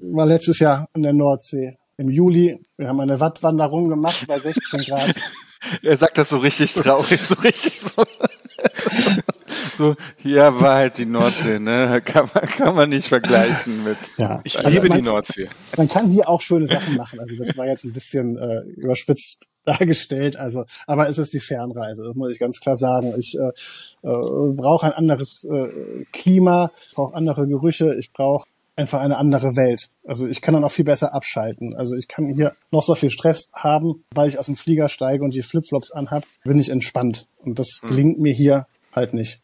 war 0.02 0.26
letztes 0.26 0.60
Jahr 0.60 0.88
an 0.94 1.04
der 1.04 1.14
Nordsee 1.14 1.78
im 1.98 2.10
Juli. 2.10 2.62
Wir 2.78 2.88
haben 2.88 3.00
eine 3.00 3.20
Wattwanderung 3.20 3.90
gemacht 3.90 4.26
bei 4.28 4.40
16 4.40 4.82
Grad. 4.82 5.16
er 5.84 5.98
sagt 5.98 6.18
das 6.18 6.30
so 6.30 6.38
richtig 6.38 6.74
traurig, 6.74 7.22
so 7.22 7.36
richtig 7.36 7.80
so. 7.82 8.04
so, 9.76 9.96
ja, 10.24 10.60
war 10.60 10.76
halt 10.76 10.98
die 10.98 11.06
Nordsee, 11.06 11.60
ne? 11.60 12.02
Kann 12.04 12.30
man, 12.34 12.44
kann 12.44 12.76
man 12.76 12.90
nicht 12.90 13.08
vergleichen 13.08 13.84
mit. 13.84 13.98
Ja, 14.18 14.42
ich 14.44 14.58
also 14.58 14.70
liebe 14.70 14.88
man, 14.88 14.98
die 14.98 15.04
Nordsee. 15.04 15.50
Man 15.78 15.88
kann 15.88 16.08
hier 16.10 16.30
auch 16.30 16.42
schöne 16.42 16.68
Sachen 16.68 16.96
machen. 16.96 17.20
Also 17.20 17.36
das 17.38 17.58
war 17.58 17.68
jetzt 17.68 17.84
ein 17.84 17.94
bisschen 17.94 18.38
äh, 18.38 18.62
überspitzt 18.78 19.48
dargestellt. 19.66 20.38
Also, 20.38 20.66
aber 20.88 21.10
es 21.10 21.18
ist 21.18 21.34
die 21.34 21.40
Fernreise, 21.40 22.04
das 22.04 22.16
muss 22.16 22.32
ich 22.32 22.40
ganz 22.40 22.60
klar 22.60 22.78
sagen. 22.78 23.14
Ich 23.18 23.38
äh, 23.38 23.48
äh, 24.08 24.54
brauche 24.54 24.86
ein 24.86 24.94
anderes 24.94 25.46
äh, 25.46 26.06
Klima, 26.12 26.72
brauche 26.94 27.16
andere 27.16 27.48
Gerüche, 27.48 27.96
ich 27.96 28.14
brauche 28.14 28.46
einfach 28.76 29.00
eine 29.00 29.18
andere 29.18 29.56
Welt. 29.56 29.90
Also 30.06 30.28
ich 30.28 30.42
kann 30.42 30.54
dann 30.54 30.64
auch 30.64 30.72
viel 30.72 30.86
besser 30.86 31.14
abschalten. 31.14 31.76
Also 31.76 31.96
ich 31.96 32.08
kann 32.08 32.34
hier 32.34 32.54
noch 32.72 32.84
so 32.84 32.94
viel 32.94 33.10
Stress 33.10 33.50
haben, 33.54 34.04
weil 34.14 34.28
ich 34.28 34.38
aus 34.38 34.48
dem 34.48 34.56
Flieger 34.56 34.90
steige 34.90 35.24
und 35.24 35.34
die 35.34 35.44
Flipflops 35.44 35.92
anhab, 35.92 36.26
bin 36.44 36.60
ich 36.60 36.70
entspannt. 36.70 37.28
Und 37.38 37.58
das 37.58 37.80
hm. 37.82 37.90
gelingt 37.90 38.20
mir 38.20 38.34
hier 38.34 38.68
halt 38.94 39.14
nicht 39.14 39.42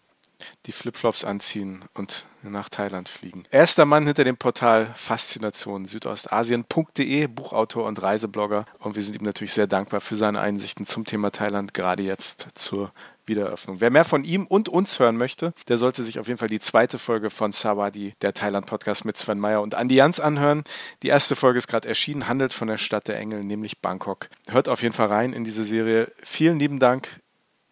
die 0.66 0.72
Flipflops 0.72 1.24
anziehen 1.24 1.84
und 1.94 2.28
nach 2.44 2.70
Thailand 2.70 3.08
fliegen. 3.10 3.44
Erster 3.52 3.86
Mann 3.86 4.06
hinter 4.06 4.24
dem 4.24 4.38
Portal 4.38 4.92
Faszination 4.96 5.86
Südostasien.de, 5.86 7.28
Buchautor 7.28 7.86
und 7.86 8.02
Reiseblogger. 8.02 8.66
Und 8.80 8.96
wir 8.96 9.04
sind 9.04 9.16
ihm 9.16 9.26
natürlich 9.26 9.54
sehr 9.54 9.68
dankbar 9.68 10.02
für 10.02 10.16
seine 10.16 10.42
Einsichten 10.42 10.86
zum 10.86 11.06
Thema 11.06 11.32
Thailand, 11.32 11.74
gerade 11.74 12.04
jetzt 12.04 12.48
zur 12.56 12.92
Wiedereröffnung. 13.26 13.80
Wer 13.80 13.92
mehr 13.92 14.04
von 14.04 14.24
ihm 14.24 14.46
und 14.48 14.68
uns 14.68 15.00
hören 15.00 15.16
möchte, 15.16 15.54
der 15.68 15.78
sollte 15.78 16.04
sich 16.04 16.20
auf 16.20 16.28
jeden 16.28 16.40
Fall 16.40 16.48
die 16.48 16.60
zweite 16.60 16.98
Folge 16.98 17.30
von 17.30 17.52
Sawadi, 17.52 18.14
der 18.22 18.34
Thailand-Podcast 18.34 19.06
mit 19.06 19.18
Sven 19.18 19.40
Meyer 19.40 19.62
und 19.62 19.76
Andi 19.76 19.96
Jans 19.96 20.20
anhören. 20.20 20.64
Die 21.04 21.08
erste 21.08 21.36
Folge 21.36 21.60
ist 21.60 21.68
gerade 21.68 21.88
erschienen, 21.88 22.28
handelt 22.28 22.54
von 22.54 22.68
der 22.68 22.78
Stadt 22.78 23.08
der 23.08 23.20
Engel, 23.20 23.44
nämlich 23.44 23.80
Bangkok. 23.80 24.28
Hört 24.50 24.68
auf 24.68 24.82
jeden 24.82 24.94
Fall 24.94 25.08
rein 25.08 25.34
in 25.34 25.44
diese 25.44 25.64
Serie. 25.64 26.12
Vielen 26.24 26.60
lieben 26.60 26.80
Dank. 26.80 27.21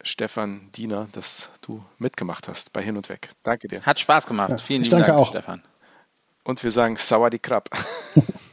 Stefan 0.04 0.70
Diener, 0.76 1.08
dass 1.12 1.50
du 1.62 1.84
mitgemacht 1.98 2.48
hast 2.48 2.74
bei 2.74 2.82
Hin 2.82 2.98
und 2.98 3.10
Weg. 3.10 3.30
Danke 3.44 3.68
dir. 3.68 3.82
Hat 3.82 4.00
Spaß 4.00 4.26
gemacht. 4.28 4.52
Ja, 4.52 4.58
Vielen 4.58 4.84
lieben 4.84 5.00
Dank, 5.02 5.10
auch. 5.10 5.30
Stefan. 5.30 5.62
Und 6.44 6.64
wir 6.64 6.72
sagen 6.72 6.96
Sawadee 6.96 7.40
Krab. 7.40 7.70